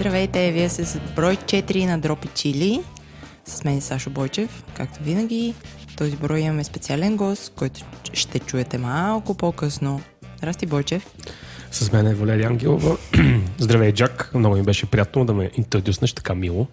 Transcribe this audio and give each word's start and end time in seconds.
Здравейте, 0.00 0.52
вие 0.52 0.68
сте 0.68 0.84
с 0.84 1.00
брой 1.16 1.36
4 1.36 1.86
на 1.86 1.98
Дропи 1.98 2.28
Чили. 2.34 2.80
С 3.44 3.64
мен 3.64 3.78
е 3.78 3.80
Сашо 3.80 4.10
Бойчев, 4.10 4.64
както 4.74 5.02
винаги. 5.02 5.54
Този 5.96 6.16
брой 6.16 6.40
имаме 6.40 6.64
специален 6.64 7.16
гост, 7.16 7.52
който 7.56 7.80
ще 8.12 8.38
чуете 8.38 8.78
малко 8.78 9.34
по-късно. 9.34 10.00
Здрасти, 10.38 10.66
Бойчев. 10.66 11.06
С 11.70 11.92
мен 11.92 12.06
е 12.06 12.14
Валерия 12.14 12.48
Ангелова. 12.48 12.96
Здравей, 13.58 13.92
Джак. 13.92 14.30
Много 14.34 14.56
ми 14.56 14.62
беше 14.62 14.86
приятно 14.86 15.24
да 15.24 15.34
ме 15.34 15.50
интродюснеш 15.54 16.12
така 16.12 16.34
мило 16.34 16.66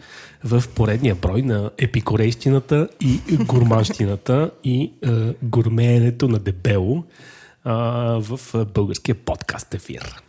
в 0.44 0.64
поредния 0.76 1.16
брой 1.16 1.42
на 1.42 1.72
епикорейщината 1.78 2.88
и 3.02 3.20
гурманщината 3.46 4.52
и 4.64 4.84
е, 4.84 5.10
гурмеенето 5.44 6.28
на 6.28 6.40
дебело 6.40 6.98
е, 6.98 7.04
в 8.20 8.40
българския 8.74 9.16
подкаст 9.16 9.74
ефир. 9.74 10.27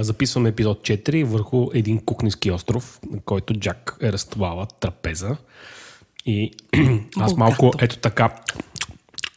Записваме 0.00 0.48
епизод 0.48 0.80
4 0.80 1.24
върху 1.24 1.68
един 1.74 2.04
кухненски 2.04 2.50
остров, 2.50 3.00
на 3.10 3.20
който 3.20 3.54
Джак 3.54 3.96
е 4.02 4.12
разтовала 4.12 4.66
трапеза. 4.80 5.36
И 6.26 6.52
аз 7.16 7.36
малко 7.36 7.72
ето 7.78 7.98
така 7.98 8.34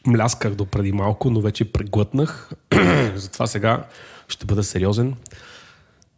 млясках 0.06 0.54
до 0.54 0.66
преди 0.66 0.92
малко, 0.92 1.30
но 1.30 1.40
вече 1.40 1.72
преглътнах. 1.72 2.50
Затова 3.14 3.46
сега 3.46 3.84
ще 4.28 4.46
бъда 4.46 4.62
сериозен. 4.64 5.14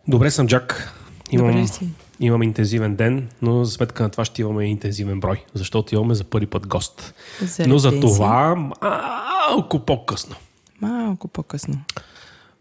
Добре 0.09 0.31
съм, 0.31 0.47
Джак. 0.47 0.93
Имам, 1.31 1.47
Добре 1.47 1.67
си. 1.67 1.89
имам 2.21 2.43
интензивен 2.43 2.97
ден, 2.97 3.29
но 3.43 3.65
за 3.65 3.73
сметка 3.73 4.03
на 4.03 4.11
това 4.11 4.25
ще 4.25 4.43
имаме 4.43 4.65
интензивен 4.65 5.21
брой, 5.21 5.45
защото 5.55 5.95
имаме 5.95 6.15
за 6.15 6.25
първи 6.25 6.47
път 6.47 6.67
гост. 6.67 7.15
Заради 7.41 7.71
но 7.71 7.79
за 7.79 8.01
това 8.01 8.55
малко 8.55 9.81
по-късно. 9.87 10.37
Малко 10.81 11.29
по-късно. 11.29 11.81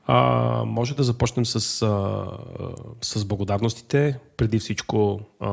А, 0.07 0.63
може 0.65 0.95
да 0.95 1.03
започнем 1.03 1.45
с, 1.45 1.81
а, 1.81 2.25
с 3.01 3.25
благодарностите. 3.25 4.19
Преди 4.37 4.59
всичко 4.59 5.19
а, 5.39 5.49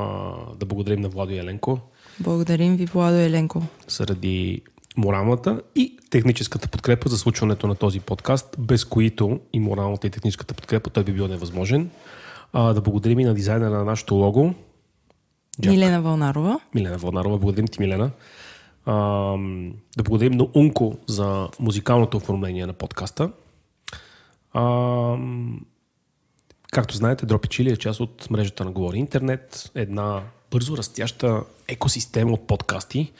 да 0.58 0.66
благодарим 0.66 1.00
на 1.00 1.08
Владо 1.08 1.33
и 1.33 1.38
Еленко 1.38 1.78
Благодарим 2.20 2.77
ви, 2.77 2.86
Владо 2.86 3.16
Еленко. 3.16 3.62
заради 3.89 4.62
моралната 4.97 5.62
и 5.77 5.97
техническата 6.11 6.69
подкрепа 6.69 7.08
за 7.08 7.19
случването 7.19 7.66
на 7.66 7.74
този 7.74 8.00
подкаст, 8.00 8.56
без 8.58 8.84
които 8.84 9.41
и 9.52 9.61
моралната 9.61 10.06
и 10.06 10.11
техническата 10.11 10.55
подкрепа 10.55 10.91
той 10.91 11.05
би 11.05 11.12
бил 11.12 11.28
невъзможен. 11.28 11.91
А, 12.52 12.72
да 12.72 12.80
благодарим 12.80 13.20
и 13.20 13.24
на 13.24 13.34
дизайнера 13.34 13.70
на 13.70 13.84
нашото 13.84 14.14
лого, 14.14 14.55
Джак. 15.62 15.72
Милена 15.72 16.02
Вълнарова. 16.02 16.61
Милена 16.74 16.98
Вълнарова. 16.98 17.39
Благодарим 17.39 17.69
ти, 17.69 17.80
Милена. 17.80 18.11
А, 18.86 18.94
да 19.96 20.02
благодарим 20.02 20.33
на 20.33 20.46
Унко 20.55 20.96
за 21.06 21.48
музикалното 21.61 22.17
оформление 22.17 22.67
на 22.67 22.72
подкаста. 22.72 23.30
А, 24.52 25.16
както 26.72 26.96
знаете, 26.96 27.26
Дропи 27.26 27.48
Чили 27.48 27.70
е 27.70 27.76
част 27.76 28.00
от 28.00 28.30
мрежата 28.30 28.64
на 28.64 28.70
Говори 28.70 28.98
Интернет, 28.98 29.70
една 29.74 30.22
бързо 30.50 30.76
растяща 30.76 31.42
екосистема 31.68 32.32
от 32.32 32.46
подкасти, 32.46 33.12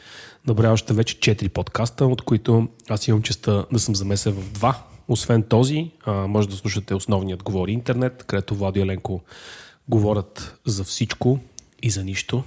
набряваща 0.47 0.93
вече 0.93 1.19
4 1.19 1.49
подкаста, 1.49 2.05
от 2.05 2.21
които 2.21 2.67
аз 2.89 3.07
имам 3.07 3.21
честа 3.21 3.65
да 3.71 3.79
съм 3.79 3.95
замесен 3.95 4.33
в 4.33 4.51
два. 4.51 4.83
Освен 5.07 5.43
този, 5.43 5.91
а, 6.05 6.11
може 6.11 6.49
да 6.49 6.55
слушате 6.55 6.95
основният 6.95 7.43
Говори 7.43 7.71
Интернет, 7.71 8.23
където 8.23 8.55
Владо 8.55 8.79
и 8.79 8.81
Еленко 8.81 9.21
говорят 9.89 10.59
за 10.65 10.83
всичко 10.83 11.39
и 11.83 11.89
за 11.89 12.03
нищо, 12.03 12.43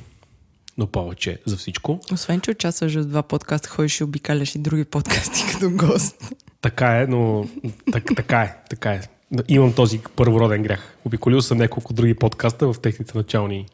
но 0.78 0.86
повече 0.86 1.38
за 1.46 1.56
всичко. 1.56 2.00
Освен, 2.12 2.40
че 2.40 2.50
участваш 2.50 2.94
в 2.94 3.04
два 3.04 3.22
подкаста, 3.22 3.68
ходиш 3.68 4.00
и 4.00 4.04
обикаляш 4.04 4.54
и 4.54 4.58
други 4.58 4.84
подкасти 4.84 5.44
като 5.52 5.70
гост. 5.70 6.34
Така 6.60 7.00
е, 7.00 7.06
но 7.06 7.48
так, 7.92 8.04
така 8.16 8.40
е, 8.40 8.56
така 8.70 8.92
е. 8.92 9.00
Имам 9.48 9.72
този 9.72 10.00
първороден 10.16 10.62
грях. 10.62 10.96
Обиколил 11.04 11.42
съм 11.42 11.58
няколко 11.58 11.92
други 11.92 12.14
подкаста 12.14 12.72
в 12.72 12.80
техните 12.80 13.18
начални 13.18 13.66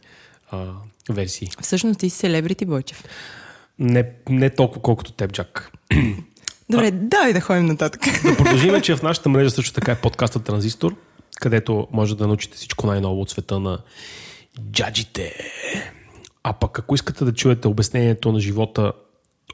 а, 0.50 0.66
версии. 1.10 1.48
Всъщност 1.60 2.00
ти 2.00 2.10
си 2.10 2.16
селебрити, 2.16 2.64
Бойчев. 2.64 3.04
Не, 3.78 4.10
не 4.28 4.50
толкова 4.50 4.82
колкото 4.82 5.12
теб, 5.12 5.32
Джак. 5.32 5.72
Добре, 6.70 6.90
давай 6.90 7.32
да 7.32 7.40
ходим 7.40 7.66
нататък. 7.66 8.02
Да 8.24 8.36
продължим, 8.36 8.80
че 8.80 8.96
в 8.96 9.02
нашата 9.02 9.28
мрежа 9.28 9.50
също 9.50 9.72
така 9.72 9.92
е 9.92 10.00
подкаста 10.00 10.40
Транзистор, 10.42 10.96
където 11.40 11.88
може 11.92 12.16
да 12.16 12.26
научите 12.26 12.56
всичко 12.56 12.86
най-ново 12.86 13.20
от 13.20 13.30
света 13.30 13.60
на 13.60 13.78
джаджите. 14.72 15.34
А 16.42 16.52
пък 16.52 16.78
ако 16.78 16.94
искате 16.94 17.24
да 17.24 17.34
чуете 17.34 17.68
обяснението 17.68 18.32
на 18.32 18.40
живота 18.40 18.92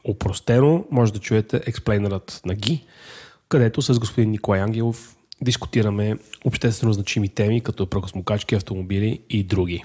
опростено, 0.05 0.85
може 0.91 1.13
да 1.13 1.19
чуете 1.19 1.61
експлейнерът 1.67 2.41
на 2.47 2.55
Ги, 2.55 2.85
където 3.49 3.83
с 3.83 3.99
господин 3.99 4.31
Николай 4.31 4.61
Ангелов 4.61 5.17
дискутираме 5.41 6.17
обществено 6.45 6.93
значими 6.93 7.29
теми, 7.29 7.61
като 7.61 7.87
прахосмокачки, 7.87 8.55
автомобили 8.55 9.21
и 9.31 9.45
други. 9.45 9.85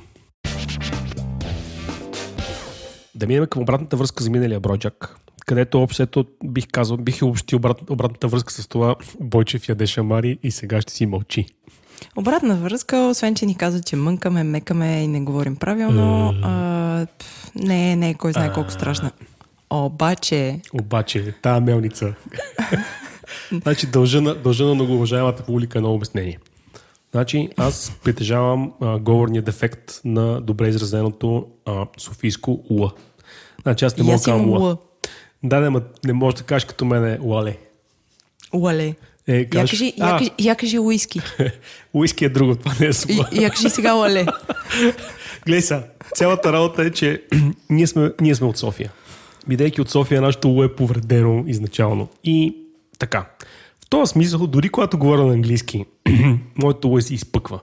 Да 3.15 3.27
минем 3.27 3.47
към 3.47 3.61
обратната 3.61 3.97
връзка 3.97 4.23
за 4.23 4.29
миналия 4.29 4.59
бройджак, 4.59 5.17
където 5.45 5.81
общото 5.81 6.25
бих 6.43 6.67
казал, 6.67 6.97
бих 6.97 7.23
обобщил 7.23 7.57
обрат, 7.57 7.89
обратната 7.89 8.27
връзка 8.27 8.53
с 8.53 8.67
това 8.67 8.95
Бойчев 9.19 9.69
яде 9.69 9.87
шамари 9.87 10.39
и 10.43 10.51
сега 10.51 10.81
ще 10.81 10.93
си 10.93 11.05
мълчи. 11.05 11.45
Обратна 12.15 12.55
връзка, 12.55 12.97
освен, 12.97 13.35
че 13.35 13.45
ни 13.45 13.55
казва, 13.55 13.81
че 13.81 13.95
мънкаме, 13.95 14.43
мекаме 14.43 15.03
и 15.03 15.07
не 15.07 15.21
говорим 15.21 15.55
правилно, 15.55 16.33
а, 16.43 17.07
не, 17.55 17.95
не 17.95 18.09
е 18.09 18.13
кой 18.13 18.33
знае 18.33 18.53
колко 18.53 18.71
страшна. 18.71 19.11
Обаче, 19.69 20.59
Обаче, 20.73 21.33
тая 21.41 21.61
мелница. 21.61 22.13
значи, 23.63 23.87
дължа 23.87 24.21
на, 24.21 24.35
дължа 24.35 24.65
на 24.65 24.73
многоуважаемата 24.73 25.43
публика 25.43 25.79
едно 25.79 25.93
обяснение. 25.93 26.39
Значи, 27.11 27.49
аз 27.57 27.91
притежавам 28.03 28.73
а, 28.81 28.99
говорния 28.99 29.41
дефект 29.41 30.01
на 30.05 30.41
добре 30.41 30.67
изразеното 30.67 31.47
а, 31.65 31.85
софийско 31.97 32.63
Л. 32.71 32.91
Значи, 33.61 33.85
аз 33.85 33.97
не 33.97 34.03
мога 34.03 34.17
да 34.17 34.23
кажа. 34.23 34.43
Л. 34.43 34.77
Да, 35.43 35.59
не, 35.59 35.81
не 36.05 36.13
можеш 36.13 36.37
да 36.37 36.43
кажеш 36.43 36.65
като 36.65 36.85
мене 36.85 37.19
Лале. 37.21 37.57
Уале. 38.53 38.95
Е, 39.31 39.37
Я 39.37 39.49
кажеш, 39.49 39.69
кажи, 39.69 39.93
я, 39.97 40.17
кажи, 40.17 40.31
я 40.39 40.55
кажи 40.55 40.79
уиски. 40.79 41.21
уиски 41.93 42.25
е 42.25 42.29
друго, 42.29 42.55
това 42.55 42.75
не 42.79 42.85
е 42.85 42.89
И, 42.89 42.93
сула. 42.93 43.29
я 43.31 43.49
кажи 43.49 43.69
сега 43.69 43.95
уале. 43.95 44.25
Гледай 45.45 45.61
сега, 45.61 45.83
цялата 46.15 46.53
работа 46.53 46.83
е, 46.83 46.89
че 46.89 47.23
ние 47.69 47.87
сме, 47.87 48.11
ние 48.21 48.35
сме 48.35 48.47
от 48.47 48.57
София. 48.57 48.91
Бидейки 49.47 49.81
от 49.81 49.89
София, 49.89 50.21
нашето 50.21 50.47
Л 50.49 50.63
е 50.63 50.75
повредено 50.75 51.43
изначално. 51.47 52.07
И 52.23 52.55
така. 52.99 53.25
В 53.85 53.89
този 53.89 54.11
смисъл, 54.11 54.47
дори 54.47 54.69
когато 54.69 54.97
говоря 54.97 55.25
на 55.25 55.33
английски, 55.33 55.85
моето 56.55 56.87
Л 56.87 57.01
се 57.01 57.13
изпъква. 57.13 57.59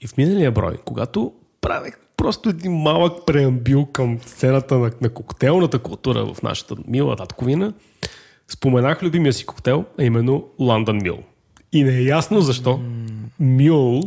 И 0.00 0.06
в 0.06 0.16
миналия 0.16 0.50
брой, 0.52 0.76
когато 0.84 1.32
правех 1.60 1.94
просто 2.16 2.48
един 2.48 2.72
малък 2.72 3.26
преамбил 3.26 3.86
към 3.86 4.18
сцената 4.26 4.78
на, 4.78 4.90
на 5.00 5.08
коктейлната 5.08 5.78
култура 5.78 6.34
в 6.34 6.42
нашата 6.42 6.74
мила 6.88 7.16
татковина, 7.16 7.72
споменах 8.48 9.02
любимия 9.02 9.32
си 9.32 9.46
коктейл, 9.46 9.84
а 9.98 10.04
именно 10.04 10.44
Лондон 10.58 10.98
Мил. 11.02 11.18
И 11.72 11.84
не 11.84 11.96
е 11.96 12.02
ясно 12.02 12.40
защо 12.40 12.80
Мюл 13.40 14.02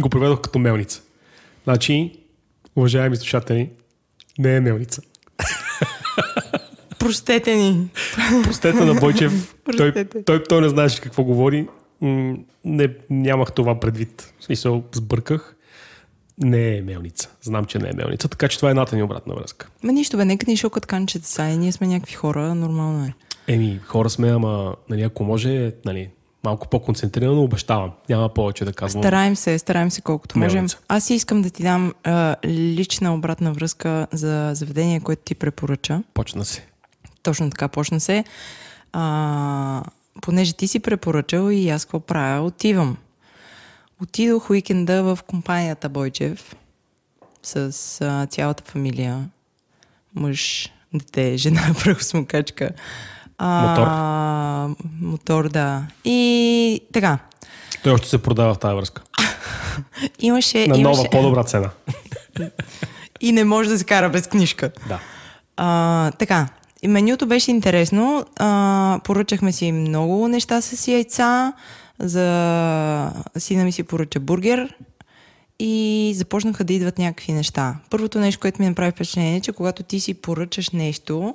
го 0.00 0.08
преведох 0.08 0.40
като 0.40 0.58
мелница. 0.58 1.02
Значи, 1.64 2.12
уважаеми 2.76 3.16
слушатели, 3.16 3.70
не 4.38 4.56
е 4.56 4.60
мелница. 4.60 5.02
Простете 6.98 7.54
ни. 7.56 7.88
Простете 8.42 8.84
на 8.84 8.94
Бойчев, 8.94 9.54
той, 9.64 9.92
Простете. 9.92 10.24
той, 10.24 10.42
той 10.42 10.60
не 10.60 10.68
знаеше 10.68 11.00
какво 11.00 11.24
говори. 11.24 11.68
Не, 12.64 12.88
нямах 13.10 13.52
това 13.52 13.80
предвид. 13.80 14.34
В 14.40 14.44
смисъл, 14.44 14.84
сбърках. 14.92 15.56
Не 16.38 16.76
е 16.76 16.82
мелница. 16.82 17.30
Знам, 17.42 17.64
че 17.64 17.78
не 17.78 17.88
е 17.88 17.92
мелница, 17.96 18.28
така 18.28 18.48
че 18.48 18.56
това 18.56 18.68
е 18.68 18.70
едната 18.70 18.96
ни 18.96 19.02
обратна 19.02 19.34
връзка. 19.34 19.68
Ма 19.82 19.92
нищо 19.92 20.16
бе, 20.16 20.24
нека 20.24 20.50
ни 20.50 20.56
шокат 20.56 20.86
канчета 20.86 21.26
са. 21.26 21.44
и 21.44 21.56
Ние 21.56 21.72
сме 21.72 21.86
някакви 21.86 22.14
хора, 22.14 22.54
нормално 22.54 23.04
е. 23.04 23.14
Еми, 23.48 23.80
хора 23.86 24.10
сме, 24.10 24.30
ама 24.30 24.74
нали, 24.88 25.02
ако 25.02 25.24
може, 25.24 25.72
нали, 25.84 26.10
малко 26.44 26.68
по-концентрирано 26.68 27.42
обещавам. 27.42 27.90
Няма 28.08 28.28
повече 28.28 28.64
да 28.64 28.72
казвам. 28.72 29.02
Стараем 29.02 29.36
се, 29.36 29.58
стараем 29.58 29.90
се 29.90 30.00
колкото 30.00 30.38
можем. 30.38 30.66
Аз 30.88 31.10
искам 31.10 31.42
да 31.42 31.50
ти 31.50 31.62
дам 31.62 31.94
а, 32.04 32.36
лична 32.44 33.14
обратна 33.14 33.52
връзка 33.52 34.06
за 34.12 34.50
заведение, 34.54 35.00
което 35.00 35.22
ти 35.22 35.34
препоръча. 35.34 36.02
Почна 36.14 36.44
се. 36.44 36.66
Точно 37.22 37.50
така 37.50 37.68
почна 37.68 38.00
се. 38.00 38.24
А, 38.92 39.82
понеже 40.22 40.52
ти 40.52 40.68
си 40.68 40.80
препоръчал 40.80 41.50
и 41.50 41.70
аз 41.70 41.84
какво 41.84 42.00
правя, 42.00 42.46
отивам. 42.46 42.96
Отидох 44.02 44.50
уикенда 44.50 45.02
в 45.02 45.18
компанията 45.26 45.88
Бойчев 45.88 46.54
с 47.42 47.56
а, 48.00 48.26
цялата 48.26 48.64
фамилия. 48.66 49.28
Мъж, 50.14 50.72
дете, 50.94 51.36
жена, 51.36 51.74
прахосмокачка. 51.84 52.70
А, 53.42 54.68
мотор, 55.00 55.48
да. 55.48 55.82
И 56.04 56.80
така. 56.92 57.18
Той 57.82 57.92
още 57.92 58.08
се 58.08 58.22
продава 58.22 58.54
в 58.54 58.58
тази 58.58 58.74
връзка. 58.74 59.02
Имаше, 60.18 60.66
На 60.66 60.78
нова, 60.78 60.80
имаше... 60.80 61.10
по-добра 61.10 61.44
цена. 61.44 61.70
И 63.20 63.32
не 63.32 63.44
може 63.44 63.68
да 63.68 63.78
се 63.78 63.84
кара 63.84 64.10
без 64.10 64.26
книжка. 64.26 64.70
Да. 64.88 65.00
А, 65.56 66.10
така, 66.10 66.48
и 66.82 66.88
менюто 66.88 67.26
беше 67.26 67.50
интересно. 67.50 68.24
А, 68.36 69.00
поръчахме 69.04 69.52
си 69.52 69.72
много 69.72 70.28
неща 70.28 70.60
с 70.60 70.88
яйца. 70.88 71.52
За 71.98 73.12
сина 73.38 73.64
ми 73.64 73.72
си 73.72 73.82
поръча 73.82 74.20
бургер 74.20 74.74
и 75.58 76.12
започнаха 76.16 76.64
да 76.64 76.72
идват 76.72 76.98
някакви 76.98 77.32
неща. 77.32 77.76
Първото 77.90 78.20
нещо, 78.20 78.40
което 78.40 78.62
ми 78.62 78.68
направи 78.68 78.90
впечатление 78.90 79.36
е, 79.36 79.40
че 79.40 79.52
когато 79.52 79.82
ти 79.82 80.00
си 80.00 80.14
поръчаш 80.14 80.70
нещо, 80.70 81.34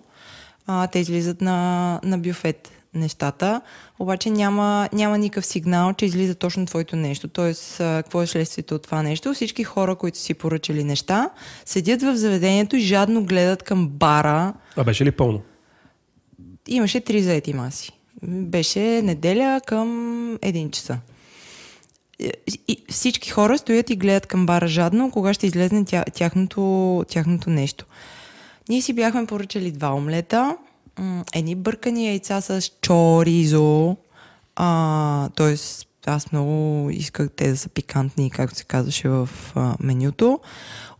а, 0.67 0.87
те 0.87 0.99
излизат 0.99 1.41
на, 1.41 1.59
на 2.03 2.17
бюфет 2.17 2.71
нещата, 2.93 3.61
обаче 3.99 4.29
няма, 4.29 4.89
няма 4.93 5.17
никакъв 5.17 5.45
сигнал, 5.45 5.93
че 5.93 6.05
излиза 6.05 6.35
точно 6.35 6.65
твоето 6.65 6.95
нещо. 6.95 7.27
Тоест, 7.27 7.77
какво 7.77 8.21
е 8.21 8.27
следствието 8.27 8.75
от 8.75 8.81
това 8.83 9.01
нещо? 9.03 9.33
Всички 9.33 9.63
хора, 9.63 9.95
които 9.95 10.17
си 10.17 10.33
поръчали 10.33 10.83
неща, 10.83 11.29
седят 11.65 12.01
в 12.01 12.15
заведението 12.15 12.75
и 12.75 12.79
жадно 12.79 13.23
гледат 13.23 13.63
към 13.63 13.87
бара. 13.87 14.53
А 14.75 14.83
беше 14.83 15.05
ли 15.05 15.11
пълно? 15.11 15.41
Имаше 16.67 16.99
три 16.99 17.21
заети 17.21 17.53
маси. 17.53 17.91
Беше 18.23 18.79
неделя 19.01 19.61
към 19.67 19.89
един 20.41 20.71
часа. 20.71 20.97
И- 22.19 22.31
И 22.67 22.83
всички 22.89 23.29
хора 23.29 23.57
стоят 23.57 23.89
и 23.89 23.95
гледат 23.95 24.25
към 24.25 24.45
бара 24.45 24.67
жадно, 24.67 25.11
кога 25.11 25.33
ще 25.33 25.47
излезне 25.47 25.85
тя, 25.85 26.03
тяхното, 26.13 26.61
тяхното 27.07 27.49
нещо. 27.49 27.85
Ние 28.69 28.81
си 28.81 28.93
бяхме 28.93 29.25
поръчали 29.25 29.71
два 29.71 29.93
омлета, 29.93 30.57
едни 31.33 31.55
бъркани 31.55 32.07
яйца 32.07 32.41
с 32.41 32.71
чоризо, 32.81 33.97
а, 34.55 35.29
т.е. 35.29 35.55
аз 36.05 36.31
много 36.31 36.89
исках 36.89 37.29
те 37.35 37.49
да 37.49 37.57
са 37.57 37.69
пикантни, 37.69 38.31
както 38.31 38.57
се 38.57 38.63
казваше 38.63 39.09
в 39.09 39.29
а, 39.55 39.75
менюто. 39.79 40.39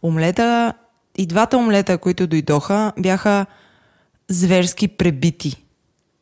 Омлета, 0.03 0.73
и 1.17 1.25
двата 1.25 1.57
омлета, 1.57 1.97
които 1.97 2.27
дойдоха, 2.27 2.93
бяха 2.99 3.45
зверски 4.29 4.87
пребити. 4.87 5.63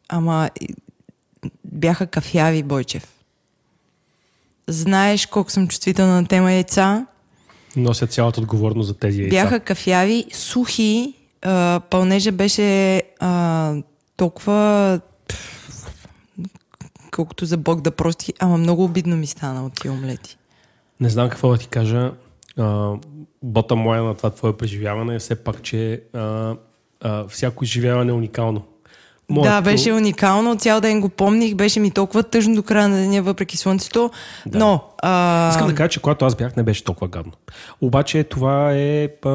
Ама 0.09 0.49
бяха 1.65 2.07
кафяви, 2.07 2.63
Бойчев. 2.63 3.07
Знаеш 4.67 5.25
колко 5.25 5.51
съм 5.51 5.67
чувствителна 5.67 6.21
на 6.21 6.27
тема 6.27 6.51
яйца. 6.51 7.05
Нося 7.75 8.07
цялата 8.07 8.41
отговорност 8.41 8.87
за 8.87 8.93
тези 8.93 9.21
яйца. 9.21 9.35
Бяха 9.35 9.59
кафяви, 9.59 10.25
сухи. 10.33 11.13
А, 11.43 11.79
пълнежа 11.89 12.31
беше 12.31 12.97
а, 13.19 13.75
толкова 14.17 14.99
колкото 17.11 17.45
за 17.45 17.57
Бог 17.57 17.81
да 17.81 17.91
прости, 17.91 18.33
ама 18.39 18.57
много 18.57 18.83
обидно 18.83 19.15
ми 19.15 19.27
стана 19.27 19.65
от 19.65 19.73
тия 19.73 19.91
омлети. 19.91 20.37
Не 20.99 21.09
знам 21.09 21.29
какво 21.29 21.49
да 21.49 21.57
ти 21.57 21.67
кажа. 21.67 22.11
Бота 23.43 23.75
моя 23.75 24.03
на 24.03 24.15
това 24.15 24.29
твое 24.29 24.57
преживяване 24.57 25.15
е 25.15 25.19
все 25.19 25.35
пак, 25.35 25.61
че 25.61 26.03
а, 26.13 26.55
а, 27.01 27.27
всяко 27.27 27.63
изживяване 27.63 28.11
е 28.11 28.15
уникално. 28.15 28.63
Да, 29.29 29.61
беше 29.61 29.93
уникално. 29.93 30.55
Цял 30.55 30.81
ден 30.81 31.01
го 31.01 31.09
помних. 31.09 31.55
Беше 31.55 31.79
ми 31.79 31.91
толкова 31.91 32.23
тъжно 32.23 32.55
до 32.55 32.63
края 32.63 32.87
на 32.87 32.95
деня, 32.97 33.21
въпреки 33.21 33.57
слънцето. 33.57 34.11
Да. 34.45 34.59
Но... 34.59 34.83
А... 34.97 35.49
Искам 35.49 35.67
да 35.67 35.75
кажа, 35.75 35.89
че 35.89 35.99
когато 35.99 36.25
аз 36.25 36.35
бях, 36.35 36.55
не 36.55 36.63
беше 36.63 36.83
толкова 36.83 37.07
гадно. 37.07 37.31
Обаче 37.81 38.23
това 38.23 38.73
е... 38.73 39.09
А, 39.25 39.29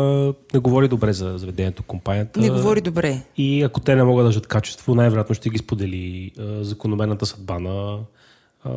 не 0.54 0.60
говори 0.60 0.88
добре 0.88 1.12
за 1.12 1.38
заведението, 1.38 1.82
компанията. 1.82 2.40
Не 2.40 2.50
говори 2.50 2.80
добре. 2.80 3.22
И 3.36 3.62
ако 3.62 3.80
те 3.80 3.94
не 3.94 4.04
могат 4.04 4.24
да 4.24 4.28
държат 4.28 4.46
качество, 4.46 4.94
най-вероятно 4.94 5.34
ще 5.34 5.50
ги 5.50 5.58
сподели 5.58 6.32
а, 6.38 6.64
закономерната 6.64 7.26
съдба 7.26 7.58
на 7.58 7.98
а, 8.64 8.70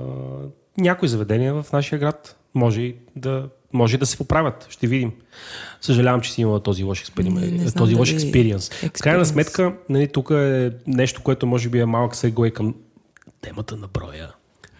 някои 0.78 1.08
заведения 1.08 1.54
в 1.54 1.66
нашия 1.74 2.00
град. 2.00 2.38
Може 2.56 2.82
и 2.82 2.96
да, 3.16 3.48
може 3.74 3.98
да 3.98 4.06
се 4.06 4.18
поправят. 4.18 4.68
Ще 4.70 4.88
видим. 4.88 5.12
Съжалявам, 5.82 6.22
че 6.22 6.32
си 6.32 6.42
имала 6.42 6.64
този 6.64 6.84
лош 6.84 7.02
експеримент. 7.02 7.52
не 7.52 7.72
този 7.72 7.96
лош 7.96 8.12
експириенс. 8.12 8.70
В 8.70 9.02
крайна 9.02 9.26
сметка, 9.26 9.74
нали, 9.90 10.08
тук 10.08 10.30
е 10.30 10.72
нещо, 10.88 11.22
което 11.22 11.48
може 11.48 11.70
би 11.70 11.80
е 11.80 11.86
малък 11.86 12.16
сегой 12.16 12.52
към 12.52 12.76
темата 13.42 13.78
на 13.78 13.88
броя. 13.88 14.32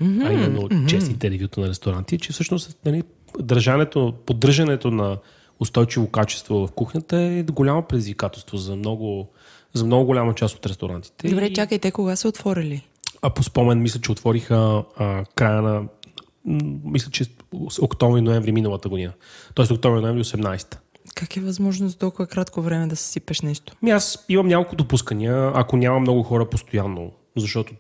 Mm-hmm, 0.02 0.30
а 0.30 0.34
именно 0.34 0.62
mm-hmm. 0.62 0.90
честните 0.90 1.32
ревюта 1.32 1.62
на 1.62 1.68
ресторанти, 1.68 2.18
че 2.18 2.34
всъщност 2.34 2.78
нали, 2.86 3.04
държането, 3.40 4.14
поддържането 4.26 4.92
на 4.92 5.18
устойчиво 5.60 6.08
качество 6.08 6.68
в 6.68 6.72
кухнята 6.72 7.18
е 7.18 7.44
голямо 7.44 7.82
предизвикателство 7.82 8.58
за 8.58 8.76
много, 8.76 9.30
за 9.74 9.86
много 9.86 10.06
голяма 10.06 10.36
част 10.36 10.56
от 10.56 10.66
ресторантите. 10.66 11.30
Добре, 11.30 11.46
И- 11.46 11.54
чакай, 11.54 11.80
те 11.80 11.92
кога 11.92 12.16
са 12.16 12.28
отворили? 12.28 12.84
а 13.22 13.30
по 13.30 13.44
спомен, 13.44 13.82
мисля, 13.82 14.02
че 14.02 14.12
отвориха 14.12 14.84
а, 14.98 15.26
края 15.36 15.62
на. 15.62 15.84
Мисля, 16.46 17.12
че 17.12 17.24
с 17.70 17.82
октомври-ноември 17.82 18.52
миналата 18.52 18.90
година. 18.90 19.14
Тоест 19.54 19.72
октомври-ноември 19.72 20.24
18. 20.24 20.78
Как 21.16 21.38
е 21.38 21.42
възможно 21.42 21.90
за 21.90 21.98
толкова 21.98 22.28
кратко 22.28 22.62
време 22.62 22.88
да 22.88 22.96
съсипеш 22.96 23.42
нещо? 23.42 23.74
Ми 23.82 23.92
аз 23.92 24.26
имам 24.30 24.48
няколко 24.48 24.76
допускания, 24.76 25.52
ако 25.56 25.78
няма 25.78 26.00
много 26.00 26.24
хора 26.24 26.50
постоянно, 26.50 27.12
защото 27.38 27.74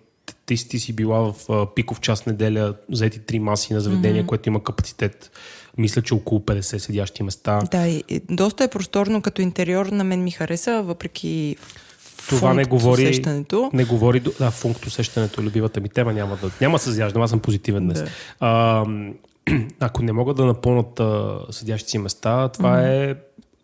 ти, 0.45 0.69
ти 0.69 0.79
си 0.79 0.93
била 0.93 1.19
в 1.19 1.49
а, 1.49 1.65
пиков 1.75 2.01
час 2.01 2.25
неделя, 2.25 2.75
заети 2.91 3.19
три 3.19 3.39
маси 3.39 3.73
на 3.73 3.81
заведение, 3.81 4.23
mm-hmm. 4.23 4.25
което 4.25 4.49
има 4.49 4.63
капацитет, 4.63 5.31
мисля, 5.77 6.01
че 6.01 6.13
около 6.13 6.41
50 6.41 6.77
седящи 6.77 7.23
места. 7.23 7.59
Да, 7.71 7.87
и, 7.87 8.03
и 8.09 8.21
доста 8.29 8.63
е 8.63 8.67
просторно 8.67 9.21
като 9.21 9.41
интериор. 9.41 9.85
На 9.85 10.03
мен 10.03 10.23
ми 10.23 10.31
хареса, 10.31 10.83
въпреки 10.83 11.55
Това 12.29 12.53
не 12.53 12.65
говори, 12.65 13.03
усещането. 13.03 13.69
не 13.73 13.85
говори, 13.85 14.19
до- 14.19 14.33
да, 14.39 14.51
функт 14.51 14.85
усещането 14.85 15.41
е 15.41 15.43
любимата 15.43 15.81
ми 15.81 15.89
тема, 15.89 16.13
няма 16.13 16.37
да, 16.37 16.51
няма 16.61 16.79
се 16.79 16.91
зяждам, 16.91 17.21
аз 17.21 17.29
съм 17.29 17.39
позитивен 17.39 17.83
днес. 17.83 17.99
Да. 17.99 18.09
А, 18.39 18.85
ако 19.79 20.03
не 20.03 20.11
могат 20.11 20.37
да 20.37 20.45
напълнат 20.45 20.99
а, 20.99 21.39
седящите 21.49 21.91
си 21.91 21.97
места, 21.97 22.47
това, 22.47 22.69
mm-hmm. 22.71 23.11
е, 23.11 23.15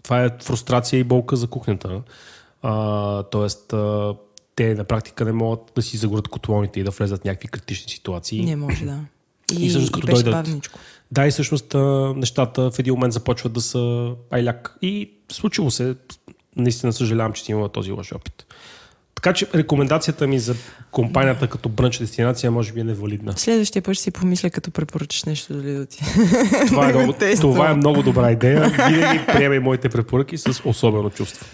това 0.04 0.24
е 0.24 0.30
фрустрация 0.44 1.00
и 1.00 1.04
болка 1.04 1.36
за 1.36 1.48
кухнята. 1.48 2.02
А, 2.62 3.24
тоест, 3.24 3.74
а, 3.74 4.14
те 4.56 4.76
на 4.76 4.84
практика 4.84 5.26
не 5.26 5.32
могат 5.32 5.60
да 5.76 5.82
си 5.82 5.98
загорят 5.98 6.28
котлоните 6.28 6.80
и 6.80 6.84
да 6.84 6.92
влезат 6.92 7.22
в 7.22 7.26
някакви 7.26 7.48
критични 7.48 7.92
ситуации. 7.92 8.46
Не 8.46 8.56
може, 8.56 8.86
да. 8.86 9.00
И, 9.52 9.66
И 9.66 9.70
всъщност 9.70 9.90
и 9.90 9.92
като 9.92 10.08
беше 10.08 10.16
дойдат- 10.16 10.32
бавничко. 10.46 10.80
Да, 11.12 11.28
и 11.28 11.32
всъщност 11.32 11.76
нещата 12.16 12.72
в 12.72 12.80
един 12.80 12.94
момент 12.94 13.14
започват 13.14 13.54
да 13.54 13.62
са 13.62 14.12
айляк. 14.32 14.78
И 14.82 15.12
случило 15.32 15.72
се, 15.72 15.96
наистина 16.56 16.94
съжалявам, 16.94 17.34
че 17.34 17.44
си 17.44 17.52
имала 17.52 17.70
този 17.70 17.92
лош 17.92 18.12
опит. 18.14 18.46
Така 19.18 19.34
че 19.34 19.48
рекомендацията 19.56 20.28
ми 20.28 20.40
за 20.40 20.56
компанията 20.92 21.48
като 21.48 21.70
брънч 21.70 21.98
дестинация 21.98 22.52
може 22.52 22.74
би 22.74 22.80
е 22.80 22.84
невалидна. 22.84 23.34
Следващия 23.38 23.82
път 23.82 23.94
ще 23.94 24.04
си 24.04 24.12
помисля, 24.12 24.50
като 24.50 24.72
препоръчаш 24.72 25.24
нещо 25.24 25.54
дали 25.54 25.74
да 25.74 25.86
ти. 25.86 26.04
Това 26.68 26.90
е 26.90 26.94
много, 26.94 27.14
това 27.42 27.70
е 27.70 27.74
много 27.74 28.04
добра 28.04 28.32
идея. 28.32 28.74
Винаги 28.90 29.20
приемай 29.28 29.60
моите 29.60 29.90
препоръки 29.90 30.38
с 30.38 30.62
особено 30.66 31.10
чувство. 31.10 31.46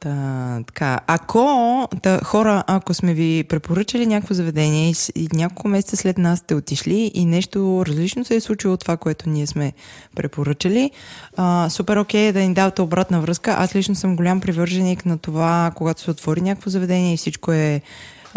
Та, 0.00 0.60
така, 0.66 1.00
ако 1.06 1.88
та, 2.02 2.20
хора, 2.24 2.64
ако 2.66 2.94
сме 2.94 3.14
ви 3.14 3.44
препоръчали 3.48 4.06
някакво 4.06 4.34
заведение 4.34 4.90
и, 4.90 4.94
и 5.14 5.28
няколко 5.32 5.68
месеца 5.68 5.96
след 5.96 6.18
нас 6.18 6.38
сте 6.38 6.54
отишли 6.54 7.10
и 7.14 7.24
нещо 7.24 7.84
различно 7.86 8.24
се 8.24 8.34
е 8.34 8.40
случило 8.40 8.74
от 8.74 8.80
това, 8.80 8.96
което 8.96 9.28
ние 9.28 9.46
сме 9.46 9.72
препоръчали, 10.16 10.90
а, 11.36 11.68
супер 11.70 11.96
окей 11.96 12.26
е 12.26 12.32
да 12.32 12.40
ни 12.40 12.54
давате 12.54 12.82
обратна 12.82 13.20
връзка. 13.20 13.56
Аз 13.58 13.74
лично 13.74 13.94
съм 13.94 14.16
голям 14.16 14.40
привърженик 14.40 15.06
на 15.06 15.18
това, 15.18 15.72
когато 15.74 16.00
се 16.00 16.10
отвори 16.10 16.40
някакво 16.40 16.70
заведение 16.70 17.14
и 17.14 17.16
всичко 17.16 17.52
е 17.52 17.80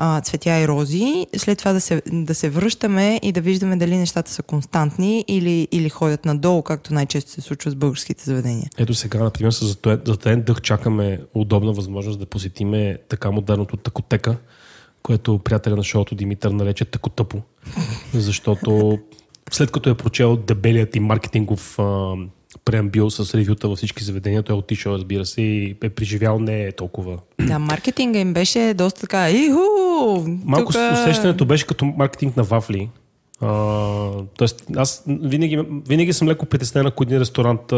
а, 0.03 0.22
цветя 0.22 0.60
и 0.60 0.67
рози, 0.67 1.27
след 1.38 1.58
това 1.58 1.74
да 1.74 1.81
се, 1.81 2.01
да 2.12 2.36
се 2.36 2.50
връщаме 2.50 3.20
и 3.24 3.31
да 3.31 3.41
виждаме 3.41 3.75
дали 3.77 3.98
нещата 3.98 4.31
са 4.31 4.43
константни 4.43 5.25
или, 5.27 5.67
или 5.72 5.89
ходят 5.89 6.25
надолу, 6.25 6.62
както 6.62 6.93
най-често 6.93 7.31
се 7.31 7.41
случва 7.41 7.72
с 7.72 7.75
българските 7.75 8.24
заведения. 8.24 8.70
Ето 8.77 8.93
сега, 8.93 9.24
например, 9.24 9.51
с 9.51 9.74
затоен- 9.74 10.08
затоен 10.08 10.41
дъх 10.41 10.62
чакаме 10.62 11.20
удобна 11.34 11.74
възможност 11.74 12.20
да 12.20 12.25
посетиме 12.25 12.98
така 13.10 13.31
модерното 13.31 13.77
такотека, 13.77 14.38
което 15.03 15.39
приятеля 15.39 15.75
на 15.75 15.84
шоуто 15.84 16.15
Димитър 16.15 16.51
нарече 16.51 16.86
такотъпо. 16.86 17.41
Защото 18.13 19.00
след 19.51 19.72
като 19.72 19.89
е 19.89 19.98
прочел 19.98 20.36
дебелият 20.36 20.96
и 20.96 21.00
маркетингов 21.00 21.79
а, 21.79 22.13
преамбил 22.65 23.10
с 23.10 23.38
ревюта 23.38 23.67
във 23.67 23.77
всички 23.77 24.03
заведения, 24.03 24.43
той 24.43 24.55
е 24.55 24.60
отишъл, 24.60 24.93
разбира 24.93 25.25
се, 25.25 25.41
и 25.41 25.75
е 25.84 25.89
преживял 25.89 26.39
не 26.39 26.72
толкова. 26.72 27.17
Да, 27.41 27.60
маркетинга 27.60 28.20
им 28.20 28.34
беше 28.34 28.74
доста 28.74 29.01
така, 29.01 29.29
иху! 29.29 29.60
Малко 30.46 30.74
тука- 30.74 30.93
усещането 30.93 31.46
беше 31.46 31.67
като 31.67 31.86
маркетинг 31.86 32.38
на 32.38 32.43
вафли. 32.43 32.89
А, 33.41 34.12
тоест, 34.38 34.65
аз 34.75 35.03
винаги, 35.08 35.60
винаги 35.88 36.13
съм 36.13 36.27
леко 36.27 36.46
притеснен, 36.46 36.86
ако 36.86 37.03
един 37.03 37.20
ресторант 37.20 37.74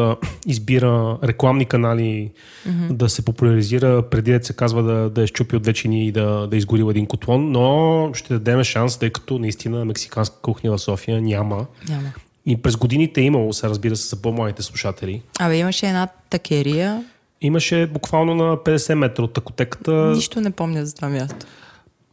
избира 0.47 1.17
рекламни 1.23 1.65
канали 1.65 2.31
mm-hmm. 2.67 2.91
да 2.91 3.09
се 3.09 3.25
популяризира, 3.25 4.09
преди 4.09 4.31
да 4.31 4.45
се 4.45 4.53
казва 4.53 4.83
да, 4.83 5.09
да 5.09 5.23
е 5.23 5.27
щупи 5.27 5.55
от 5.55 5.65
вечени 5.65 6.07
и 6.07 6.11
да, 6.11 6.47
да 6.47 6.55
е 6.55 6.57
изгорил 6.57 6.89
един 6.89 7.05
котлон, 7.05 7.51
но 7.51 8.09
ще 8.13 8.33
дадем 8.33 8.63
шанс, 8.63 8.97
тъй 8.97 9.09
като 9.09 9.39
наистина 9.39 9.85
мексиканска 9.85 10.41
кухня 10.41 10.71
в 10.71 10.81
София 10.81 11.21
няма. 11.21 11.65
Няма. 11.89 12.13
И 12.45 12.57
през 12.57 12.75
годините 12.75 13.21
е 13.21 13.23
имало, 13.23 13.53
се 13.53 13.69
разбира 13.69 13.95
се, 13.95 14.07
за 14.07 14.21
по-младите 14.21 14.61
слушатели. 14.63 15.21
Абе, 15.39 15.57
имаше 15.57 15.87
една 15.87 16.07
такерия. 16.29 17.03
Имаше 17.41 17.87
буквално 17.87 18.35
на 18.35 18.57
50 18.57 18.93
метра 18.93 19.23
от 19.23 19.33
такотеката. 19.33 19.91
Нищо 19.91 20.41
не 20.41 20.51
помня 20.51 20.85
за 20.85 20.95
това 20.95 21.09
място. 21.09 21.45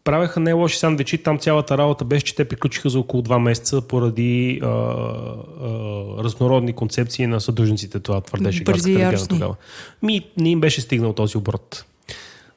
правеха 0.05 0.41
не 0.41 0.53
лоши 0.53 0.79
сандвичи. 0.79 1.19
Там 1.19 1.39
цялата 1.39 1.79
работа 1.79 2.05
беше, 2.05 2.25
че 2.25 2.35
те 2.35 2.45
приключиха 2.45 2.91
за 2.91 2.99
около 2.99 3.23
2 3.23 3.39
месеца 3.39 3.81
поради 3.81 4.61
а, 4.63 4.67
а, 4.67 6.25
разнородни 6.25 6.73
концепции 6.73 7.27
на 7.27 7.41
съдружниците. 7.41 8.01
Това 8.01 8.21
твърдеше 8.21 8.65
Бързи 8.65 8.93
яростни. 8.93 9.29
тогава. 9.29 9.55
Ми, 10.03 10.27
не 10.37 10.51
им 10.51 10.61
беше 10.61 10.81
стигнал 10.81 11.13
този 11.13 11.39
оборот. 11.39 11.85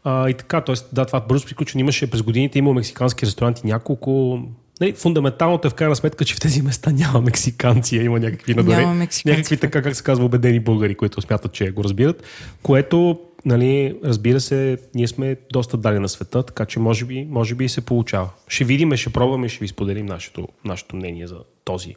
А, 0.04 0.30
и 0.30 0.34
така, 0.34 0.62
т.е. 0.62 0.76
да, 0.92 1.06
това 1.06 1.20
бързо 1.20 1.46
приключване 1.46 1.82
имаше 1.82 2.12
през 2.12 2.22
годините, 2.22 2.60
имало 2.60 2.74
мексикански 2.74 3.26
ресторанти 3.26 3.62
няколко. 3.66 4.40
Нали, 4.84 4.94
фундаменталното 4.94 5.68
е 5.68 5.72
в 5.72 5.74
крайна 5.74 5.96
сметка, 5.96 6.26
че 6.26 6.36
в 6.36 6.40
тези 6.40 6.62
места 6.62 6.92
няма 6.92 7.22
мексиканци, 7.22 7.98
има 7.98 8.20
някакви 8.20 8.56
надоре. 8.56 8.78
Няма 8.78 8.94
мексиканци. 8.94 9.38
Някакви 9.38 9.58
така, 9.58 9.82
как 9.82 9.96
се 9.96 10.04
казва, 10.04 10.26
убедени 10.26 10.60
българи, 10.60 10.96
които 10.96 11.22
смятат, 11.22 11.54
че 11.54 11.72
го 11.72 11.84
разбират. 11.84 12.24
Което, 12.64 13.20
нали, 13.46 13.98
разбира 14.04 14.40
се, 14.40 14.78
ние 14.96 15.08
сме 15.08 15.38
доста 15.52 15.78
дали 15.78 16.00
на 16.00 16.10
света, 16.10 16.44
така 16.44 16.66
че 16.66 16.80
може 16.80 17.06
би, 17.06 17.28
може 17.30 17.56
би 17.56 17.66
и 17.66 17.70
се 17.70 17.82
получава. 17.82 18.30
Ще 18.48 18.64
видим, 18.64 18.96
ще 18.96 19.10
пробваме, 19.10 19.50
ще 19.50 19.60
ви 19.60 19.68
споделим 19.68 20.06
нашето, 20.06 20.48
нашето 20.66 20.96
мнение 20.96 21.28
за 21.28 21.38
този. 21.66 21.96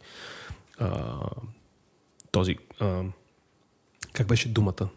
А, 0.79 0.91
този. 2.31 2.57
А, 2.81 3.01
как 4.13 4.27
беше 4.27 4.49
думата? 4.49 4.89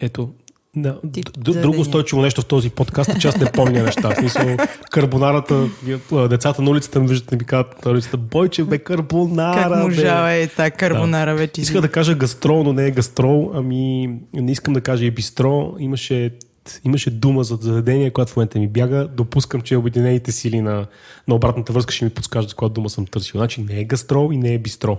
Ето, 0.00 0.30
да, 0.76 1.00
Ти- 1.12 1.22
д- 1.38 1.60
друго 1.60 1.80
устойчиво 1.80 2.22
нещо 2.22 2.40
в 2.42 2.46
този 2.46 2.70
подкаст 2.70 3.10
е, 3.10 3.18
че 3.18 3.28
аз 3.28 3.36
не 3.40 3.52
помня 3.52 3.82
неща. 3.82 4.10
В 4.10 4.16
смисъл, 4.18 4.56
карбонарата, 4.90 5.68
вие, 5.84 5.98
а, 6.12 6.28
децата 6.28 6.62
на 6.62 6.70
улицата 6.70 7.00
ми 7.00 7.08
виждат 7.08 7.32
и 7.32 7.36
ми 7.36 7.44
казват 7.44 7.84
на 7.84 7.90
улицата, 7.90 8.16
бойче, 8.16 8.64
бе, 8.64 8.78
карбонара, 8.78 9.62
Как 9.70 9.82
можа 9.82 10.32
е 10.32 10.46
тази 10.46 10.70
карбонара 10.70 11.34
вече? 11.34 11.60
Иска 11.60 11.80
да 11.80 11.88
кажа 11.88 12.14
гастрол, 12.14 12.62
но 12.62 12.72
не 12.72 12.86
е 12.86 12.90
гастрол, 12.90 13.50
ами 13.54 14.08
не 14.34 14.52
искам 14.52 14.74
да 14.74 14.80
кажа 14.80 15.04
и 15.04 15.10
бистро. 15.10 15.74
Имаше, 15.78 16.30
имаше 16.84 17.10
дума 17.10 17.44
за 17.44 17.58
заведение, 17.60 18.10
която 18.10 18.32
в 18.32 18.36
момента 18.36 18.58
ми 18.58 18.68
бяга. 18.68 19.08
Допускам, 19.16 19.60
че 19.60 19.76
обединените 19.76 20.32
сили 20.32 20.60
на, 20.60 20.86
на 21.28 21.34
обратната 21.34 21.72
връзка 21.72 21.94
ще 21.94 22.04
ми 22.04 22.10
подскажат 22.10 22.50
за 22.50 22.56
коя 22.56 22.68
дума 22.68 22.90
съм 22.90 23.06
търсил. 23.06 23.38
Значи 23.38 23.62
не 23.62 23.80
е 23.80 23.84
гастрол 23.84 24.30
и 24.32 24.36
не 24.36 24.54
е 24.54 24.58
бистро. 24.58 24.98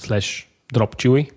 slash 0.00 0.46
dropchili. 0.74 1.30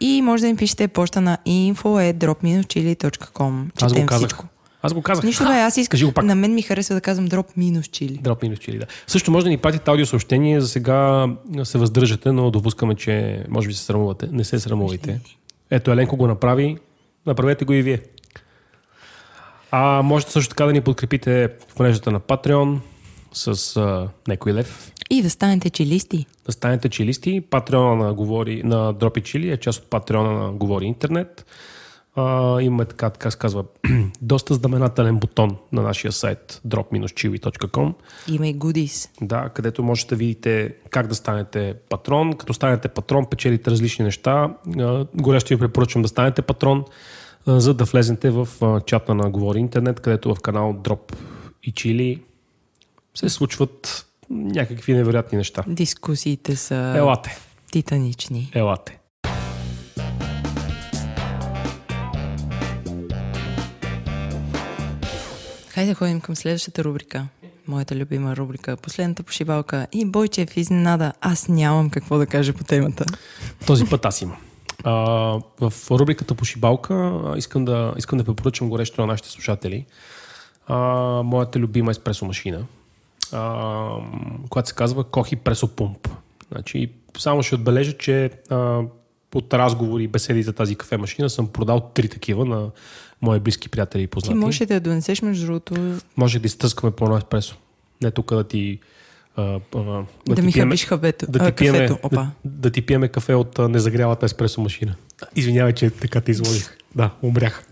И 0.00 0.22
може 0.22 0.40
да 0.40 0.46
ни 0.48 0.56
пишете 0.56 0.88
почта 0.88 1.20
на 1.20 1.38
info.drop-chili.com. 1.46 3.70
Аз 3.82 3.92
го 3.92 4.06
казах. 4.06 4.28
всичко. 4.28 4.46
Аз 4.82 4.94
го 4.94 5.02
казах. 5.02 5.24
Нищо 5.24 5.44
бе, 5.44 5.52
аз 5.52 5.76
искам. 5.76 5.90
Кажи 5.90 6.04
го 6.04 6.12
пак. 6.12 6.24
На 6.24 6.34
мен 6.34 6.54
ми 6.54 6.62
харесва 6.62 6.94
да 6.94 7.00
казвам 7.00 7.28
drop 7.28 7.46
минус 7.56 7.86
чили. 7.88 8.18
Дроп 8.22 8.42
минус 8.42 8.58
чили, 8.58 8.78
да. 8.78 8.86
Също 9.06 9.30
може 9.30 9.44
да 9.44 9.50
ни 9.50 9.58
пратите 9.58 9.90
аудиосъобщение. 9.90 10.60
За 10.60 10.68
сега 10.68 11.28
се 11.64 11.78
въздържате, 11.78 12.32
но 12.32 12.50
допускаме, 12.50 12.94
че 12.94 13.44
може 13.48 13.68
би 13.68 13.74
се 13.74 13.84
срамувате. 13.84 14.28
Не 14.32 14.44
се 14.44 14.60
срамувайте. 14.60 15.20
Ето, 15.70 15.90
Еленко 15.90 16.16
го 16.16 16.26
направи. 16.26 16.76
Направете 17.26 17.64
го 17.64 17.72
и 17.72 17.82
вие. 17.82 18.00
А 19.70 20.02
можете 20.02 20.32
също 20.32 20.48
така 20.48 20.66
да 20.66 20.72
ни 20.72 20.80
подкрепите 20.80 21.48
в 21.68 21.78
мрежата 21.78 22.10
на 22.10 22.20
Patreon 22.20 22.78
с 23.32 23.76
а, 23.76 24.08
някой 24.28 24.54
лев. 24.54 24.92
И 25.10 25.22
да 25.22 25.30
станете 25.30 25.70
чилисти. 25.70 26.26
Да 26.46 26.52
станете 26.52 26.88
чилисти. 26.88 27.40
Патреона 27.40 28.04
на, 28.04 28.14
говори, 28.14 28.62
на 28.62 28.92
Дропи 28.92 29.20
Чили 29.20 29.50
е 29.50 29.56
част 29.56 29.80
от 29.80 29.90
Патреона 29.90 30.32
на 30.32 30.52
Говори 30.52 30.84
Интернет. 30.84 31.46
А, 32.16 32.60
имаме 32.60 32.84
така, 32.84 33.10
така 33.10 33.30
се 33.30 33.38
казва, 33.38 33.64
доста 34.22 34.54
знаменателен 34.54 35.16
бутон 35.18 35.56
на 35.72 35.82
нашия 35.82 36.12
сайт 36.12 36.60
drop-chili.com. 36.66 37.94
Има 38.28 38.48
и 38.48 38.52
гудис. 38.52 39.10
Да, 39.20 39.48
където 39.48 39.82
можете 39.82 40.14
да 40.14 40.18
видите 40.18 40.74
как 40.90 41.06
да 41.06 41.14
станете 41.14 41.74
патрон. 41.88 42.32
Като 42.32 42.54
станете 42.54 42.88
патрон, 42.88 43.26
печелите 43.30 43.70
различни 43.70 44.04
неща. 44.04 44.54
Горещо 45.14 45.54
ви 45.54 45.58
препоръчвам 45.58 46.02
да 46.02 46.08
станете 46.08 46.42
патрон, 46.42 46.84
а, 47.46 47.60
за 47.60 47.74
да 47.74 47.84
влезете 47.84 48.30
в 48.30 48.48
а, 48.62 48.80
чата 48.80 49.14
на 49.14 49.30
Говори 49.30 49.58
Интернет, 49.58 50.00
където 50.00 50.34
в 50.34 50.40
канал 50.40 50.74
Drop 50.74 51.14
и 51.62 51.72
Чили 51.72 52.22
се 53.14 53.28
случват 53.28 54.06
някакви 54.30 54.94
невероятни 54.94 55.38
неща. 55.38 55.64
Дискусиите 55.66 56.56
са 56.56 56.94
Елате, 56.96 57.38
титанични. 57.72 58.50
елате. 58.54 58.98
Хайде 65.74 65.94
ходим 65.94 66.20
към 66.20 66.36
следващата 66.36 66.84
рубрика. 66.84 67.26
Моята 67.68 67.96
любима 67.96 68.36
рубрика. 68.36 68.76
Последната 68.76 69.22
пошибалка. 69.22 69.86
И 69.92 70.04
Бойчев 70.04 70.56
изненада. 70.56 71.12
Аз 71.20 71.48
нямам 71.48 71.90
какво 71.90 72.18
да 72.18 72.26
кажа 72.26 72.52
по 72.52 72.64
темата. 72.64 73.04
Този 73.66 73.84
път 73.84 74.04
аз 74.04 74.22
имам. 74.22 74.36
В 75.60 75.72
рубриката 75.90 76.34
по 76.34 76.44
шибалка 76.44 76.94
а, 76.94 77.34
искам 77.38 77.64
да, 77.64 77.94
искам 77.96 78.18
да 78.18 78.24
препоръчам 78.24 78.68
горещо 78.68 79.00
на 79.00 79.06
нашите 79.06 79.30
слушатели 79.30 79.86
а, 80.66 80.76
моята 81.22 81.58
любима 81.58 81.90
еспресо 81.90 82.24
машина, 82.24 82.66
а, 83.32 83.90
която 84.50 84.68
се 84.68 84.74
казва 84.74 85.04
Кохи 85.04 85.36
Пресо 85.36 85.68
Пумп. 85.68 86.08
Значи, 86.52 86.92
само 87.18 87.42
ще 87.42 87.54
отбележа, 87.54 87.98
че 87.98 88.30
а, 88.50 88.80
от 89.34 89.54
разговори 89.54 90.04
и 90.04 90.08
беседи 90.08 90.42
за 90.42 90.52
тази 90.52 90.76
кафе 90.76 90.96
машина 90.96 91.30
съм 91.30 91.48
продал 91.48 91.80
три 91.94 92.08
такива 92.08 92.44
на 92.44 92.70
мои 93.22 93.40
близки 93.40 93.68
приятели 93.68 94.02
и 94.02 94.06
Ти 94.06 94.10
познати. 94.10 94.34
можеш 94.34 94.60
ли 94.60 94.66
да 94.66 94.74
я 94.74 94.80
донесеш, 94.80 95.22
между 95.22 95.46
другото, 95.46 95.74
Може 96.16 96.38
да 96.38 96.46
изтъскаме 96.46 96.92
по 96.92 97.04
едно 97.04 97.16
еспресо. 97.16 97.56
Не 98.02 98.10
тук 98.10 98.34
да 98.34 98.44
ти... 98.44 98.78
А, 99.36 99.60
а, 99.74 99.80
да, 100.26 100.34
ти 100.34 100.42
ми 100.42 100.52
пиеме- 100.52 100.60
хабиш 100.62 100.84
хабето, 100.86 101.26
да 101.28 101.38
а, 101.42 101.50
ти, 101.50 101.56
пиеме, 101.56 101.78
кафето. 101.78 102.06
Опа. 102.06 102.16
да, 102.16 102.30
да 102.44 102.70
ти 102.70 102.82
пиеме 102.82 103.08
кафе 103.08 103.34
от 103.34 103.58
а, 103.58 103.68
незагрялата 103.68 104.26
еспресо 104.26 104.60
машина. 104.60 104.94
Извинявай, 105.36 105.72
че 105.72 105.90
така 105.90 106.20
те 106.20 106.30
изложих. 106.30 106.76
Да, 106.96 107.10
умрях. 107.22 107.64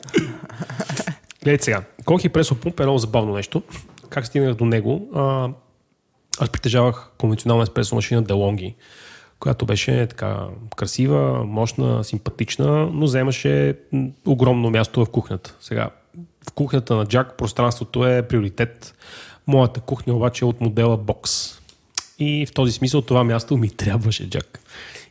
Гледайте 1.43 1.65
сега. 1.65 1.83
Кохи 2.05 2.29
пресо 2.29 2.55
пумп 2.55 2.81
е 2.81 2.83
много 2.83 2.99
забавно 2.99 3.35
нещо. 3.35 3.63
Как 4.09 4.27
стигнах 4.27 4.55
до 4.55 4.65
него? 4.65 5.09
А, 5.15 5.49
аз 6.41 6.51
притежавах 6.51 7.11
конвенционална 7.19 7.63
еспресо 7.63 7.95
машина 7.95 8.25
DeLonghi, 8.25 8.75
която 9.41 9.67
беше 9.67 10.07
така 10.07 10.47
красива, 10.77 11.45
мощна, 11.45 12.05
симпатична, 12.05 12.87
но 12.93 13.05
вземаше 13.07 13.79
огромно 14.27 14.71
място 14.71 15.05
в 15.05 15.11
кухнята. 15.11 15.57
Сега, 15.61 15.91
в 16.49 16.53
кухнята 16.53 16.97
на 16.97 17.07
Джак 17.07 17.37
пространството 17.37 18.07
е 18.07 18.29
приоритет. 18.29 18.95
Моята 19.47 19.81
кухня 19.81 20.15
обаче 20.15 20.45
е 20.45 20.49
от 20.49 20.61
модела 20.61 20.99
Box. 20.99 21.57
И 22.19 22.47
в 22.47 22.53
този 22.53 22.73
смисъл 22.73 23.03
това 23.03 23.25
място 23.25 23.57
ми 23.57 23.71
трябваше 23.77 24.31
Джак. 24.31 24.61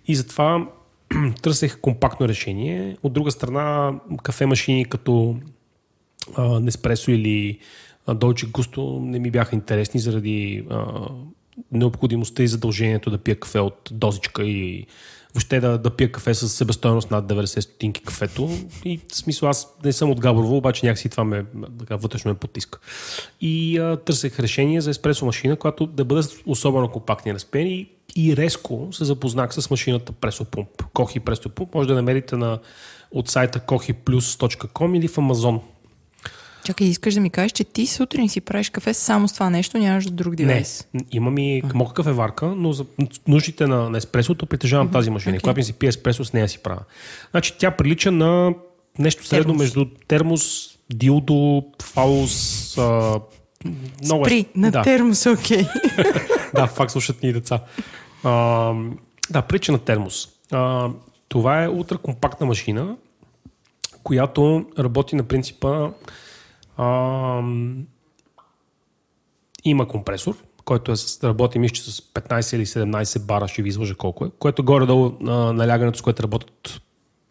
И 0.08 0.16
затова 0.16 0.68
търсех 1.42 1.80
компактно 1.82 2.28
решение. 2.28 2.98
От 3.04 3.14
друга 3.14 3.32
страна, 3.32 3.94
кафе 4.24 4.46
машини 4.46 4.86
като 4.86 5.36
Неспресо 6.38 7.12
или 7.12 7.60
Dolce 8.08 8.46
Gusto 8.46 9.00
не 9.00 9.20
ми 9.20 9.32
бяха 9.32 9.56
интересни 9.56 10.00
заради 10.00 10.66
а, 10.70 10.86
необходимостта 11.72 12.44
и 12.44 12.48
задължението 12.48 13.10
да 13.10 13.18
пия 13.18 13.39
кафе 13.39 13.60
от 13.60 13.89
дозичка 13.92 14.44
и 14.44 14.86
въобще 15.34 15.60
да, 15.60 15.78
да 15.78 15.89
пия 15.89 16.12
кафе 16.12 16.34
с 16.34 16.50
себестойност 16.50 17.12
над 17.12 17.25
90 17.25 17.60
стотинки 17.60 18.01
кафето. 18.01 18.50
И 18.86 19.00
в 19.12 19.16
смисъл 19.16 19.50
аз 19.50 19.78
не 19.84 19.94
съм 19.94 20.12
от 20.12 20.20
Габрово, 20.20 20.58
обаче 20.58 20.86
някакси 20.86 21.10
това 21.10 21.24
ме 21.24 21.46
така, 21.80 21.96
вътрешно 21.96 22.32
ме 22.32 22.38
потиска. 22.38 22.80
И 23.42 23.78
а, 23.78 23.98
търсех 23.98 24.39
решение 24.39 24.82
за 24.82 24.89
еспресо 24.89 25.25
машина, 25.25 25.56
която 25.56 25.88
да 25.88 26.06
бъде 26.06 26.28
особено 26.46 26.89
компактни 26.89 27.34
разпени 27.34 27.89
и, 28.16 28.38
резко 28.38 28.88
се 28.92 29.06
запознах 29.06 29.54
с 29.54 29.70
машината 29.70 30.12
Pump. 30.12 30.84
Кохи 30.94 31.22
Pump 31.22 31.75
може 31.75 31.88
да 31.88 31.96
намерите 31.96 32.36
на, 32.36 32.60
от 33.12 33.30
сайта 33.30 33.60
kohiplus.com 33.60 34.98
или 34.98 35.08
в 35.08 35.18
Амазон. 35.18 35.62
Чакай, 36.70 36.88
искаш 36.88 37.14
да 37.14 37.20
ми 37.20 37.30
кажеш, 37.30 37.52
че 37.52 37.64
ти 37.64 37.88
сутрин 37.88 38.30
си 38.30 38.42
правиш 38.42 38.70
кафе 38.70 38.94
само 38.94 39.28
с 39.28 39.34
това 39.34 39.50
нещо, 39.50 39.78
нямаш 39.78 40.06
друг 40.06 40.30
Не, 40.30 40.36
девайс. 40.36 40.88
имам 41.12 41.38
и 41.38 41.62
мока 41.74 41.94
кафеварка, 41.94 42.46
но 42.48 42.74
за 42.74 42.86
нуждите 43.28 43.68
на, 43.68 43.90
на 43.90 43.98
еспресото 43.98 44.46
притежавам 44.46 44.92
тази 44.92 45.10
машина. 45.10 45.32
окей. 45.34 45.42
Когато 45.42 45.64
се 45.64 45.74
пие 45.74 45.90
еспресо, 45.90 46.26
с 46.26 46.34
нея 46.34 46.50
си 46.50 46.60
правя. 46.60 46.80
Значи 47.32 47.54
тя 47.58 47.72
прилича 47.72 48.12
на 48.12 48.54
нещо 49.00 49.26
средно 49.26 49.44
Термос. 49.44 49.60
между 49.60 49.86
термос, 50.08 50.70
дилдо, 50.94 51.64
фаус, 51.84 52.78
а, 52.78 53.20
много 54.04 54.22
е- 54.22 54.26
Спри, 54.26 54.46
на 54.56 54.72
да. 54.72 54.82
термос, 54.82 55.26
окей. 55.26 55.66
да, 56.54 56.68
факт 56.68 56.92
слушат 56.92 57.24
ни 57.24 57.34
деца. 57.34 57.60
А, 58.24 58.74
да, 59.30 59.42
прилича 59.42 59.72
на 59.72 59.80
термос. 59.80 60.30
А, 60.52 60.90
това 61.30 61.64
е 61.64 61.70
ултракомпактна 61.70 62.46
машина, 62.48 62.96
която 64.04 64.66
работи 64.80 65.16
на 65.16 65.24
принципа 65.24 65.90
а, 66.80 67.42
има 69.64 69.88
компресор, 69.88 70.36
който 70.66 70.92
е 70.92 70.96
с, 70.96 71.24
работи 71.24 71.60
мисля, 71.60 71.92
с 71.92 72.02
15 72.02 72.56
или 72.56 72.66
17 72.66 73.26
бара, 73.26 73.48
ще 73.48 73.62
ви 73.62 73.70
излъжа 73.70 73.96
колко 73.96 74.26
е, 74.26 74.30
което 74.40 74.62
е 74.62 74.66
горе-долу 74.66 75.12
на 75.20 75.54
налягането, 75.54 75.98
с 75.98 76.02
което 76.02 76.24
работят 76.24 76.82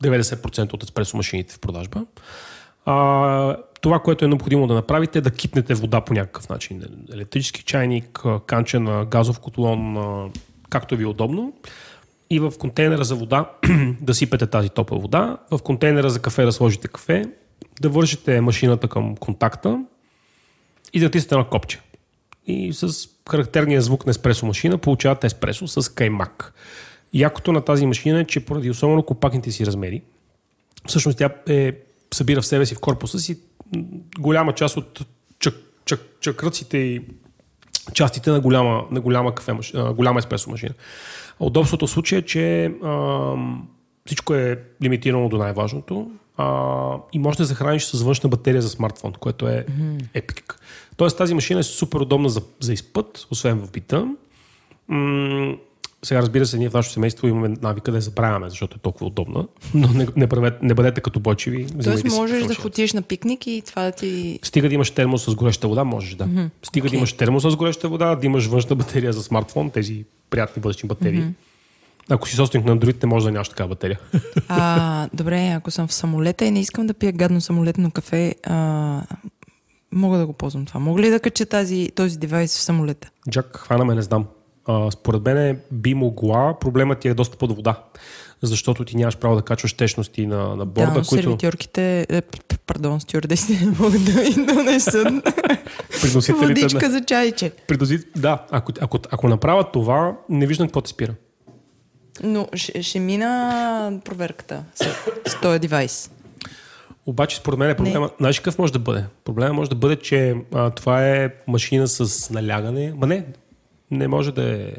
90% 0.05 0.75
от 0.75 0.83
еспресо 0.83 1.17
машините 1.17 1.55
в 1.55 1.59
продажба. 1.59 2.07
А, 2.85 3.57
това, 3.81 3.99
което 3.99 4.25
е 4.25 4.29
необходимо 4.29 4.67
да 4.67 4.75
направите 4.75 5.19
е 5.19 5.23
да 5.23 5.31
кипнете 5.31 5.75
вода 5.75 6.01
по 6.01 6.15
някакъв 6.15 6.49
начин. 6.49 6.83
Електрически 7.13 7.63
чайник, 7.63 8.23
канче 8.47 8.79
на 8.79 9.05
газов 9.05 9.41
котлон, 9.41 9.97
както 10.71 10.97
ви 10.97 11.05
е 11.05 11.07
удобно. 11.07 11.53
И 12.31 12.41
в 12.41 12.53
контейнера 12.59 13.05
за 13.05 13.15
вода 13.15 13.51
да 14.01 14.15
сипете 14.15 14.47
тази 14.47 14.69
топла 14.69 14.99
вода. 14.99 15.39
В 15.51 15.59
контейнера 15.59 16.11
за 16.11 16.23
кафе 16.23 16.45
да 16.45 16.53
сложите 16.53 16.89
кафе, 16.89 17.25
да 17.81 17.89
вържете 17.89 18.41
машината 18.41 18.89
към 18.89 19.17
контакта 19.17 19.85
и 20.93 20.99
да 20.99 21.05
натиснете 21.05 21.37
на 21.37 21.49
копче. 21.49 21.81
И 22.47 22.73
с 22.73 23.09
характерния 23.31 23.83
звук 23.83 24.07
на 24.07 24.11
еспресо 24.11 24.47
машина 24.47 24.79
получавате 24.79 25.27
еспресо 25.27 25.69
с 25.69 25.95
каймак. 25.95 26.55
Якото 27.15 27.53
на 27.53 27.61
тази 27.61 27.87
машина 27.87 28.21
е, 28.21 28.25
че 28.25 28.45
поради 28.45 28.71
особено 28.71 29.03
компактните 29.03 29.51
си 29.51 29.67
размери, 29.67 30.03
всъщност 30.87 31.19
тя 31.19 31.31
е, 31.49 31.73
събира 32.15 32.41
в 32.41 32.47
себе 32.47 32.67
си 32.67 32.75
в 32.75 32.81
корпуса 32.81 33.19
си 33.19 33.39
голяма 34.19 34.55
част 34.55 34.77
от 34.77 35.07
чак, 35.39 35.55
чак, 35.85 36.01
чакръците 36.21 36.79
и 36.79 37.03
частите 37.93 38.31
на 38.31 38.41
голяма, 38.41 38.85
на 38.91 39.01
голяма, 39.01 39.35
кафе, 39.35 39.53
голяма 39.95 40.19
еспресо 40.19 40.51
машина. 40.51 40.75
Удобството 41.41 41.87
в 41.87 41.91
случая 41.91 42.19
е, 42.19 42.23
че 42.23 42.65
а, 42.65 43.35
всичко 44.07 44.35
е 44.35 44.63
лимитирано 44.83 45.29
до 45.29 45.39
най-важното 45.39 46.11
а, 46.39 46.97
и 47.13 47.19
можеш 47.19 47.37
да 47.37 47.45
захраниш 47.45 47.85
с 47.85 48.03
външна 48.03 48.29
батерия 48.29 48.63
за 48.63 48.69
смартфон, 48.69 49.13
което 49.13 49.49
е 49.49 49.67
mm-hmm. 49.69 50.05
епик. 50.15 50.61
Тоест 50.97 51.19
тази 51.19 51.35
машина 51.35 51.61
е 51.61 51.63
супер 51.63 52.01
удобна 52.01 52.29
за, 52.29 52.43
за 52.61 52.73
изпът, 52.73 53.27
освен 53.31 53.59
в 53.59 53.71
бита. 53.71 54.09
М- 54.89 55.57
сега, 56.03 56.23
разбира 56.23 56.47
се, 56.47 56.59
ние 56.59 56.71
в 56.71 56.75
нашето 56.75 56.93
семейство 56.93 57.29
имаме 57.29 57.57
навика 57.63 57.91
да 57.91 57.97
я 57.97 58.01
забравяме, 58.01 58.51
защото 58.51 58.77
е 58.77 58.81
толкова 58.81 59.07
удобна, 59.07 59.47
но 59.75 59.89
не, 59.89 60.07
не, 60.17 60.27
правете, 60.27 60.59
не 60.63 60.75
бъдете 60.75 61.01
като 61.01 61.21
бочеви. 61.21 61.67
Тоест 61.85 62.05
можеш 62.05 62.45
да 62.45 62.57
отидеш 62.67 62.93
на 62.93 63.03
пикник 63.03 63.47
и 63.47 63.63
това 63.67 63.83
да 63.83 63.93
ти... 63.93 64.39
Стига 64.43 64.69
да 64.69 64.75
имаш 64.75 64.91
термос 64.91 65.25
с 65.25 65.35
гореща 65.35 65.69
вода, 65.69 65.85
можеш 65.85 66.15
да. 66.15 66.25
Mm-hmm. 66.25 66.51
Стига 66.63 66.89
okay. 66.89 66.91
да 66.91 66.97
имаш 66.97 67.13
термос 67.13 67.43
с 67.43 67.57
гореща 67.57 67.89
вода, 67.89 68.15
да 68.15 68.27
имаш 68.27 68.47
външна 68.47 68.77
батерия 68.77 69.13
за 69.13 69.23
смартфон, 69.23 69.71
тези 69.71 70.05
приятни 70.31 70.63
бъдещи 70.63 70.87
батерии. 70.87 71.21
Mm-hmm. 71.21 71.33
Ако 72.11 72.29
си 72.29 72.37
собственик 72.37 72.67
на 72.67 72.79
Android, 72.79 73.03
не 73.03 73.09
може 73.09 73.25
да 73.25 73.33
нямаш 73.33 73.49
такава 73.49 73.69
батерия. 73.69 73.99
А, 74.49 75.09
добре, 75.15 75.49
ако 75.49 75.71
съм 75.71 75.89
в 75.89 75.93
самолета 75.93 76.45
и 76.45 76.51
не 76.51 76.61
искам 76.61 76.87
да 76.87 76.95
пия 76.95 77.13
гадно 77.13 77.41
самолетно 77.41 77.91
кафе, 77.91 78.35
а, 78.47 79.03
мога 79.93 80.19
да 80.19 80.27
го 80.27 80.33
ползвам 80.33 80.67
това. 80.67 80.81
Мога 80.81 81.03
ли 81.03 81.11
да 81.11 81.21
кача 81.21 81.47
тази, 81.47 81.91
този 81.95 82.19
девайс 82.19 82.59
в 82.59 82.61
самолета? 82.61 83.11
Джак, 83.31 83.57
хвана 83.57 83.85
ме, 83.85 83.95
не 83.95 84.03
знам. 84.03 84.27
А, 84.67 84.91
според 84.91 85.23
мен 85.23 85.61
би 85.73 85.95
могла. 85.95 86.59
Проблемът 86.59 86.99
ти 87.01 87.09
е 87.09 87.15
доста 87.15 87.37
под 87.37 87.57
вода. 87.57 87.83
Защото 88.43 88.85
ти 88.85 88.97
нямаш 88.97 89.17
право 89.17 89.37
да 89.37 89.43
качваш 89.43 89.73
течности 89.73 90.27
на, 90.27 90.57
на 90.57 90.67
борда, 90.67 90.93
да, 90.93 90.99
но 90.99 91.05
които... 91.05 91.23
сервитьорките, 91.23 92.07
е, 92.09 92.23
пардон, 92.67 93.01
стюардесите 93.01 93.65
не 93.65 93.71
могат 93.71 94.05
да 94.05 94.55
донесат 94.55 95.09
водичка 96.41 96.91
за 96.91 97.05
чайче. 97.05 97.53
Предози... 97.69 97.99
Да, 98.17 98.47
ако, 98.51 98.73
ако, 98.81 98.99
ако 99.11 99.29
направят 99.29 99.73
това, 99.73 100.17
не 100.29 100.47
виждам 100.47 100.67
какво 100.67 100.81
ти 100.81 100.91
спира. 100.91 101.15
Но 102.23 102.49
ще, 102.55 102.83
ще 102.83 103.01
мина 103.01 104.01
проверката 104.05 104.65
с 105.27 105.41
този 105.43 105.59
девайс. 105.59 106.11
Обаче, 107.07 107.37
според 107.37 107.59
мен, 107.59 107.71
е 107.71 107.77
проблема. 107.77 108.11
Знаеш 108.19 108.39
какъв 108.39 108.59
може 108.59 108.73
да 108.73 108.79
бъде? 108.79 109.05
Проблема 109.25 109.53
може 109.55 109.71
да 109.71 109.77
бъде, 109.77 109.97
че 109.97 110.35
а, 110.55 110.71
това 110.71 111.09
е 111.09 111.31
машина 111.47 111.89
с 111.89 112.31
налягане. 112.31 112.93
Ма 112.97 113.07
не, 113.07 113.25
не 113.91 114.09
може 114.09 114.33
да 114.33 114.53
е. 114.53 114.73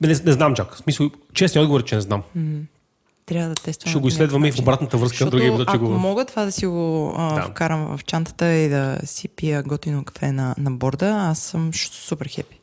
Не, 0.00 0.08
не 0.08 0.32
знам 0.32 0.54
чак. 0.54 0.74
В 0.74 0.78
смисъл, 0.78 1.10
честни 1.34 1.60
отговор, 1.60 1.80
е, 1.80 1.84
че 1.84 1.94
не 1.94 2.00
знам. 2.00 2.22
Mm-hmm. 2.38 2.62
Трябва 3.26 3.48
да 3.48 3.54
тествам. 3.54 3.90
Ще 3.90 4.00
го 4.00 4.08
изследваме 4.08 4.48
и 4.48 4.52
в 4.52 4.58
обратната 4.58 4.96
връзка. 4.96 5.12
Защото, 5.12 5.30
другия 5.30 5.64
ако 5.66 5.84
го... 5.84 5.90
мога 5.90 6.24
това 6.24 6.44
да 6.44 6.52
си 6.52 6.66
го 6.66 7.14
а, 7.16 7.34
да. 7.34 7.42
вкарам 7.42 7.96
в 7.96 8.04
чантата 8.04 8.52
и 8.52 8.68
да 8.68 8.98
си 9.04 9.28
пия 9.28 9.62
готино 9.62 10.04
кафе 10.04 10.32
на, 10.32 10.54
на 10.58 10.70
борда, 10.70 11.16
аз 11.30 11.38
съм 11.38 11.70
супер 11.74 12.28
хепи. 12.28 12.61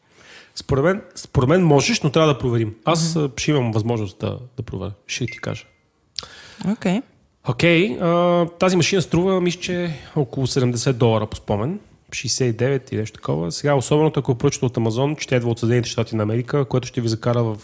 Според 0.60 0.84
мен, 0.84 1.02
според 1.16 1.50
мен 1.50 1.64
можеш, 1.64 2.02
но 2.02 2.10
трябва 2.10 2.34
да 2.34 2.40
проверим. 2.40 2.76
Аз 2.86 3.14
mm-hmm. 3.14 3.40
ще 3.40 3.52
имам 3.52 3.72
възможност 3.72 4.20
да, 4.20 4.38
да 4.58 4.64
проверя. 4.64 4.92
Ще 5.08 5.26
ти 5.26 5.38
кажа. 5.38 5.66
Окей. 6.72 6.98
Okay. 6.98 7.02
Окей, 7.48 7.98
okay, 7.98 8.60
тази 8.60 8.76
машина 8.76 9.02
струва, 9.02 9.42
мисля, 9.42 9.62
че 9.62 9.94
около 10.16 10.48
70 10.48 10.94
долара 10.94 11.26
по 11.26 11.36
спомен. 11.36 11.80
69 12.10 12.94
или 12.94 13.00
нещо 13.00 13.20
такова. 13.20 13.52
Сега, 13.52 13.76
особено 13.76 14.12
ако 14.16 14.36
поръчате 14.36 14.66
от 14.66 14.78
Амазон, 14.78 15.16
че 15.16 15.36
идва 15.36 15.50
от 15.50 15.60
Съединените 15.60 15.90
щати 15.90 16.16
на 16.16 16.24
Америка, 16.24 16.66
което 16.66 16.88
ще 16.88 17.02
ви 17.02 17.08
закара 17.08 17.44
в 17.44 17.58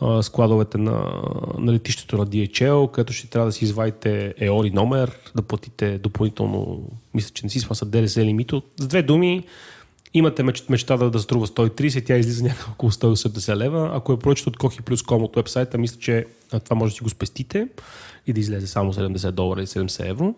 а, 0.00 0.22
складовете 0.22 0.78
на, 0.78 1.22
на 1.58 1.72
летището 1.72 2.18
на 2.18 2.26
DHL, 2.26 2.90
където 2.90 3.12
ще 3.12 3.30
трябва 3.30 3.46
да 3.46 3.52
си 3.52 3.64
извадите 3.64 4.34
EORI 4.40 4.72
номер, 4.72 5.18
да 5.36 5.42
платите 5.42 5.98
допълнително, 5.98 6.82
мисля, 7.14 7.30
че 7.34 7.46
не 7.46 7.50
си 7.50 7.60
спаса 7.60 7.86
ДДС 7.86 8.24
лимито. 8.24 8.62
С 8.80 8.86
две 8.86 9.02
думи, 9.02 9.44
имате 10.14 10.42
меч, 10.42 10.64
мечта 10.68 10.96
да, 10.96 11.10
да 11.10 11.18
струва 11.18 11.46
130, 11.46 12.06
тя 12.06 12.16
излиза 12.16 12.44
някакво 12.44 12.72
около 12.72 12.92
180 12.92 13.56
лева. 13.56 13.90
Ако 13.94 14.12
е 14.12 14.18
поръчате 14.18 14.48
от 14.48 14.56
Kohi 14.56 14.82
Plus 14.82 15.06
Com 15.06 15.22
от 15.22 15.36
вебсайта, 15.36 15.78
мисля, 15.78 15.98
че 16.00 16.26
това 16.64 16.76
може 16.76 16.92
да 16.92 16.96
си 16.96 17.02
го 17.02 17.10
спестите 17.10 17.68
и 18.26 18.32
да 18.32 18.40
излезе 18.40 18.66
само 18.66 18.92
70 18.92 19.30
долара 19.30 19.62
и 19.62 19.66
70 19.66 20.10
евро. 20.10 20.34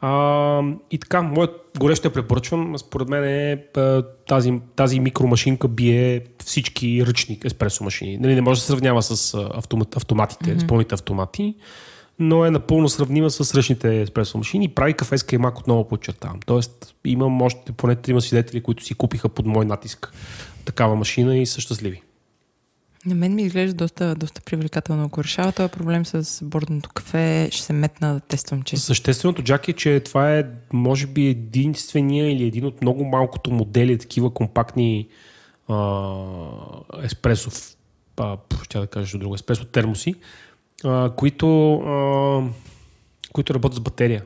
А, 0.00 0.62
и 0.90 0.98
така, 0.98 1.22
моят 1.22 1.50
горещо 1.78 2.08
я 2.08 2.12
препоръчвам. 2.12 2.78
Според 2.78 3.08
мен 3.08 3.24
е, 3.24 3.64
тази, 4.28 4.60
тази 4.76 5.00
микромашинка 5.00 5.68
бие 5.68 6.24
всички 6.44 7.06
ръчни 7.06 7.40
еспресо 7.44 7.84
машини. 7.84 8.18
Нали, 8.18 8.34
не 8.34 8.40
може 8.40 8.58
да 8.58 8.60
се 8.60 8.66
сравнява 8.66 9.02
с 9.02 9.34
автомат, 9.54 9.96
автоматите, 9.96 10.44
mm-hmm. 10.44 10.62
с 10.62 10.66
пълните 10.66 10.94
автомати, 10.94 11.54
но 12.18 12.44
е 12.44 12.50
напълно 12.50 12.88
сравнима 12.88 13.30
с 13.30 13.54
ръчните 13.54 14.00
еспресо 14.00 14.38
машини. 14.38 14.68
Прави 14.68 14.94
кафе 14.94 15.18
с 15.18 15.22
каймак, 15.22 15.58
отново 15.58 15.88
подчертавам. 15.88 16.40
Тоест, 16.46 16.94
имам 17.04 17.42
още 17.42 17.72
поне 17.72 17.96
трима 17.96 18.20
свидетели, 18.20 18.62
които 18.62 18.84
си 18.84 18.94
купиха 18.94 19.28
под 19.28 19.46
мой 19.46 19.64
натиск 19.64 20.12
такава 20.64 20.96
машина 20.96 21.36
и 21.36 21.46
са 21.46 21.60
щастливи. 21.60 22.02
На 23.06 23.14
мен 23.14 23.34
ми 23.34 23.42
изглежда 23.42 23.74
доста, 23.74 24.14
доста 24.14 24.40
привлекателно. 24.40 25.04
Ако 25.04 25.24
решава 25.24 25.52
този 25.52 25.72
проблем 25.72 26.06
с 26.06 26.44
бордното 26.44 26.90
кафе, 26.94 27.48
ще 27.52 27.62
се 27.62 27.72
метна 27.72 28.14
да 28.14 28.20
тествам, 28.20 28.62
че... 28.62 28.76
Същественото, 28.76 29.42
Джак, 29.42 29.68
е, 29.68 29.72
че 29.72 30.00
това 30.00 30.38
е, 30.38 30.44
може 30.72 31.06
би, 31.06 31.26
единствения 31.26 32.32
или 32.32 32.44
един 32.44 32.64
от 32.64 32.82
много 32.82 33.04
малкото 33.04 33.50
модели, 33.50 33.98
такива 33.98 34.34
компактни 34.34 35.08
а, 35.68 36.14
еспресов, 37.02 37.76
а, 38.16 38.36
ще 38.62 38.78
да 38.78 38.86
кажа 38.86 39.18
друго, 39.18 39.34
еспресо 39.34 39.64
термоси, 39.64 40.14
а, 40.84 41.10
които, 41.16 41.74
а, 41.74 42.42
които 43.32 43.54
работят 43.54 43.76
с 43.76 43.80
батерия. 43.80 44.24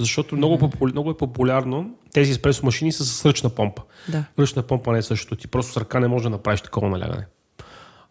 Защото 0.00 0.36
много, 0.36 0.58
популя, 0.58 0.90
много 0.92 1.10
е 1.10 1.16
популярно 1.16 1.90
тези 2.12 2.30
еспресо 2.30 2.66
машини 2.66 2.92
са 2.92 3.04
с 3.04 3.26
ръчна 3.26 3.50
помпа. 3.50 3.82
Да. 4.08 4.24
Ръчна 4.38 4.62
помпа 4.62 4.92
не 4.92 4.98
е 4.98 5.02
същото. 5.02 5.36
Ти 5.36 5.48
просто 5.48 5.72
с 5.72 5.76
ръка 5.76 6.00
не 6.00 6.08
може 6.08 6.22
да 6.22 6.30
направиш 6.30 6.60
такова 6.60 6.88
налягане. 6.88 7.26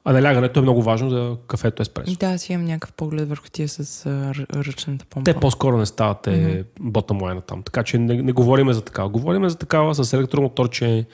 А 0.06 0.13
налягането 0.13 0.60
е 0.60 0.62
много 0.62 0.84
важно 0.84 1.10
за 1.10 1.38
кафето 1.48 1.82
еспресо. 1.82 2.16
Да, 2.20 2.38
си 2.38 2.54
имам 2.54 2.66
някакъв 2.66 2.94
поглед 2.94 3.30
върху 3.30 3.50
тия 3.50 3.70
с 3.70 4.06
ръчната 4.54 5.06
помпа. 5.06 5.34
Те 5.34 5.40
по-скоро 5.40 5.78
не 5.78 5.86
стават 5.86 6.26
mm-hmm. 6.26 6.66
ботъм 6.80 7.22
лайна 7.22 7.42
там. 7.42 7.63
Така 7.63 7.84
че 7.84 7.98
не, 7.98 8.22
не 8.22 8.32
говориме 8.32 8.74
за 8.74 8.82
такава. 8.82 9.10
Говориме 9.10 9.50
за 9.50 9.58
такава 9.58 9.96
с 9.96 10.13
електромоторче, 10.13 11.06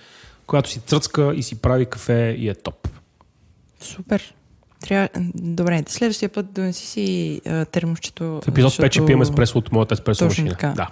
която 0.47 0.69
си 0.69 0.79
цръцка 0.79 1.33
и 1.35 1.43
си 1.43 1.61
прави 1.61 1.85
кафе 1.85 2.35
и 2.39 2.49
е 2.49 2.55
топ. 2.55 2.87
Супер. 3.79 4.33
Трябва... 4.83 5.09
Добре, 5.35 5.83
следващия 5.87 6.29
път 6.29 6.53
донеси 6.53 6.87
си 6.87 7.41
а, 7.45 7.65
термосчето. 7.65 8.23
В 8.23 8.47
епизод 8.47 8.71
защото... 8.71 8.87
5 8.87 8.91
ще 8.91 9.05
пием 9.05 9.21
еспресо 9.21 9.57
от 9.57 9.71
моята 9.71 9.93
еспресо 9.93 10.27
Точно 10.27 10.43
машина. 10.43 10.49
Така. 10.49 10.73
Да. 10.73 10.89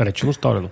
Речено 0.04 0.32
сторено. 0.32 0.68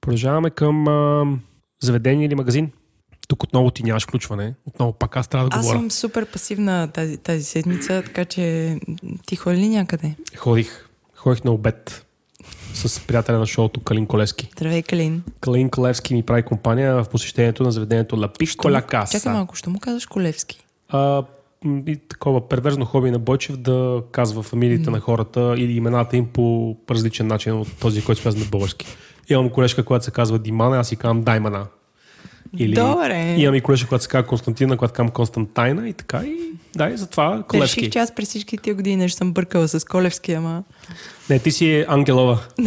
Продължаваме 0.00 0.50
към 0.50 0.88
а, 0.88 1.24
заведение 1.82 2.26
или 2.26 2.34
магазин. 2.34 2.70
Тук 3.28 3.42
отново 3.42 3.70
ти 3.70 3.82
нямаш 3.82 4.02
включване. 4.02 4.54
Отново 4.66 4.92
пак 4.92 5.16
аз 5.16 5.28
трябва 5.28 5.48
да 5.48 5.56
говоря. 5.56 5.76
Аз 5.76 5.80
съм 5.80 5.90
супер 5.90 6.26
пасивна 6.26 6.88
тази, 6.88 7.16
тази 7.16 7.44
седмица, 7.44 8.02
така 8.06 8.24
че 8.24 8.76
ти 9.26 9.36
ходи 9.36 9.56
ли 9.56 9.68
някъде? 9.68 10.14
Ходих. 10.36 10.88
Ходих 11.14 11.44
на 11.44 11.50
обед 11.50 12.05
с 12.76 13.06
приятеля 13.06 13.38
на 13.38 13.46
шоуто 13.46 13.80
Калин 13.80 14.06
Колевски. 14.06 14.48
Здравей, 14.52 14.82
Калин. 14.82 15.22
Калин 15.40 15.70
Колевски 15.70 16.14
ми 16.14 16.22
прави 16.22 16.42
компания 16.42 17.04
в 17.04 17.08
посещението 17.08 17.62
на 17.62 17.72
заведението 17.72 18.16
La 18.16 18.38
Piccola 18.38 18.92
Casa. 18.92 19.12
Чакай 19.12 19.32
малко, 19.32 19.56
що 19.56 19.70
му 19.70 19.78
казваш 19.78 20.06
Колевски? 20.06 20.64
А, 20.88 21.24
и 21.86 21.96
такова 22.08 22.48
перверзно 22.48 22.84
хоби 22.84 23.10
на 23.10 23.18
Бойчев 23.18 23.56
да 23.56 24.02
казва 24.12 24.42
фамилиите 24.42 24.90
mm. 24.90 24.92
на 24.92 25.00
хората 25.00 25.54
или 25.58 25.72
имената 25.72 26.16
им 26.16 26.26
по 26.26 26.76
различен 26.90 27.26
начин 27.26 27.52
от 27.52 27.68
този, 27.80 28.04
който 28.04 28.20
се 28.20 28.24
казва 28.24 28.40
на 28.40 28.46
български. 28.46 28.86
Имам 29.28 29.50
колежка, 29.50 29.84
която 29.84 30.04
се 30.04 30.10
казва 30.10 30.38
Димана, 30.38 30.78
аз 30.78 30.88
си 30.88 30.96
казвам 30.96 31.22
Даймана. 31.22 31.66
Или 32.58 32.74
Добре. 32.74 33.34
имам 33.38 33.54
и 33.54 33.60
колежка, 33.60 33.88
която 33.88 34.02
се 34.02 34.08
казва 34.08 34.26
Константина, 34.26 34.76
която 34.76 34.94
казвам 34.94 35.10
Константайна 35.10 35.88
и 35.88 35.92
така. 35.92 36.22
И 36.24 36.56
да, 36.76 36.88
и 36.88 36.96
затова 36.96 37.44
Колевски. 37.48 37.80
Реших, 37.80 37.92
че 37.92 37.98
аз 37.98 38.14
през 38.14 38.28
всички 38.28 38.58
тия 38.58 38.74
години 38.74 38.96
нещо 38.96 39.18
съм 39.18 39.32
бъркала 39.32 39.68
с 39.68 39.84
Колевски, 39.84 40.32
ама... 40.32 40.62
Не, 41.30 41.38
ти 41.38 41.50
си 41.50 41.84
Ангелова. 41.88 42.38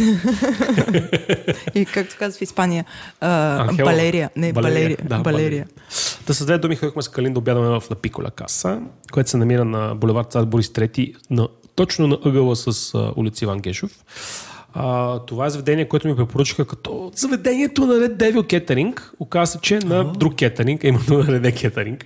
И 1.74 1.86
както 1.94 2.16
казва 2.18 2.38
в 2.38 2.42
Испания, 2.42 2.84
а, 3.20 3.60
Анхелова. 3.62 3.92
Балерия. 3.92 4.30
Не, 4.36 4.52
Балерия. 4.52 4.96
Да, 5.04 5.18
Балерия. 5.18 5.66
Да 6.26 6.34
с 6.34 6.44
две 6.44 6.58
думи 6.58 6.76
ходихме 6.76 7.02
с 7.02 7.08
Калин 7.08 7.32
да 7.32 7.38
обядаме 7.38 7.66
в 7.68 7.80
Piccola 7.80 8.30
Каса, 8.30 8.80
което 9.12 9.30
се 9.30 9.36
намира 9.36 9.64
на 9.64 9.94
булевард 9.94 10.32
Цар 10.32 10.44
Борис 10.44 10.68
III, 10.68 11.14
на, 11.30 11.48
точно 11.74 12.06
на 12.06 12.18
ъгъла 12.24 12.56
с 12.56 12.94
а, 12.94 13.12
улица 13.16 13.44
Иван 13.44 13.58
Гешов. 13.58 13.90
А, 14.72 15.18
това 15.18 15.46
е 15.46 15.50
заведение, 15.50 15.88
което 15.88 16.08
ми 16.08 16.16
препоръчаха 16.16 16.66
като 16.66 17.10
заведението 17.14 17.86
на 17.86 17.94
Red 17.94 18.16
Devil 18.16 18.40
Catering. 18.40 19.10
Оказва 19.20 19.46
се, 19.46 19.58
че 19.60 19.78
на 19.78 20.12
друг 20.12 20.34
кетеринг, 20.34 20.84
именно 20.84 21.18
на 21.18 21.24
Red 21.24 21.68
Catering. 21.68 22.04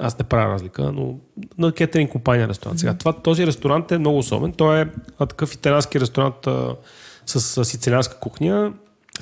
Аз 0.00 0.18
не 0.18 0.24
правя 0.24 0.52
разлика, 0.52 0.92
но 0.92 1.18
на 1.58 1.72
кетеринг 1.72 2.10
компания 2.10 2.48
ресторант. 2.48 2.78
Сега, 2.78 2.94
това, 2.94 3.12
този 3.12 3.46
ресторант 3.46 3.92
е 3.92 3.98
много 3.98 4.18
особен. 4.18 4.52
Той 4.52 4.80
е 4.80 4.86
такъв 5.18 5.54
италиански 5.54 6.00
ресторант 6.00 6.46
а, 6.46 6.76
с 7.26 7.58
а, 7.58 7.64
сицилианска 7.64 8.18
кухня. 8.18 8.72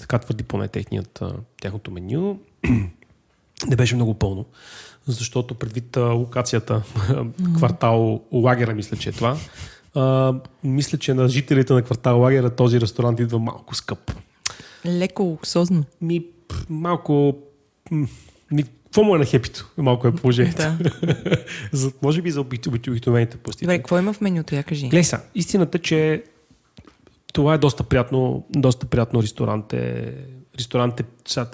Така 0.00 0.18
твърди 0.18 0.42
поне 0.42 0.68
техният, 0.68 1.22
а, 1.22 1.32
тяхното 1.60 1.90
меню 1.90 2.38
не 3.68 3.76
беше 3.76 3.94
много 3.94 4.14
пълно, 4.14 4.44
защото 5.06 5.54
предвид 5.54 5.96
локацията, 5.96 6.82
квартал 7.56 8.22
Лагера, 8.32 8.74
мисля, 8.74 8.96
че 8.96 9.08
е 9.08 9.12
това, 9.12 9.36
а, 9.96 10.34
мисля, 10.64 10.98
че 10.98 11.14
на 11.14 11.28
жителите 11.28 11.72
на 11.72 11.82
квартал 11.82 12.20
Лагера 12.20 12.50
този 12.50 12.80
ресторант 12.80 13.20
идва 13.20 13.38
малко 13.38 13.74
скъп. 13.74 14.12
Леко 14.86 15.22
луксозно. 15.22 15.84
Ми, 16.00 16.26
малко... 16.70 17.36
Ми, 18.50 18.62
какво 18.62 19.02
му 19.02 19.16
е 19.16 19.18
на 19.18 19.24
хепито? 19.24 19.70
Малко 19.76 20.08
е 20.08 20.14
положението. 20.14 20.56
Да. 20.56 20.78
за, 21.72 21.92
може 22.02 22.22
би 22.22 22.30
за 22.30 22.40
обик- 22.40 22.66
обик- 22.66 22.88
обикновените 22.88 23.36
пусти. 23.36 23.64
Добре, 23.64 23.78
какво 23.78 23.98
има 23.98 24.12
в 24.12 24.20
менюто, 24.20 24.54
я 24.54 24.62
кажи? 24.62 24.88
Гледай 24.88 25.04
сега, 25.04 25.22
истината, 25.34 25.78
че 25.78 26.24
това 27.32 27.54
е 27.54 27.58
доста 27.58 27.84
приятно, 27.84 28.46
доста 28.50 28.86
приятно 28.86 29.22
ресторант 29.22 29.72
е. 29.72 30.14
Ресторант 30.58 31.00
е, 31.00 31.04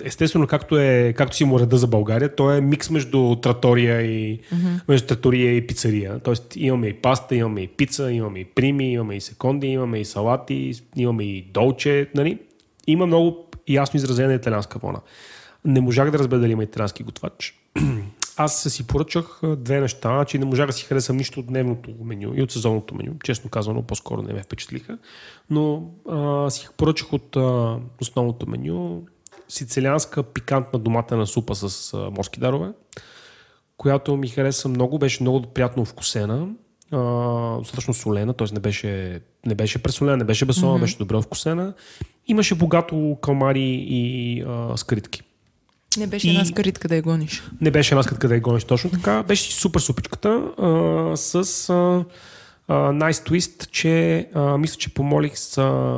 естествено, 0.04 0.46
както, 0.46 0.78
е, 0.78 1.14
както 1.16 1.36
си 1.36 1.44
му 1.44 1.60
реда 1.60 1.76
за 1.76 1.86
България, 1.86 2.34
то 2.34 2.52
е 2.52 2.60
микс 2.60 2.90
между 2.90 3.36
тратория 3.36 4.02
и, 4.02 4.40
mm-hmm. 4.40 4.80
между 4.88 5.06
тратория 5.06 5.56
и 5.56 5.66
пицария. 5.66 6.20
Тоест 6.20 6.56
имаме 6.56 6.86
и 6.86 6.94
паста, 6.94 7.34
имаме 7.34 7.60
и 7.60 7.68
пица, 7.68 8.12
имаме 8.12 8.38
и 8.38 8.44
прими, 8.44 8.92
имаме 8.92 9.16
и 9.16 9.20
секунди, 9.20 9.66
имаме 9.66 10.00
и 10.00 10.04
салати, 10.04 10.72
имаме 10.96 11.24
и 11.24 11.42
долче. 11.42 12.08
Нали? 12.14 12.38
Има 12.86 13.06
много 13.06 13.46
ясно 13.68 13.96
изразена 13.96 14.34
италианска 14.34 14.78
вълна. 14.78 15.00
Не 15.64 15.80
можах 15.80 16.10
да 16.10 16.18
разбера 16.18 16.40
дали 16.40 16.52
има 16.52 16.64
италиански 16.64 17.02
готвач. 17.02 17.54
Аз 18.36 18.62
си 18.62 18.86
поръчах 18.86 19.40
две 19.56 19.80
неща, 19.80 20.08
значи 20.08 20.38
не 20.38 20.44
можах 20.44 20.66
да 20.66 20.72
си 20.72 20.84
харесам 20.84 21.16
нищо 21.16 21.40
от 21.40 21.46
дневното 21.46 21.90
меню 22.04 22.32
и 22.34 22.42
от 22.42 22.52
сезонното 22.52 22.94
меню. 22.94 23.12
Честно 23.24 23.50
казано, 23.50 23.82
по-скоро 23.82 24.22
не 24.22 24.32
ме 24.32 24.42
впечатлиха. 24.42 24.98
Но 25.50 25.90
а, 26.08 26.50
си 26.50 26.68
поръчах 26.76 27.12
от 27.12 27.36
а, 27.36 27.78
основното 28.00 28.50
меню 28.50 29.02
сицилианска 29.48 30.22
пикантна 30.22 30.78
доматена 30.78 31.26
супа 31.26 31.54
с 31.54 31.94
а, 31.94 32.10
морски 32.10 32.40
дарове, 32.40 32.72
която 33.76 34.16
ми 34.16 34.28
хареса 34.28 34.68
много, 34.68 34.98
беше 34.98 35.22
много 35.22 35.42
приятно 35.42 35.84
вкусена, 35.84 36.48
а, 36.90 36.98
достатъчно 37.58 37.94
солена, 37.94 38.34
т.е. 38.34 38.54
не 38.54 38.60
беше, 38.60 39.20
не 39.46 39.54
беше 39.54 39.82
пресолена, 39.82 40.16
не 40.16 40.24
беше 40.24 40.46
безсолена, 40.46 40.78
mm-hmm. 40.78 40.80
беше 40.80 40.98
добре 40.98 41.22
вкусена. 41.22 41.74
Имаше 42.26 42.54
богато 42.54 43.18
калмари 43.22 43.86
и 43.88 44.42
а, 44.42 44.76
скритки. 44.76 45.22
Не 45.96 46.06
беше 46.06 46.28
И- 46.28 46.30
една 46.30 46.44
скаритка 46.44 46.88
да 46.88 46.96
я 46.96 47.02
гониш. 47.02 47.42
Не 47.60 47.70
беше 47.70 47.94
една 47.94 48.02
да 48.28 48.34
я 48.34 48.40
гониш 48.40 48.64
точно 48.64 48.90
така. 48.90 49.22
Беше 49.22 49.52
супер 49.52 49.80
супичката 49.80 50.28
а, 50.28 51.16
с 51.16 51.34
а, 51.70 52.04
а, 52.68 52.74
nice 52.74 53.28
twist, 53.28 53.70
че 53.70 54.28
а, 54.34 54.58
мисля, 54.58 54.76
че 54.76 54.94
помолих 54.94 55.38
за 55.38 55.96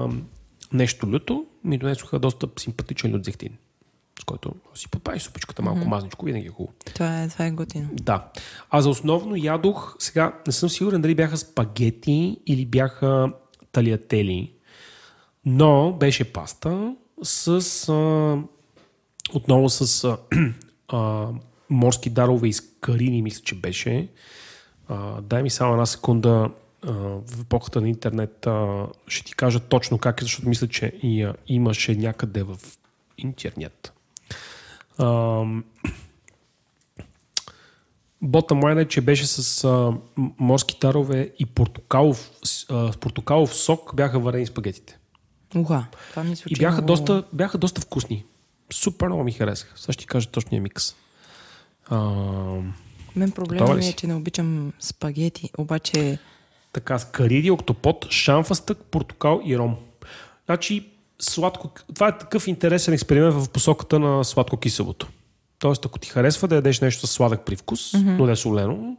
нещо 0.73 1.07
люто. 1.07 1.47
Ми 1.65 1.79
донесоха 1.79 2.19
доста 2.19 2.49
симпатичен 2.59 3.15
лют 3.15 3.25
зехтин, 3.25 3.53
с 4.21 4.25
който 4.25 4.55
си 4.75 4.89
подправиш 4.89 5.23
супичката 5.23 5.63
малко 5.63 5.81
mm-hmm. 5.81 5.89
мазничко, 5.89 6.25
винаги 6.25 6.47
е 6.47 6.51
хубаво. 6.51 6.75
Това 6.95 7.23
е, 7.23 7.29
това 7.29 7.47
е 7.47 7.51
готино. 7.51 7.89
Да. 7.93 8.29
А 8.71 8.81
за 8.81 8.89
основно 8.89 9.37
ядох, 9.37 9.97
сега 9.99 10.35
не 10.47 10.53
съм 10.53 10.69
сигурен 10.69 11.03
дали 11.03 11.15
бяха 11.15 11.37
спагети 11.37 12.37
или 12.47 12.67
бяха 12.67 13.33
талиатели, 13.73 14.53
но 15.47 15.93
беше 15.93 16.33
паста 16.33 16.95
с 17.23 17.49
а, 17.89 18.37
отново 19.35 19.69
с 19.69 20.05
а, 20.05 20.19
а, 20.89 21.29
морски 21.71 22.11
дарове 22.11 22.49
из 22.49 22.61
карини, 22.81 23.23
мисля, 23.23 23.43
че 23.45 23.55
беше. 23.55 24.09
А, 24.89 25.21
дай 25.21 25.43
ми 25.43 25.51
само 25.51 25.73
една 25.73 25.87
секунда 25.87 26.51
а, 26.87 26.93
в 26.93 27.41
епохата 27.41 27.81
на 27.81 27.89
интернет 27.89 28.47
а, 28.47 28.87
ще 29.09 29.25
ти 29.25 29.35
кажа 29.35 29.61
точно 29.61 29.99
как 29.99 30.21
е, 30.21 30.25
защото 30.25 30.49
мисля, 30.49 30.69
че 30.69 30.93
а, 31.05 31.35
имаше 31.47 31.95
някъде 31.95 32.43
в 32.43 32.57
интернет. 33.19 33.93
А, 34.99 35.05
майна 38.55 38.81
е, 38.81 38.89
че 38.89 39.01
беше 39.01 39.27
с 39.27 39.65
а, 39.65 39.93
морски 40.39 40.81
тарове 40.81 41.31
и 41.39 41.47
портокалов, 41.47 42.31
с- 42.45 42.67
а, 42.71 42.93
портокалов 43.01 43.55
сок 43.57 43.95
бяха 43.97 44.19
варени 44.19 44.47
спагетите. 44.47 44.99
Уха, 45.57 45.87
това 46.11 46.25
ми 46.25 46.37
звучи 46.37 46.55
И 46.55 46.59
бяха 46.59 46.75
много... 46.75 46.87
доста, 46.87 47.25
бяха 47.33 47.59
доста 47.59 47.81
вкусни. 47.81 48.25
Супер 48.73 49.07
много 49.07 49.25
ми 49.25 49.33
харесаха. 49.33 49.73
Сега 49.77 49.93
ще 49.93 50.01
ти 50.01 50.07
кажа 50.07 50.29
точния 50.29 50.63
микс. 50.63 50.95
А, 51.87 51.99
Мен 53.17 53.31
проблема 53.31 53.75
ми 53.75 53.89
е, 53.89 53.93
че 53.93 54.07
не 54.07 54.15
обичам 54.15 54.73
спагети, 54.81 55.51
обаче 55.59 56.19
така, 56.75 56.99
с 56.99 57.05
кариди, 57.05 57.51
октопод, 57.51 58.07
шамфастък, 58.11 58.79
портокал 58.79 59.41
и 59.45 59.59
ром. 59.59 59.77
Значи, 60.47 60.91
сладко... 61.19 61.71
Това 61.95 62.09
е 62.09 62.19
такъв 62.19 62.49
интересен 62.49 62.95
експеримент 62.95 63.35
в 63.35 63.51
посоката 63.51 63.99
на 63.99 64.25
сладко-киселото. 64.25 65.09
Тоест, 65.59 65.87
ако 65.87 65.99
ти 65.99 66.09
харесва 66.09 66.49
да 66.49 66.55
ядеш 66.55 66.81
нещо 66.81 67.07
с 67.07 67.11
сладък 67.11 67.45
привкус, 67.45 67.93
mm-hmm. 67.93 68.17
но 68.19 68.27
не 68.27 68.37
солено, 68.37 68.97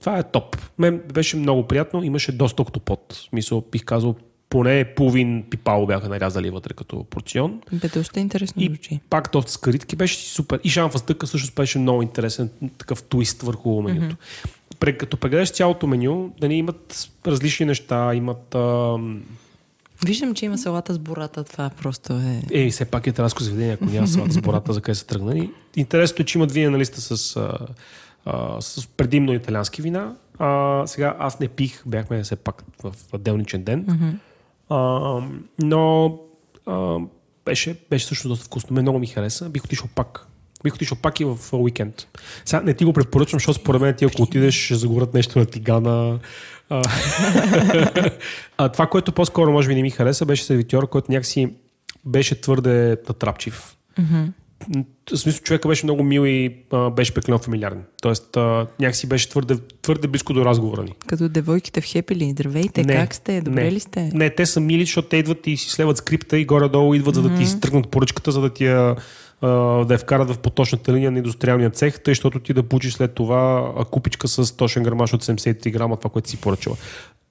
това 0.00 0.18
е 0.18 0.22
топ. 0.22 0.56
Мен 0.78 1.02
беше 1.12 1.36
много 1.36 1.66
приятно, 1.66 2.04
имаше 2.04 2.32
доста 2.32 2.62
октопод. 2.62 3.12
В 3.12 3.16
Смисъл, 3.16 3.64
бих 3.72 3.84
казал, 3.84 4.16
поне 4.50 4.84
половин 4.84 5.44
пипало 5.50 5.86
бяха 5.86 6.08
нарязали 6.08 6.50
вътре 6.50 6.74
като 6.74 7.04
порцион. 7.04 7.60
бе 7.72 7.88
доста 7.88 8.20
интересно 8.20 8.62
И 8.62 8.66
звучи. 8.66 9.00
пак 9.10 9.30
тост 9.30 9.48
с 9.48 9.56
каритки 9.56 9.96
беше 9.96 10.16
супер. 10.16 10.60
И 10.64 10.70
шамфастъка 10.70 11.26
също 11.26 11.54
беше 11.54 11.78
много 11.78 12.02
интересен 12.02 12.50
такъв 12.78 13.02
твист 13.02 13.42
върху 13.42 13.82
менюто. 13.82 14.16
Mm-hmm. 14.16 14.96
Като 14.96 15.16
прегледаш 15.16 15.50
цялото 15.50 15.86
меню, 15.86 16.32
да 16.40 16.48
не 16.48 16.54
имат 16.54 17.08
различни 17.26 17.66
неща, 17.66 18.14
имат... 18.14 18.54
Ам... 18.54 19.22
Виждам, 20.04 20.34
че 20.34 20.44
има 20.44 20.58
салата 20.58 20.94
с 20.94 20.98
бората, 20.98 21.44
това 21.44 21.70
просто 21.82 22.12
е... 22.12 22.42
Е, 22.50 22.70
все 22.70 22.84
пак 22.84 23.06
е 23.06 23.10
италянско 23.10 23.42
заведение, 23.42 23.74
ако 23.74 23.84
няма 23.84 24.06
салата 24.06 24.32
с 24.32 24.38
бората, 24.38 24.72
за 24.72 24.80
къде 24.80 24.94
са 24.94 25.06
тръгнали. 25.06 25.50
Интересното 25.76 26.22
е, 26.22 26.24
че 26.24 26.38
имат 26.38 26.52
вина 26.52 26.70
на 26.70 26.78
листа 26.78 27.00
с, 27.00 27.36
а, 27.36 27.58
а, 28.24 28.60
с 28.60 28.86
предимно 28.86 29.32
италиански 29.32 29.82
вина. 29.82 30.14
А, 30.38 30.82
сега 30.86 31.16
аз 31.18 31.40
не 31.40 31.48
пих, 31.48 31.82
бяхме 31.86 32.22
все 32.22 32.36
пак 32.36 32.62
в 32.82 32.94
отделничен 33.12 33.62
ден. 33.62 33.84
Mm-hmm. 33.84 34.14
А, 34.70 35.20
но 35.58 36.18
а, 36.66 36.98
беше, 37.44 37.76
беше 37.90 38.06
също 38.06 38.28
доста 38.28 38.44
вкусно. 38.44 38.74
Мен 38.74 38.82
много 38.82 38.98
ми 38.98 39.06
хареса. 39.06 39.48
Бих 39.48 39.64
отишъл 39.64 39.88
пак. 39.94 40.26
Бих 40.64 40.74
отишъл 40.74 40.98
пак 41.02 41.20
и 41.20 41.24
в 41.24 41.38
уикенд. 41.52 42.06
Сега 42.44 42.62
не 42.62 42.74
ти 42.74 42.84
го 42.84 42.92
препоръчвам, 42.92 43.38
защото 43.38 43.60
според 43.60 43.80
мен 43.80 43.94
ти 43.94 44.04
ако 44.04 44.22
отидеш 44.22 44.54
ще 44.54 44.74
загорят 44.74 45.14
нещо 45.14 45.38
на 45.38 45.46
тигана. 45.46 46.18
А, 46.70 46.82
а, 48.58 48.68
това, 48.68 48.86
което 48.86 49.12
по-скоро 49.12 49.52
може 49.52 49.68
би 49.68 49.74
не 49.74 49.82
ми 49.82 49.90
хареса, 49.90 50.26
беше 50.26 50.44
сервитьор, 50.44 50.88
който 50.88 51.12
някакси 51.12 51.54
беше 52.04 52.40
твърде 52.40 52.96
натрапчив. 53.08 53.76
Mm-hmm. 53.98 54.28
В 55.12 55.16
смисъл, 55.16 55.42
човека 55.42 55.68
беше 55.68 55.86
много 55.86 56.02
мил 56.02 56.26
и 56.26 56.54
а, 56.72 56.90
беше 56.90 57.14
пеклено 57.14 57.38
фамилиарен. 57.38 57.82
Тоест, 58.02 58.36
а, 58.36 58.66
някакси 58.80 59.06
беше 59.06 59.28
твърде, 59.28 59.56
твърде 59.82 60.08
близко 60.08 60.32
до 60.32 60.44
разговора 60.44 60.82
ни. 60.82 60.94
Като 61.06 61.28
девойките 61.28 61.80
в 61.80 61.84
Хепили. 61.84 62.30
Здравейте, 62.30 62.84
Не, 62.84 62.94
как 62.94 63.14
сте? 63.14 63.40
Добре 63.40 63.64
не. 63.64 63.72
ли 63.72 63.80
сте? 63.80 64.10
Не, 64.14 64.30
те 64.30 64.46
са 64.46 64.60
мили, 64.60 64.84
защото 64.84 65.08
те 65.08 65.16
идват 65.16 65.46
и 65.46 65.56
си 65.56 65.70
слеват 65.70 65.96
скрипта 65.96 66.38
и 66.38 66.44
горе-долу 66.44 66.94
идват, 66.94 67.14
за 67.14 67.22
да 67.22 67.36
ти 67.36 67.42
изтръгнат 67.42 67.88
поръчката, 67.88 68.32
за 68.32 68.40
да 68.40 68.50
ти 68.50 68.64
я, 68.64 68.96
да 69.42 69.86
я 69.90 69.98
вкарат 69.98 70.30
в 70.30 70.38
поточната 70.38 70.92
линия 70.92 71.10
на 71.10 71.18
индустриалния 71.18 71.70
цех, 71.70 72.00
тъй, 72.02 72.10
защото 72.10 72.40
ти 72.40 72.52
да 72.52 72.62
получиш 72.62 72.92
след 72.92 73.14
това 73.14 73.72
купичка 73.90 74.28
с 74.28 74.56
точен 74.56 74.82
грамаж 74.82 75.14
от 75.14 75.24
73 75.24 75.70
грама, 75.70 75.96
това, 75.96 76.10
което 76.10 76.30
си 76.30 76.36
поръчала. 76.36 76.76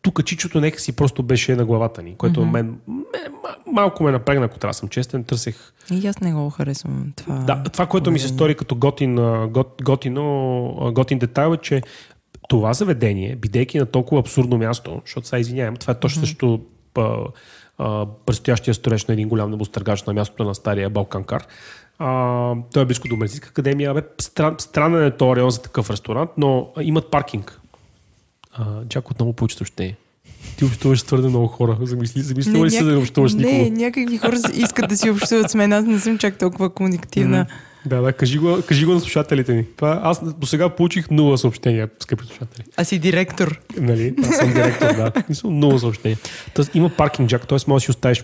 Тук 0.02 0.26
чичото 0.26 0.62
нека 0.62 0.80
си 0.80 0.96
просто 0.96 1.24
беше 1.24 1.56
на 1.56 1.66
главата 1.66 2.02
ни, 2.02 2.16
което 2.16 2.40
mm-hmm. 2.40 2.52
мен, 2.52 2.80
мен 2.88 3.06
ма- 3.46 3.72
малко 3.72 4.04
ме 4.04 4.12
напрегна, 4.12 4.46
ако 4.46 4.60
трябва 4.60 4.74
съм 4.74 4.90
честен. 4.90 5.24
Търсех 5.24 5.74
И 5.92 6.08
аз 6.08 6.20
не 6.20 6.34
го 6.34 6.50
харесвам 6.50 7.14
това. 7.16 7.36
да, 7.36 7.64
това, 7.64 7.86
което 7.86 8.12
ми 8.12 8.20
се 8.20 8.28
стори 8.28 8.56
като 8.56 8.76
готин, 8.76 9.16
гот, 9.50 9.82
готино, 9.84 10.92
готин 10.96 11.20
детайл 11.20 11.54
е, 11.54 11.58
че 11.58 11.82
това 12.50 12.74
заведение, 12.74 13.36
бидейки 13.36 13.80
на 13.80 13.86
толкова 13.86 14.20
абсурдно 14.20 14.58
място, 14.58 15.02
защото 15.06 15.28
сега 15.28 15.40
извинявам, 15.40 15.76
това 15.76 15.92
е 15.92 16.00
точно 16.00 16.22
mm-hmm. 16.22 16.26
също 16.26 16.62
предстоящия 18.26 18.74
строеж 18.74 19.06
на 19.06 19.14
един 19.14 19.30
голям 19.30 19.52
небостъргач 19.52 20.04
на 20.04 20.14
мястото 20.14 20.44
на 20.44 20.56
стария 20.56 20.90
Балканкар. 20.90 21.48
А, 22.00 22.54
той 22.74 22.84
е 22.84 22.86
близко 22.86 23.08
до 23.08 23.16
Медицинска 23.16 23.50
академия. 23.50 23.94
Бе, 23.94 24.02
стран, 24.22 24.56
странен 24.58 25.04
е 25.04 25.12
този 25.12 25.36
район 25.36 25.50
за 25.50 25.62
такъв 25.62 25.90
ресторант, 25.90 26.30
но 26.38 26.70
а, 26.76 26.84
имат 26.84 27.12
паркинг. 27.12 27.60
А, 28.54 28.86
Джак 28.86 29.12
отново 29.12 29.34
получи 29.34 29.56
съобщение. 29.56 29.96
Ти 30.58 30.66
общуваш 30.66 31.00
с 31.00 31.04
твърде 31.04 31.28
много 31.28 31.48
хора. 31.48 31.78
Замисли, 31.82 32.22
замисли 32.22 32.64
ли 32.64 32.72
се 32.72 32.84
да 32.84 32.92
не 32.92 32.98
общуваш 32.98 33.32
с 33.32 33.36
не, 33.36 33.70
някакви 33.70 34.18
хора 34.18 34.36
искат 34.54 34.90
да 34.90 34.98
си 34.98 35.10
общуват 35.10 35.52
с 35.52 35.56
мен. 35.56 35.74
Аз 35.74 35.86
не 35.86 36.00
съм 36.00 36.18
чак 36.18 36.38
толкова 36.38 36.70
комуникативна. 36.70 37.46
Да, 37.86 38.02
да, 38.02 38.14
кажи 38.14 38.38
го, 38.38 38.58
кажи 38.68 38.86
го 38.86 38.94
на 38.94 39.00
слушателите 39.00 39.54
ни. 39.54 39.66
Това, 39.76 40.00
аз 40.04 40.34
до 40.34 40.48
сега 40.48 40.70
получих 40.70 41.10
нула 41.10 41.38
съобщения, 41.38 41.90
скъпи 42.00 42.26
слушатели. 42.26 42.64
А 42.78 42.84
си 42.84 43.00
директор. 43.00 43.60
Нали? 43.78 44.16
Аз 44.30 44.38
съм 44.38 44.54
директор, 44.54 44.88
да. 44.96 45.12
Съм 45.36 45.60
нула 45.60 45.80
съобщения. 45.80 46.18
Тоест 46.54 46.76
има 46.76 46.90
паркинг 46.90 47.30
джак, 47.30 47.48
т.е. 47.48 47.58
може 47.68 47.82
да 47.82 47.86
си 47.86 47.92
оставиш 47.92 48.24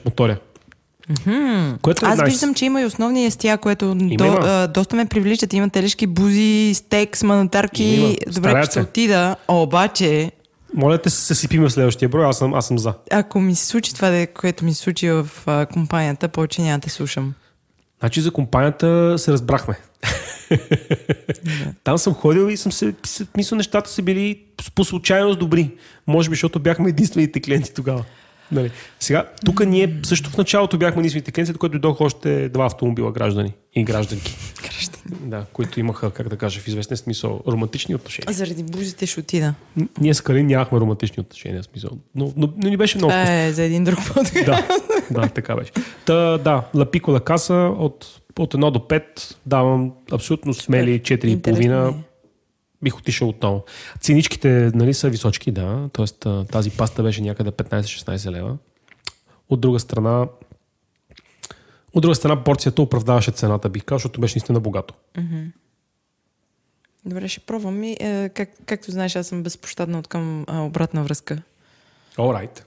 моторя. 1.09 1.77
Което 1.81 2.05
е 2.05 2.09
Аз 2.09 2.19
nice. 2.19 2.25
виждам, 2.25 2.53
че 2.53 2.65
има 2.65 2.81
и 2.81 2.85
основни 2.85 3.25
естия, 3.25 3.57
което 3.57 3.95
до, 3.95 4.25
има. 4.25 4.39
а, 4.41 4.67
доста 4.67 4.95
ме 4.95 5.05
привличат. 5.05 5.53
Има 5.53 5.69
телешки 5.69 6.07
бузи, 6.07 6.71
стейк 6.75 7.23
манатарки. 7.23 8.17
Добре, 8.33 8.61
че 8.63 8.71
ще 8.71 8.81
отида. 8.81 9.35
Обаче, 9.47 10.31
Моля 10.75 10.97
те 10.97 11.09
се 11.09 11.35
сипиме 11.35 11.67
в 11.67 11.71
следващия 11.71 12.09
брой, 12.09 12.25
аз 12.25 12.37
съм, 12.37 12.53
аз 12.53 12.67
съм 12.67 12.79
за. 12.79 12.93
ако 13.11 13.39
ми 13.39 13.55
се 13.55 13.65
случи 13.65 13.95
това, 13.95 14.27
което 14.33 14.65
ми 14.65 14.73
се 14.73 14.81
случи 14.81 15.11
в 15.11 15.27
а, 15.45 15.65
компанията, 15.65 16.27
повече 16.27 16.61
няма 16.61 16.79
да 16.79 16.89
слушам. 16.89 17.33
Значи 17.99 18.21
за 18.21 18.31
компанията 18.31 19.15
се 19.17 19.31
разбрахме. 19.31 19.77
Там 21.83 21.97
съм 21.97 22.13
ходил 22.13 22.49
и 22.49 22.57
съм 22.57 22.71
се 22.71 22.93
мисля, 23.37 23.57
нещата 23.57 23.89
са 23.89 24.01
били 24.01 24.41
по 24.75 24.83
случайност 24.83 25.39
добри. 25.39 25.71
Може 26.07 26.29
би, 26.29 26.35
защото 26.35 26.59
бяхме 26.59 26.89
единствените 26.89 27.41
клиенти 27.41 27.73
тогава. 27.73 28.03
Нали. 28.51 28.71
Сега, 28.99 29.25
тук 29.45 29.65
ние 29.65 29.99
също 30.03 30.29
в 30.29 30.37
началото 30.37 30.77
бяхме 30.77 30.99
единствените 30.99 31.31
клиенти, 31.31 31.53
до 31.53 31.59
което 31.59 31.71
дойдоха 31.71 32.03
още 32.03 32.49
два 32.49 32.65
автомобила 32.65 33.11
граждани 33.11 33.53
и 33.73 33.83
гражданки. 33.83 34.35
Да, 35.21 35.45
които 35.53 35.79
имаха, 35.79 36.11
как 36.11 36.29
да 36.29 36.37
кажа, 36.37 36.59
в 36.59 36.67
известен 36.67 36.97
смисъл 36.97 37.41
романтични 37.47 37.95
отношения. 37.95 38.33
Заради 38.33 38.63
бузите 38.63 39.05
ще 39.05 39.19
отида. 39.19 39.53
Н- 39.77 39.87
Ние 40.01 40.13
с 40.13 40.21
Калин 40.21 40.47
нямахме 40.47 40.79
романтични 40.79 41.21
отношения, 41.21 41.63
смисъл. 41.63 41.89
Но, 42.15 42.33
но, 42.37 42.49
но 42.57 42.69
ни 42.69 42.77
беше 42.77 42.97
много 42.97 43.11
Това 43.11 43.43
е 43.43 43.51
за 43.51 43.63
един 43.63 43.83
друг 43.83 43.99
подкаст. 44.07 44.33
да, 44.45 44.67
да, 45.11 45.27
така 45.27 45.55
беше. 45.55 45.71
Та, 46.05 46.37
да, 46.37 46.63
Лапико 46.75 47.11
Ла 47.11 47.19
Каса 47.19 47.53
от, 47.77 48.05
от 48.39 48.53
1 48.53 48.71
до 48.71 48.79
5 48.79 49.03
давам 49.45 49.91
абсолютно 50.11 50.53
смели 50.53 50.99
4,5. 51.01 51.93
Е. 52.85 52.89
Бих 52.89 52.97
отишъл 52.97 53.29
отново. 53.29 53.63
Ценичките 53.99 54.71
нали, 54.73 54.93
са 54.93 55.09
височки, 55.09 55.51
да. 55.51 55.89
Тоест 55.93 56.27
тази 56.51 56.71
паста 56.71 57.03
беше 57.03 57.21
някъде 57.21 57.51
15-16 57.51 58.31
лева. 58.31 58.57
От 59.49 59.61
друга 59.61 59.79
страна 59.79 60.27
от 61.95 62.01
друга 62.01 62.15
страна 62.15 62.43
порцията 62.43 62.81
оправдаваше 62.81 63.31
цената, 63.31 63.69
бих 63.69 63.83
казал, 63.83 63.97
защото 63.97 64.21
беше 64.21 64.37
наистина 64.37 64.59
богато. 64.59 64.93
Добре, 67.05 67.27
ще 67.27 67.39
пробвам 67.39 67.83
и 67.83 67.97
е, 67.99 68.29
как, 68.29 68.49
както 68.65 68.91
знаеш, 68.91 69.15
аз 69.15 69.27
съм 69.27 69.43
безпощадна 69.43 69.99
от 69.99 70.07
към 70.07 70.45
а, 70.47 70.61
обратна 70.61 71.03
връзка. 71.03 71.41
Alright. 72.17 72.63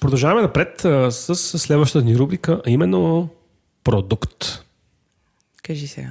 Продължаваме 0.00 0.42
напред 0.42 0.84
а, 0.84 1.10
с 1.10 1.36
следващата 1.36 2.04
ни 2.04 2.16
рубрика, 2.16 2.62
а 2.66 2.70
именно 2.70 3.28
продукт. 3.86 4.62
Кажи 5.62 5.86
сега, 5.88 6.08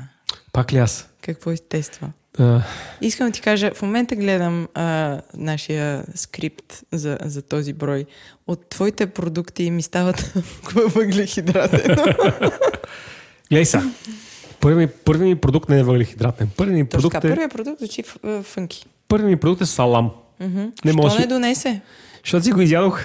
Пак 0.54 0.74
ли 0.74 0.78
аз? 0.78 1.10
какво 1.22 1.52
изтества? 1.52 2.10
А, 2.40 2.62
Искам 3.02 3.28
да 3.28 3.32
ти 3.32 3.42
кажа, 3.42 3.72
в 3.74 3.82
момента 3.82 4.16
гледам 4.16 4.68
а, 4.74 5.22
нашия 5.34 6.06
скрипт 6.16 6.64
за, 6.92 7.18
за 7.22 7.42
този 7.42 7.74
брой. 7.74 8.06
От 8.48 8.70
твоите 8.70 9.08
продукти 9.08 9.72
ми 9.72 9.82
стават 9.82 10.34
въглехидратен. 10.74 11.96
гледай 13.50 13.66
са. 13.66 13.92
Първият 14.60 14.92
ми, 14.92 14.98
първи 15.06 15.26
ми 15.26 15.36
продукт 15.36 15.70
не 15.70 15.80
е 15.80 15.84
въглехидратен. 15.84 16.50
Първият 16.58 16.80
ми, 16.80 16.86
Точно 16.86 16.98
продукт 17.00 17.14
така, 17.14 17.28
е, 17.28 17.32
първият 17.32 17.52
продукт 17.52 17.80
звучи 17.80 18.04
фънки. 18.44 18.86
първият 19.08 19.30
ми 19.30 19.38
продукт 19.38 19.62
е 19.62 19.66
салам. 19.66 20.12
Мгм. 20.40 20.60
Не 20.86 20.92
Що 20.92 21.02
може. 21.02 21.20
не 21.20 21.28
донесе? 21.28 21.82
Защото 22.24 22.44
си 22.44 22.52
го 22.52 22.62
изядох, 22.62 23.02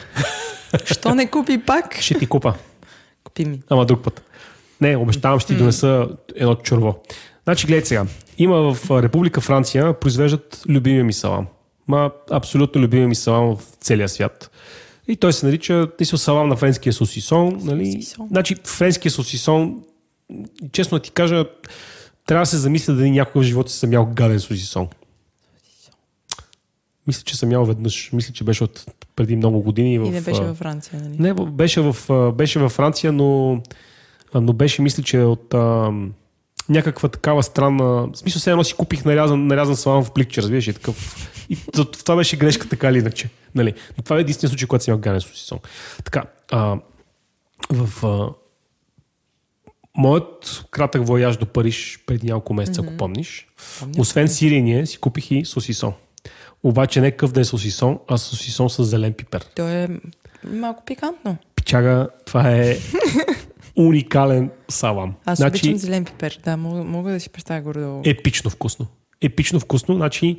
Що 0.85 1.15
не 1.15 1.27
купи 1.27 1.59
пак? 1.59 2.01
ще 2.01 2.19
ти 2.19 2.27
купа. 2.27 2.55
Купи 3.25 3.45
ми. 3.45 3.63
Ама 3.69 3.87
друг 3.87 4.03
път. 4.03 4.23
Не, 4.81 4.97
обещавам, 4.97 5.41
ще 5.41 5.53
ти 5.53 5.59
донеса 5.59 6.09
едно 6.37 6.55
чурво. 6.55 7.03
Значи, 7.45 7.67
гледай 7.67 7.87
сега. 7.87 8.07
Има 8.39 8.75
в 8.75 9.03
Република 9.03 9.41
Франция, 9.41 9.93
произвеждат 9.93 10.63
любимия 10.69 11.05
ми 11.05 11.13
салам. 11.13 11.47
Ма, 11.89 12.11
абсолютно 12.31 12.81
любимия 12.81 13.09
ми 13.09 13.15
салам 13.15 13.57
в 13.57 13.63
целия 13.81 14.09
свят. 14.09 14.51
И 15.09 15.17
той 15.17 15.33
се 15.33 15.47
нарича 15.47 15.89
мисля, 16.01 16.19
салам 16.19 16.49
на 16.49 16.57
френския 16.57 16.93
сосисон. 16.93 17.61
Нали? 17.63 17.93
Сосисон. 17.93 18.29
Значи, 18.29 18.57
френския 18.65 19.13
сосисон, 19.13 19.83
честно 20.73 20.99
да 20.99 21.03
ти 21.03 21.11
кажа, 21.11 21.45
трябва 22.27 22.43
да 22.43 22.47
се 22.47 22.57
замисля 22.57 22.95
дали 22.95 23.11
някога 23.11 23.43
в 23.43 23.47
живота 23.47 23.71
си 23.71 23.79
съм 23.79 23.93
ял 23.93 24.09
гаден 24.15 24.41
сосисон. 24.41 24.89
Мисля, 27.07 27.23
че 27.25 27.37
съм 27.37 27.53
ял 27.53 27.65
веднъж. 27.65 28.11
Мисля, 28.13 28.35
че 28.35 28.45
беше 28.45 28.65
от 28.65 28.87
преди 29.17 29.37
много 29.37 29.63
години. 29.63 29.95
И 29.95 29.99
в, 29.99 30.11
не 30.11 30.21
беше 30.21 30.43
във 30.43 30.57
Франция, 30.57 31.01
нали? 31.01 31.17
не, 31.19 31.35
беше 31.35 31.81
в, 31.81 32.33
беше 32.33 32.59
във 32.59 32.73
Франция, 32.73 33.13
но, 33.13 33.61
но 34.35 34.53
беше, 34.53 34.83
мисля, 34.83 35.03
че 35.03 35.19
от 35.19 35.55
а, 35.55 35.93
някаква 36.69 37.09
такава 37.09 37.43
странна... 37.43 37.85
В 37.85 38.11
смисъл, 38.15 38.41
все 38.41 38.51
едно 38.51 38.65
си 38.65 38.75
купих 38.75 39.05
нарязан, 39.05 39.47
нарязан 39.47 39.77
салам 39.77 40.05
в 40.05 40.13
пликче, 40.13 40.43
разбираш 40.43 40.69
и 40.69 40.73
такъв. 40.73 41.29
И 41.49 41.57
това 42.05 42.17
беше 42.17 42.37
грешка, 42.37 42.69
така 42.69 42.89
или 42.89 42.99
иначе. 42.99 43.29
Нали? 43.55 43.75
Но 43.97 44.03
това 44.05 44.17
е 44.17 44.21
единствения 44.21 44.51
случай, 44.51 44.69
когато 44.69 44.85
съм 44.85 44.93
имал 44.93 45.01
ганен 45.01 45.21
сосисон. 45.21 45.59
Така, 46.05 46.25
а, 46.51 46.79
в 47.71 48.07
а, 48.07 48.29
моят 49.97 50.65
кратък 50.71 51.07
вояж 51.07 51.37
до 51.37 51.47
Париж 51.47 52.01
преди 52.07 52.27
няколко 52.27 52.55
месеца, 52.55 52.83
ако 52.85 52.97
помниш, 52.97 53.49
Помня. 53.81 53.95
освен 53.99 54.29
сирене, 54.29 54.87
си 54.87 54.99
купих 54.99 55.31
и 55.31 55.45
сосисон. 55.45 55.93
Обаче 56.63 57.01
не 57.01 57.11
къв 57.11 57.33
да 57.33 57.41
е 57.41 57.45
сосисон, 57.45 57.99
а 58.09 58.19
сосисон 58.19 58.71
с 58.71 58.85
зелен 58.85 59.13
пипер. 59.13 59.45
То 59.55 59.69
е 59.69 59.89
малко 60.45 60.85
пикантно. 60.85 61.37
Пичага, 61.57 62.09
това 62.27 62.51
е 62.51 62.77
уникален 63.89 64.51
салам. 64.69 65.15
Аз 65.25 65.39
значи, 65.39 65.61
обичам 65.67 65.79
зелен 65.79 66.05
пипер. 66.05 66.41
Да, 66.45 66.57
мога, 66.57 66.85
мога 66.85 67.13
да 67.13 67.21
си 67.21 67.31
представя 67.31 67.61
горе-долу. 67.61 68.03
епично 68.05 68.51
вкусно. 68.51 68.87
Епично 69.23 69.61
вкусно, 69.61 69.95
значи 69.95 70.39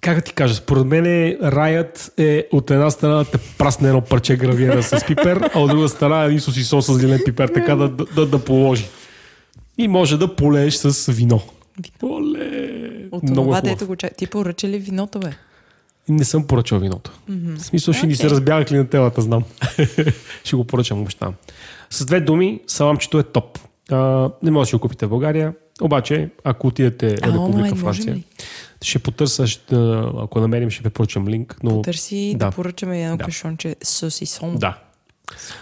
как 0.00 0.14
да 0.16 0.20
ти 0.20 0.32
кажа, 0.32 0.54
според 0.54 0.86
мен 0.86 1.04
раят 1.42 2.12
е 2.18 2.48
от 2.52 2.70
една 2.70 2.90
страна 2.90 3.14
да 3.16 3.24
те 3.24 3.38
прасне 3.58 3.88
едно 3.88 4.00
парче 4.00 4.36
гравиера 4.36 4.82
с 4.82 5.06
пипер, 5.06 5.50
а 5.54 5.60
от 5.60 5.70
друга 5.70 5.88
страна 5.88 6.24
един 6.24 6.40
сосисон 6.40 6.82
с 6.82 6.94
зелен 6.94 7.20
пипер, 7.24 7.48
така 7.48 7.74
да, 7.74 7.88
да, 7.88 8.04
да, 8.04 8.26
да 8.26 8.44
положи. 8.44 8.84
И 9.78 9.88
може 9.88 10.18
да 10.18 10.36
полееш 10.36 10.74
с 10.74 11.12
вино. 11.12 11.40
Оле! 12.02 13.08
От 13.12 13.22
Много 13.22 13.46
това, 13.48 13.58
е 13.58 13.60
хубав. 13.60 13.72
дето 13.74 13.86
го 13.86 13.96
чак. 13.96 14.16
Ти 14.16 14.26
поръча 14.26 14.68
ли 14.68 14.78
виното, 14.78 15.20
бе? 15.20 15.30
Не 16.08 16.24
съм 16.24 16.46
поръчал 16.46 16.78
виното. 16.78 17.12
Mm-hmm. 17.30 17.56
В 17.56 17.62
смисъл 17.64 17.94
ще 17.94 18.06
ни 18.06 18.14
се 18.16 18.26
Окей. 18.26 18.30
разбяга 18.30 18.64
клиентелата, 18.64 19.22
знам. 19.22 19.44
ще 20.44 20.56
го 20.56 20.64
поръчам, 20.64 21.00
обещавам. 21.00 21.34
С 21.90 22.04
две 22.04 22.20
думи, 22.20 22.60
саламчето 22.66 23.18
е 23.18 23.22
топ. 23.22 23.58
А, 23.90 24.30
не 24.42 24.50
може 24.50 24.62
да 24.62 24.68
си 24.68 24.74
го 24.74 24.80
купите 24.80 25.06
в 25.06 25.10
България, 25.10 25.54
обаче, 25.80 26.30
ако 26.44 26.66
отидете 26.66 27.08
в 27.08 27.22
Република 27.22 27.58
можем 27.60 27.76
Франция, 27.76 28.14
ли? 28.14 28.24
ще 28.82 28.98
потърся, 28.98 29.46
ще, 29.46 29.74
ако 30.18 30.40
намерим, 30.40 30.70
ще 30.70 30.82
препоръчам 30.82 31.28
линк. 31.28 31.56
Но... 31.62 31.82
Търси 31.82 32.34
да, 32.36 32.44
Да. 32.46 32.50
поръчаме 32.50 33.02
едно 33.02 33.16
Да. 33.16 33.24
кашонче 33.24 33.76
сосисон. 33.84 34.56
Да. 34.56 34.78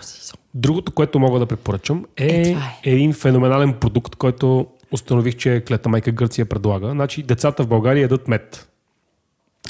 Сосисон. 0.01 0.37
Другото, 0.55 0.93
което 0.93 1.19
мога 1.19 1.39
да 1.39 1.47
препоръчам 1.47 2.05
е, 2.17 2.27
Е, 2.27 2.57
е. 2.85 2.91
един 2.91 3.13
феноменален 3.13 3.73
продукт, 3.73 4.17
който 4.17 4.67
установих, 4.93 5.37
че 5.37 5.63
Клета 5.69 5.89
майка 5.89 6.13
Гърция 6.13 6.47
предлага. 6.47 6.91
Значи, 6.91 7.23
децата 7.23 7.63
в 7.63 7.69
България 7.69 8.03
ядат 8.03 8.29
мед. 8.29 8.69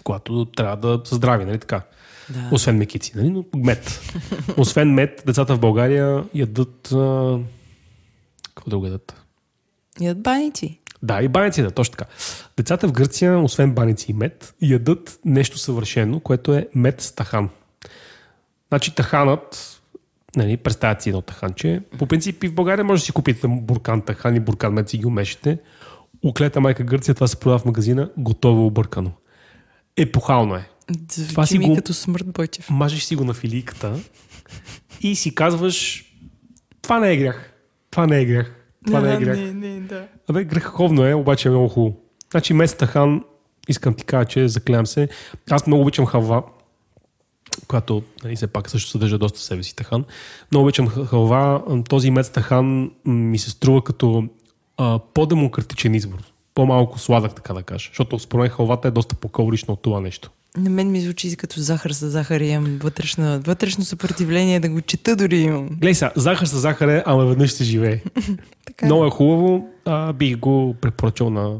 Когато 0.05 0.45
трябва 0.45 0.77
да 0.77 1.01
са 1.05 1.15
здрави, 1.15 1.45
нали 1.45 1.59
така? 1.59 1.83
Да. 2.31 2.49
Освен 2.53 2.77
мекици, 2.77 3.13
нали? 3.17 3.31
Но 3.31 3.45
мед. 3.57 4.01
Освен 4.57 4.95
мед, 4.95 5.23
децата 5.27 5.57
в 5.57 5.61
България 5.61 6.25
ядат... 6.35 6.93
А... 6.93 7.39
Какво 8.55 8.71
друго 8.71 8.87
ядат? 8.87 9.25
Ядат 10.01 10.23
баници. 10.23 10.81
Да, 11.03 11.23
и 11.23 11.29
баници, 11.29 11.63
да, 11.63 11.71
точно 11.71 11.93
така. 11.93 12.11
Децата 12.57 12.89
в 12.89 12.93
Гърция, 12.93 13.39
освен 13.39 13.73
баници 13.73 14.11
и 14.11 14.15
мед, 14.15 14.55
ядат 14.63 15.21
нещо 15.25 15.59
съвършено, 15.59 16.21
което 16.21 16.55
е 16.55 16.69
мед 16.75 17.01
с 17.01 17.13
тахан. 17.13 17.49
Значи 18.69 18.95
таханът, 18.95 19.81
нали, 20.37 20.57
представят 20.57 21.03
си 21.03 21.09
едно 21.09 21.23
таханче. 21.23 21.83
По 21.99 22.07
принцип 22.07 22.45
и 22.45 22.49
в 22.49 22.55
България 22.55 22.85
може 22.85 23.01
да 23.01 23.05
си 23.05 23.13
купите 23.13 23.49
буркан 23.49 24.03
тахан 24.03 24.37
и 24.37 24.41
буркан 24.41 24.73
мед 24.73 24.89
си 24.89 24.99
ги 24.99 25.07
умешите. 25.07 25.59
Уклета 26.25 26.61
майка 26.61 26.85
Гърция, 26.85 27.15
това 27.15 27.27
се 27.27 27.37
продава 27.37 27.59
в 27.59 27.65
магазина, 27.65 28.11
готово 28.17 28.67
объркано. 28.67 29.13
Епохално 29.97 30.55
е. 30.55 30.69
Това 31.29 31.47
си 31.47 31.59
ми 31.59 31.67
го- 31.67 31.77
като 31.77 31.95
смърт, 31.95 32.27
Бойчев. 32.27 32.71
Мажеш 32.71 33.03
си 33.03 33.17
го 33.17 33.25
на 33.25 33.35
филийката 33.35 33.99
и 35.01 35.17
си 35.17 35.35
казваш 35.35 36.05
това 36.83 36.99
не 37.01 37.13
е 37.13 37.17
грях. 37.17 37.53
Това 37.91 38.07
не 38.07 38.21
е 38.21 38.25
грях. 38.25 38.55
Това 38.87 39.01
не 39.01 39.15
е 39.15 39.19
грях. 39.19 39.37
Не, 39.39 39.53
не, 39.53 39.81
да. 39.81 40.07
Абе, 40.29 40.45
греховно 40.45 41.07
е, 41.07 41.15
обаче 41.15 41.49
е 41.49 41.51
много 41.51 41.69
хубаво. 41.69 41.97
Значи 42.31 42.53
Мец 42.55 42.75
Тахан, 42.75 43.25
искам 43.69 43.95
ти 43.95 44.05
кажа, 44.05 44.25
че 44.25 44.49
заклевам 44.49 44.87
се. 44.87 45.09
Аз 45.51 45.67
много 45.67 45.83
обичам 45.83 46.07
халва, 46.07 46.43
която 47.69 48.03
нали, 48.25 48.37
все 48.37 48.47
пак 48.47 48.71
също 48.71 48.91
съдържа 48.91 49.19
доста 49.19 49.39
себе 49.39 49.63
си 49.63 49.77
тахан. 49.77 50.05
Много 50.53 50.65
обичам 50.65 50.89
халва. 50.89 51.63
Този 51.89 52.11
Мец 52.11 52.31
Тахан 52.31 52.91
ми 53.05 53.39
се 53.39 53.51
струва 53.51 53.85
като 53.85 54.25
а, 54.77 54.99
по-демократичен 55.15 55.95
избор. 55.95 56.19
По-малко 56.55 56.99
сладък, 56.99 57.35
така 57.35 57.55
да 57.55 57.63
кажа. 57.63 57.89
Защото 57.89 58.19
според 58.19 58.43
мен 58.43 58.51
халвата 58.51 58.89
е 58.89 58.91
доста 58.91 59.15
по-калорична 59.15 59.75
от 59.75 59.83
това 59.83 60.01
нещо. 60.01 60.31
На 60.57 60.71
мен 60.71 60.91
ми 60.91 61.01
звучи 61.01 61.37
като 61.37 61.61
захар 61.61 61.91
с 61.91 62.11
захар 62.11 62.41
и 62.41 62.47
имам 62.47 62.79
вътрешно, 62.83 63.41
вътрешно 63.41 63.85
съпротивление 63.85 64.61
да 64.61 64.69
го 64.69 64.81
чета 64.81 65.17
дори 65.17 65.41
имам. 65.41 65.69
Глей 65.81 65.95
сега, 65.95 66.13
захар 66.17 66.47
с 66.47 66.57
захар 66.57 66.89
е, 66.89 67.03
ама 67.07 67.27
веднъж 67.27 67.53
се 67.53 67.65
живее. 67.65 68.01
Така. 68.67 68.87
Много 68.87 69.07
е 69.07 69.11
хубаво. 69.11 69.69
А, 69.85 70.13
бих 70.13 70.37
го 70.37 70.75
препоръчал 70.81 71.31
на 71.31 71.57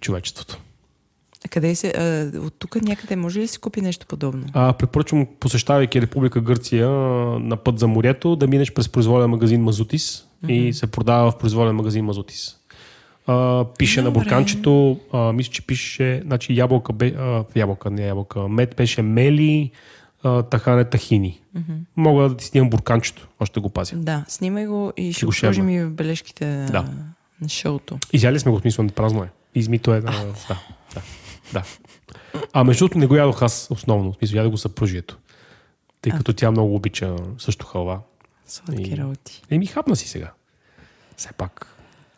човечеството. 0.00 0.60
А 1.44 1.48
къде 1.48 1.74
се, 1.74 1.88
а, 1.88 2.38
от 2.38 2.54
тук 2.58 2.82
някъде 2.82 3.16
може 3.16 3.38
ли 3.38 3.42
да 3.42 3.48
се 3.48 3.58
купи 3.58 3.80
нещо 3.80 4.06
подобно? 4.06 4.46
А, 4.52 4.72
препоръчвам, 4.72 5.26
посещавайки 5.40 6.02
Република 6.02 6.40
Гърция 6.40 6.88
на 7.40 7.56
път 7.56 7.78
за 7.78 7.88
морето, 7.88 8.36
да 8.36 8.46
минеш 8.46 8.72
през 8.72 8.88
произволен 8.88 9.30
магазин 9.30 9.62
Мазутис 9.62 10.26
mm-hmm. 10.44 10.52
и 10.52 10.72
се 10.72 10.86
продава 10.86 11.30
в 11.30 11.38
произволен 11.38 11.76
магазин 11.76 12.04
Мазутис. 12.04 12.57
А, 13.30 13.64
пише 13.78 14.02
на 14.02 14.04
Добре. 14.04 14.20
бурканчето, 14.20 15.00
а, 15.12 15.32
мисля, 15.32 15.52
че 15.52 15.62
пише, 15.62 16.20
значи 16.24 16.56
ябълка, 16.56 16.92
бе, 16.92 17.06
а, 17.08 17.44
ябълка, 17.56 17.90
не 17.90 18.06
ябълка, 18.06 18.48
мед 18.48 18.74
беше 18.76 19.02
мели, 19.02 19.70
а, 20.22 20.42
тахане 20.42 20.84
тахини. 20.84 21.40
Mm-hmm. 21.56 21.78
Мога 21.96 22.28
да 22.28 22.36
ти 22.36 22.44
снимам 22.44 22.70
бурканчето, 22.70 23.28
още 23.40 23.60
го 23.60 23.68
пазя. 23.68 23.96
Да, 23.96 24.24
снимай 24.28 24.66
го 24.66 24.92
и 24.96 25.12
ще 25.12 25.24
го 25.24 25.28
го 25.28 25.32
сложим 25.32 25.68
и 25.68 25.84
в 25.84 25.90
бележките 25.90 26.46
на, 26.46 26.66
Да. 26.66 26.84
на 27.40 27.48
шоуто. 27.48 27.98
Изяли 28.12 28.40
сме 28.40 28.52
го 28.52 28.58
в 28.58 28.62
смисъл 28.62 28.84
на 28.84 28.90
празно 28.90 29.22
е. 29.22 29.28
Измито 29.54 29.94
е. 29.94 30.00
Да, 30.00 30.10
да, 30.48 30.56
да, 30.94 31.02
да. 31.52 31.62
А 32.52 32.64
между 32.64 32.78
другото 32.78 32.98
не 32.98 33.06
го 33.06 33.16
ядох 33.16 33.42
аз 33.42 33.68
основно. 33.70 34.12
В 34.12 34.16
смисъл, 34.16 34.36
ядох 34.36 34.50
го 34.50 34.58
съпружието. 34.58 35.18
Тъй 36.02 36.12
като 36.12 36.32
тя 36.32 36.50
много 36.50 36.74
обича 36.74 37.16
също 37.38 37.66
халва. 37.66 38.00
Сладки 38.46 38.82
И- 38.84 38.96
работи. 38.96 39.42
Еми, 39.50 39.66
хапна 39.66 39.96
си 39.96 40.08
сега. 40.08 40.32
Все 41.16 41.28
пак. 41.32 41.74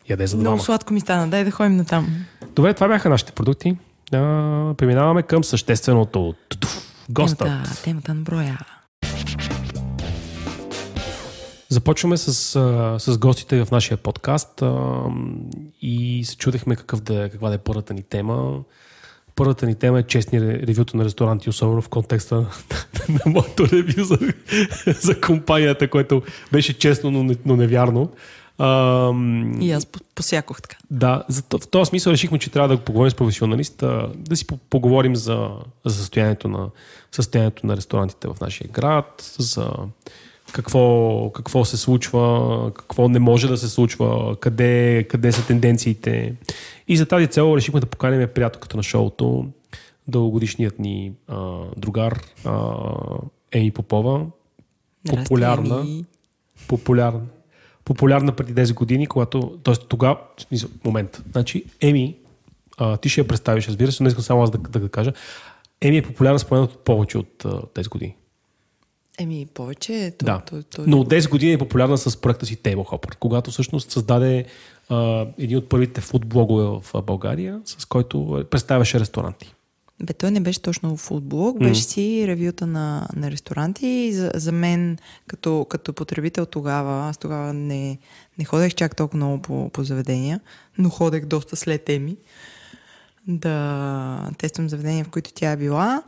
Яде 0.09 0.27
за 0.27 0.37
двама. 0.37 0.49
Много 0.49 0.63
сладко 0.63 0.93
ми 0.93 0.99
стана, 0.99 1.27
дай 1.27 1.43
да 1.43 1.51
ходим 1.51 1.75
на 1.75 1.85
там. 1.85 2.07
Добре, 2.55 2.73
това 2.73 2.87
бяха 2.87 3.09
нашите 3.09 3.31
продукти. 3.31 3.77
А, 4.13 4.17
преминаваме 4.73 5.21
към 5.23 5.43
същественото. 5.43 6.33
Гостът. 7.09 7.37
Темата, 7.39 7.81
темата 7.83 8.13
на 8.13 8.21
броя. 8.21 8.57
Започваме 11.69 12.17
с, 12.17 12.33
с 12.99 13.17
гостите 13.17 13.65
в 13.65 13.71
нашия 13.71 13.97
подкаст 13.97 14.61
а, 14.61 15.01
и 15.81 16.25
се 16.25 16.37
чудехме 16.37 16.75
какъв 16.75 17.01
да, 17.01 17.25
е- 17.25 17.29
каква 17.29 17.49
да 17.49 17.55
е 17.55 17.59
първата 17.59 17.93
ни 17.93 18.03
тема. 18.03 18.59
Първата 19.35 19.65
ни 19.65 19.75
тема 19.75 19.99
е 19.99 20.03
честни 20.03 20.39
ре- 20.39 20.67
ревюта 20.67 20.97
на 20.97 21.05
ресторанти, 21.05 21.49
особено 21.49 21.81
в 21.81 21.89
контекста 21.89 22.35
на 23.09 23.19
моето 23.25 23.67
ревю 23.67 24.03
за, 24.03 24.17
за 24.93 25.21
компанията, 25.21 25.89
което 25.89 26.21
беше 26.51 26.79
честно, 26.79 27.11
но, 27.11 27.23
не, 27.23 27.35
но 27.45 27.55
невярно. 27.55 28.11
А, 28.63 29.11
И 29.61 29.71
аз 29.71 29.85
по- 29.85 29.99
посякох 30.15 30.61
така. 30.61 30.77
да, 30.91 31.23
за, 31.27 31.43
в 31.59 31.67
този 31.67 31.89
смисъл 31.89 32.11
решихме, 32.11 32.39
че 32.39 32.49
трябва 32.51 32.67
да 32.67 32.77
поговорим 32.77 33.11
с 33.11 33.15
професионалист, 33.15 33.83
да 34.15 34.35
си 34.35 34.47
по- 34.47 34.57
поговорим 34.57 35.15
за, 35.15 35.49
за 35.85 35.95
състоянието, 35.95 36.47
на, 36.47 36.69
състоянието 37.11 37.67
на 37.67 37.77
ресторантите 37.77 38.27
в 38.27 38.35
нашия 38.41 38.67
град, 38.67 39.33
за 39.37 39.69
какво, 40.51 41.29
какво 41.29 41.65
се 41.65 41.77
случва, 41.77 42.71
какво 42.73 43.09
не 43.09 43.19
може 43.19 43.47
да 43.47 43.57
се 43.57 43.69
случва, 43.69 44.35
къде, 44.39 45.03
къде 45.09 45.31
са 45.31 45.47
тенденциите. 45.47 46.35
И 46.87 46.97
за 46.97 47.05
тази 47.05 47.27
цел 47.27 47.53
решихме 47.57 47.79
да 47.79 47.85
поканим 47.85 48.27
приятелката 48.35 48.77
на 48.77 48.83
шоуто, 48.83 49.45
дългогодишният 50.07 50.79
ни 50.79 51.11
а, 51.27 51.59
другар 51.77 52.21
а, 52.45 52.73
Еми 53.51 53.71
Попова, 53.71 54.25
популярна, 55.09 55.85
популярна, 56.67 57.21
популярна 57.85 58.31
преди 58.31 58.53
10 58.53 58.73
години, 58.73 59.07
когато, 59.07 59.59
т.е. 59.63 59.73
тогава, 59.75 60.17
момент, 60.85 61.23
значи 61.31 61.65
Еми, 61.81 62.15
а, 62.77 62.97
ти 62.97 63.09
ще 63.09 63.21
я 63.21 63.27
представиш, 63.27 63.67
разбира 63.67 63.91
се, 63.91 64.03
но 64.03 64.09
искам 64.09 64.23
само 64.23 64.43
аз 64.43 64.51
да, 64.51 64.57
да, 64.57 64.79
да 64.79 64.89
кажа, 64.89 65.13
Еми 65.81 65.97
е 65.97 66.01
популярна 66.01 66.39
според 66.39 66.79
повече 66.79 67.17
от 67.17 67.45
а, 67.45 67.49
10 67.49 67.89
години. 67.89 68.15
Еми, 69.19 69.47
повече. 69.53 70.13
То, 70.17 70.25
да, 70.25 70.41
то, 70.45 70.63
то, 70.63 70.83
но 70.87 70.99
от 70.99 71.09
10 71.09 71.29
години 71.29 71.53
е 71.53 71.57
популярна 71.57 71.97
с 71.97 72.21
проекта 72.21 72.45
си 72.45 72.57
Table 72.57 72.75
Hopper, 72.75 73.15
когато 73.15 73.51
всъщност 73.51 73.91
създаде 73.91 74.45
а, 74.89 75.27
един 75.37 75.57
от 75.57 75.69
първите 75.69 76.01
фудблогове 76.01 76.63
в 76.63 77.01
България, 77.01 77.61
с 77.65 77.85
който 77.85 78.45
представяше 78.49 78.99
ресторанти. 78.99 79.53
Бе, 80.03 80.13
той 80.13 80.31
не 80.31 80.39
беше 80.39 80.61
точно 80.61 80.97
футблог, 80.97 81.59
беше 81.59 81.83
си 81.83 82.23
ревюта 82.27 82.67
на, 82.67 83.07
на 83.15 83.31
ресторанти 83.31 83.87
и 83.87 84.13
за, 84.13 84.31
за 84.35 84.51
мен 84.51 84.97
като, 85.27 85.65
като 85.69 85.93
потребител 85.93 86.45
тогава, 86.45 87.09
аз 87.09 87.17
тогава 87.17 87.53
не, 87.53 87.97
не 88.37 88.45
ходех 88.45 88.73
чак 88.73 88.95
толкова 88.95 89.17
много 89.17 89.41
по, 89.41 89.69
по 89.69 89.83
заведения, 89.83 90.39
но 90.77 90.89
ходех 90.89 91.25
доста 91.25 91.55
след 91.55 91.89
Еми 91.89 92.17
да 93.27 94.29
тествам 94.37 94.69
заведения, 94.69 95.05
в 95.05 95.09
които 95.09 95.33
тя 95.33 95.51
е 95.51 95.57
била. 95.57 96.03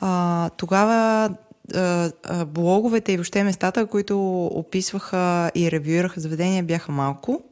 А, 0.00 0.50
тогава 0.50 1.30
а, 1.74 2.10
а, 2.24 2.44
блоговете 2.44 3.12
и 3.12 3.16
въобще 3.16 3.44
местата, 3.44 3.86
които 3.86 4.46
описваха 4.46 5.50
и 5.54 5.70
ревюираха 5.70 6.20
заведения, 6.20 6.62
бяха 6.62 6.92
малко. 6.92 7.42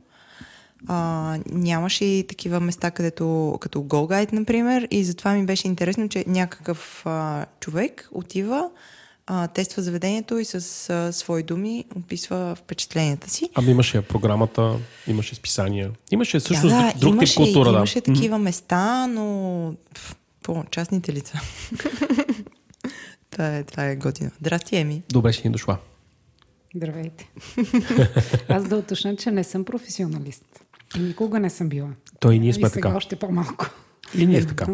А, 0.88 1.38
нямаше 1.50 2.04
и 2.04 2.26
такива 2.26 2.60
места, 2.60 2.90
където, 2.90 3.58
като 3.60 3.78
Go 3.78 4.12
Guide, 4.12 4.32
например, 4.32 4.88
и 4.90 5.04
затова 5.04 5.32
ми 5.32 5.46
беше 5.46 5.68
интересно, 5.68 6.08
че 6.08 6.24
някакъв 6.26 7.02
а, 7.06 7.46
човек 7.60 8.08
отива, 8.12 8.70
а, 9.26 9.48
тества 9.48 9.82
заведението 9.82 10.38
и 10.38 10.44
с 10.44 10.90
а, 10.90 11.12
свои 11.12 11.42
думи 11.42 11.84
описва 11.96 12.54
впечатленията 12.58 13.30
си. 13.30 13.50
Ами 13.54 13.70
имаше 13.70 14.02
програмата, 14.02 14.76
имаше 15.06 15.34
списания, 15.34 15.90
имаше 16.10 16.38
всъщност 16.38 16.74
да, 16.74 16.82
друг, 16.82 17.00
друг 17.00 17.12
имаше, 17.12 17.34
тип 17.34 17.44
култура. 17.44 17.70
имаше 17.70 18.00
да. 18.00 18.12
такива 18.12 18.38
места, 18.38 19.06
но 19.06 19.74
пф, 19.94 20.16
по 20.42 20.64
частните 20.70 21.12
лица. 21.12 21.40
това, 23.30 23.56
е, 23.56 23.64
това 23.64 23.84
е 23.86 23.96
готино. 23.96 24.30
Здрасти, 24.40 24.76
Еми. 24.76 25.02
Добре 25.12 25.32
си 25.32 25.42
ни 25.44 25.52
дошла. 25.52 25.78
Здравейте. 26.76 27.30
Аз 28.48 28.68
да 28.68 28.76
уточня, 28.76 29.16
че 29.16 29.30
не 29.30 29.44
съм 29.44 29.64
професионалист. 29.64 30.44
И 30.96 31.00
никога 31.00 31.40
не 31.40 31.50
съм 31.50 31.68
била. 31.68 31.88
Той 32.20 32.34
и 32.34 32.38
ние 32.38 32.52
сме 32.52 32.66
и 32.66 32.70
сега 32.70 32.82
така. 32.88 32.96
още 32.96 33.16
по-малко. 33.16 33.70
И 34.18 34.26
ние 34.26 34.46
така. 34.46 34.66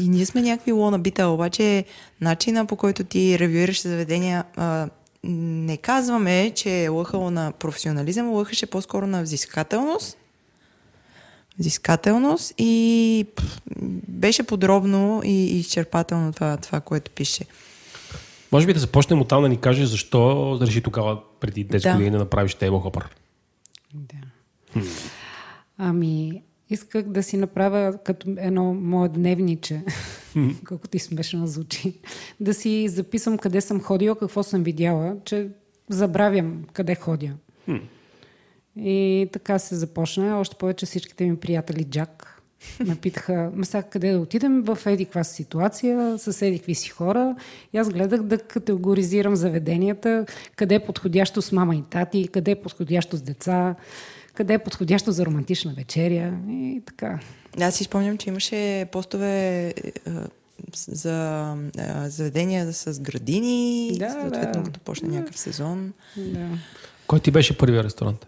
И 0.00 0.08
ние 0.08 0.26
сме 0.26 0.42
някакви 0.42 0.72
лона 0.72 0.98
бита, 0.98 1.26
обаче 1.26 1.84
начина 2.20 2.66
по 2.66 2.76
който 2.76 3.04
ти 3.04 3.38
ревюираш 3.38 3.82
заведения, 3.82 4.44
а, 4.56 4.88
не 5.24 5.76
казваме, 5.76 6.52
че 6.54 6.84
е 6.84 6.88
лъхало 6.88 7.30
на 7.30 7.52
професионализъм, 7.52 8.30
лъхаше 8.30 8.66
по-скоро 8.66 9.06
на 9.06 9.22
взискателност. 9.22 10.16
Взискателност 11.58 12.54
и 12.58 13.26
пф, 13.36 13.60
беше 14.08 14.42
подробно 14.42 15.22
и 15.24 15.58
изчерпателно 15.58 16.32
това, 16.32 16.56
това 16.56 16.80
което 16.80 17.10
пише. 17.10 17.44
Може 18.52 18.66
би 18.66 18.74
да 18.74 18.80
започнем 18.80 19.20
от 19.20 19.28
там 19.28 19.42
да 19.42 19.48
ни 19.48 19.56
кажеш 19.56 19.88
защо 19.88 20.58
реши 20.62 20.80
тогава 20.80 21.18
преди 21.40 21.66
10 21.66 21.82
Да. 21.82 21.92
години 21.92 22.10
да 22.10 22.18
направиш 22.18 22.54
Table 22.54 22.70
Hopper. 22.70 23.04
Да. 23.94 24.16
Ами, 25.82 26.42
исках 26.70 27.02
да 27.02 27.22
си 27.22 27.36
направя 27.36 27.98
като 28.04 28.34
едно 28.38 28.74
мое 28.74 29.08
дневниче, 29.08 29.82
колкото 30.68 30.96
и 30.96 31.00
смешно 31.00 31.46
звучи, 31.46 31.98
да 32.40 32.54
си 32.54 32.88
записвам 32.88 33.38
къде 33.38 33.60
съм 33.60 33.80
ходила, 33.80 34.18
какво 34.18 34.42
съм 34.42 34.62
видяла, 34.62 35.16
че 35.24 35.48
забравям 35.88 36.64
къде 36.72 36.94
ходя. 36.94 37.32
И 38.76 39.28
така 39.32 39.58
се 39.58 39.76
започна. 39.76 40.38
Още 40.40 40.56
повече 40.56 40.86
всичките 40.86 41.24
ми 41.24 41.36
приятели 41.36 41.84
Джак 41.84 42.40
ме 42.86 42.96
питаха, 42.96 43.50
ма 43.54 43.64
сега 43.64 43.82
къде 43.82 44.12
да 44.12 44.18
отидем? 44.18 44.62
В 44.62 44.78
еди 44.86 45.04
каква 45.04 45.24
си 45.24 45.34
ситуация, 45.34 46.18
с 46.18 46.42
еди 46.42 46.58
какви 46.58 46.74
си 46.74 46.88
хора. 46.88 47.36
И 47.72 47.78
аз 47.78 47.90
гледах 47.90 48.22
да 48.22 48.38
категоризирам 48.38 49.36
заведенията, 49.36 50.26
къде 50.56 50.74
е 50.74 50.86
подходящо 50.86 51.42
с 51.42 51.52
мама 51.52 51.76
и 51.76 51.82
тати, 51.82 52.28
къде 52.28 52.50
е 52.50 52.62
подходящо 52.62 53.16
с 53.16 53.22
деца, 53.22 53.74
къде 54.40 54.54
е 54.54 54.58
подходящо 54.58 55.12
за 55.12 55.26
романтична 55.26 55.72
вечеря 55.76 56.38
и 56.48 56.82
така. 56.86 57.18
Аз 57.60 57.74
си 57.74 57.84
спомням, 57.84 58.18
че 58.18 58.28
имаше 58.28 58.86
постове 58.92 59.66
е, 59.68 59.72
за 60.88 61.54
е, 61.78 62.08
заведения 62.08 62.72
с 62.72 63.00
градини, 63.00 63.92
Да, 63.98 64.10
съответно 64.10 64.62
да. 64.62 64.62
като 64.62 64.80
почне 64.80 65.08
някакъв 65.08 65.38
сезон. 65.38 65.92
Да. 66.16 66.48
Кой 67.06 67.20
ти 67.20 67.30
беше 67.30 67.58
първият 67.58 67.84
ресторант? 67.84 68.26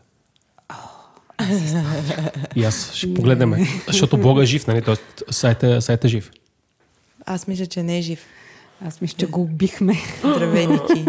И 2.57 2.65
аз 2.65 2.93
ще 2.95 3.15
погледнем, 3.15 3.55
защото 3.87 4.19
блога 4.19 4.43
е 4.43 4.47
жив, 4.47 4.67
нали? 4.67 4.83
Тоест 4.83 5.23
сайта, 5.31 5.83
сайта 5.83 6.07
е 6.07 6.11
жив. 6.11 6.31
Аз 7.27 7.47
мисля, 7.47 7.67
че 7.67 7.83
не 7.83 7.99
е 7.99 8.03
жив. 8.03 8.27
Аз 8.87 9.01
мисля, 9.01 9.17
че 9.19 9.27
го 9.27 9.43
убихме. 9.43 9.95
Здравей, 10.19 10.67
Ники. 10.67 11.05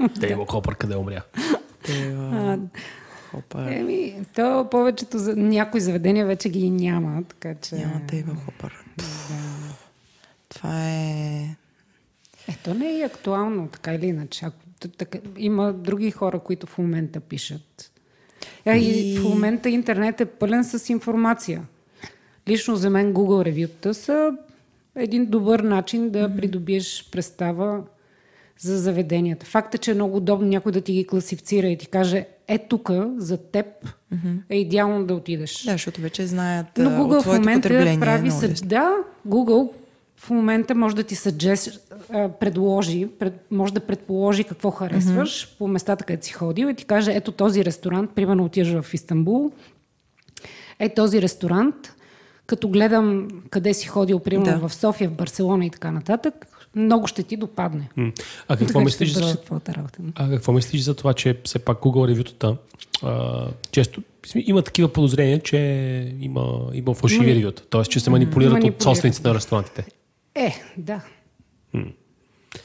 Table 0.00 0.46
Hopper 0.46 0.76
къде 0.76 0.96
умря? 0.96 1.22
Е, 1.88 1.92
а, 1.92 2.52
А, 2.52 2.58
Хопър. 3.30 3.72
Еми, 3.72 4.26
то 4.34 4.68
повечето 4.70 5.18
за... 5.18 5.36
някои 5.36 5.80
заведения 5.80 6.26
вече 6.26 6.48
ги 6.48 6.70
няма, 6.70 7.22
така 7.22 7.54
че... 7.54 7.74
Няма 7.74 8.00
да 8.10 8.16
има 8.16 8.34
хопър. 8.34 8.84
Това 10.48 10.90
е... 10.90 11.56
Ето 12.48 12.74
не 12.74 12.86
е 12.88 12.98
и 12.98 13.02
актуално, 13.02 13.68
така 13.68 13.94
или 13.94 14.06
иначе. 14.06 14.44
Ако, 14.44 14.56
така, 14.98 15.18
има 15.36 15.72
други 15.72 16.10
хора, 16.10 16.38
които 16.38 16.66
в 16.66 16.78
момента 16.78 17.20
пишат. 17.20 17.92
А, 18.66 18.76
и... 18.76 19.12
И- 19.12 19.18
в 19.18 19.24
момента 19.24 19.70
интернет 19.70 20.20
е 20.20 20.26
пълен 20.26 20.64
с 20.64 20.88
информация. 20.88 21.62
Лично 22.48 22.76
за 22.76 22.90
мен 22.90 23.14
Google 23.14 23.44
ревюта 23.44 23.94
са 23.94 24.32
един 24.96 25.26
добър 25.26 25.60
начин 25.60 26.10
да 26.10 26.36
придобиеш 26.36 27.08
представа 27.12 27.82
за 28.58 28.78
заведенията. 28.78 29.46
Факт 29.46 29.74
е, 29.74 29.78
че 29.78 29.90
е 29.90 29.94
много 29.94 30.16
удобно 30.16 30.48
някой 30.48 30.72
да 30.72 30.80
ти 30.80 30.92
ги 30.92 31.06
класифицира 31.06 31.66
и 31.66 31.78
ти 31.78 31.86
каже, 31.86 32.26
е 32.48 32.58
тук, 32.58 32.90
за 33.16 33.36
теб 33.36 33.66
е 34.50 34.56
идеално 34.56 35.06
да 35.06 35.14
отидеш. 35.14 35.62
Да, 35.64 35.72
защото 35.72 36.00
вече 36.00 36.26
знаят 36.26 36.66
Но 36.78 36.90
Google 36.90 37.18
от 37.18 37.24
в 37.24 37.38
момента 37.38 37.68
прави 37.68 38.22
много 38.22 38.40
съ... 38.40 38.48
лесно. 38.48 38.68
Да, 38.68 38.96
Google 39.28 39.70
в 40.16 40.30
момента 40.30 40.74
може 40.74 40.96
да 40.96 41.02
ти 41.02 41.14
а, 42.12 42.28
предложи, 42.28 43.08
пред, 43.18 43.46
може 43.50 43.74
да 43.74 43.80
предположи 43.80 44.44
какво 44.44 44.70
харесваш 44.70 45.46
mm-hmm. 45.46 45.58
по 45.58 45.68
местата, 45.68 46.04
където 46.04 46.26
си 46.26 46.32
ходил 46.32 46.66
и 46.66 46.74
ти 46.74 46.84
каже, 46.84 47.12
ето 47.14 47.32
този 47.32 47.64
ресторант, 47.64 48.10
примерно 48.14 48.44
отиваш 48.44 48.82
в 48.82 48.94
Истанбул, 48.94 49.50
е 50.78 50.94
този 50.94 51.22
ресторант, 51.22 51.94
като 52.46 52.68
гледам 52.68 53.28
къде 53.50 53.74
си 53.74 53.88
ходил, 53.88 54.18
примерно 54.18 54.60
Да. 54.60 54.68
в 54.68 54.74
София, 54.74 55.10
в 55.10 55.14
Барселона 55.14 55.66
и 55.66 55.70
така 55.70 55.90
нататък, 55.90 56.46
много 56.76 57.06
ще 57.06 57.22
ти 57.22 57.36
допадне. 57.36 57.88
А 58.48 58.56
какво 58.56 58.80
мислиш 58.80 59.12
за... 59.12 59.36
А 60.14 60.30
какво 60.30 60.52
мислиш 60.52 60.80
за 60.80 60.94
това, 60.94 61.14
че 61.14 61.40
все 61.44 61.58
пак 61.58 61.78
Google 61.78 62.08
ревютата 62.08 62.56
а, 63.02 63.46
често 63.70 64.02
има 64.34 64.62
такива 64.62 64.88
подозрения, 64.88 65.40
че 65.40 65.58
има, 66.20 66.70
има 66.72 66.94
фалшиви 66.94 67.34
ревюта, 67.34 67.62
т.е. 67.66 67.82
че 67.82 68.00
се 68.00 68.10
манипулират, 68.10 68.52
от 68.52 68.58
Манипулират. 68.58 68.82
собствениците 68.82 69.28
на 69.28 69.34
ресторантите. 69.34 69.86
Е, 70.34 70.62
да. 70.76 71.00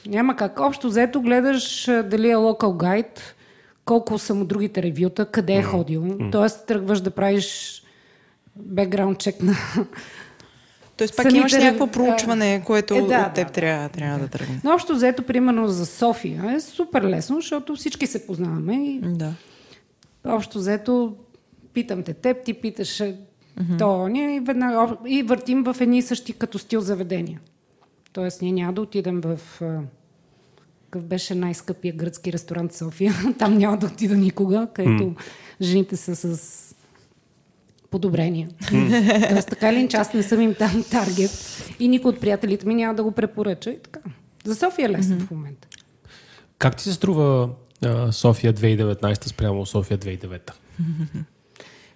Няма 0.06 0.36
как. 0.36 0.60
Общо 0.60 0.88
взето 0.88 1.22
гледаш 1.22 1.86
дали 1.86 2.30
е 2.30 2.36
локал 2.36 2.74
гайд, 2.74 3.36
колко 3.86 4.20
са 4.20 4.36
му 4.36 4.46
другите 4.46 4.84
ревюта, 4.84 5.26
къде 5.26 5.54
е 5.54 5.64
ходил. 5.64 6.18
Тоест 6.32 6.68
тръгваш 6.68 7.02
да 7.02 7.12
правиш 7.12 7.80
бекграунд 8.56 9.20
чек 9.20 9.42
на... 9.44 9.56
Тоест 10.98 11.16
пак 11.16 11.24
Самите 11.24 11.38
имаш 11.38 11.54
някакво 11.54 11.88
проучване, 11.88 12.64
което 12.66 12.94
Е, 12.94 13.02
да, 13.02 13.26
от 13.28 13.34
теб 13.34 13.48
да, 13.48 13.54
трябва, 13.54 13.90
трябва 13.90 14.20
да 14.20 14.28
тръгне. 14.28 14.62
Но 14.64 14.74
общо 14.74 14.94
взето, 14.94 15.24
примерно 15.24 15.68
за 15.68 15.86
София 15.86 16.54
е 16.56 16.60
супер 16.60 17.04
лесно, 17.04 17.36
защото 17.36 17.76
всички 17.76 18.08
се 18.08 18.28
познаваме 18.28 18.86
и 18.86 19.02
Да. 19.04 19.34
общо 20.26 20.60
взето 20.60 21.16
питам 21.74 22.04
те 22.04 22.14
теб, 22.14 22.44
ти 22.44 22.54
питаш 22.54 22.88
mm-hmm. 22.88 23.80
то 23.80 24.04
оня 24.04 24.36
и, 24.36 24.40
веднага, 24.40 24.98
и 25.08 25.24
въртим 25.24 25.64
в 25.64 25.76
едни 25.80 25.98
и 25.98 26.02
същи 26.02 26.34
като 26.34 26.60
стил 26.60 26.82
заведения. 26.82 27.40
Тоест 28.14 28.42
ние 28.42 28.52
няма 28.52 28.74
да 28.74 28.82
отидем 28.82 29.22
в... 29.22 29.40
Какъв 30.90 31.08
беше 31.08 31.36
най-скъпия 31.36 31.94
гръцки 31.94 32.34
ресторант 32.34 32.72
в 32.72 32.78
София. 32.78 33.14
Там 33.40 33.58
няма 33.58 33.78
да 33.78 33.86
отида 33.86 34.16
никога, 34.16 34.68
където 34.74 35.04
mm. 35.04 35.16
жените 35.62 35.98
са 35.98 36.16
с 36.16 36.73
подобрения. 37.94 38.50
Mm. 38.62 39.30
Тоест 39.30 39.50
така 39.50 39.72
или 39.72 39.80
иначе 39.80 39.98
аз 39.98 40.14
не 40.14 40.24
съм 40.24 40.42
им 40.42 40.54
там 40.54 40.86
таргет 40.92 41.32
и 41.80 41.88
никой 41.88 42.10
от 42.10 42.20
приятелите 42.20 42.68
ми 42.68 42.76
няма 42.76 42.96
да 42.96 43.04
го 43.04 43.12
препоръча 43.12 43.70
и 43.70 43.80
така. 43.80 44.00
За 44.46 44.56
София 44.56 44.86
е 44.86 44.90
лесно 44.90 45.16
mm-hmm. 45.16 45.28
в 45.28 45.32
момента. 45.32 45.68
Как 46.58 46.76
ти 46.76 46.84
се 46.84 46.94
струва 46.94 47.50
а, 47.84 48.12
София 48.12 48.54
2019 48.54 49.28
спрямо 49.28 49.66
София 49.66 49.98
2009? 49.98 50.52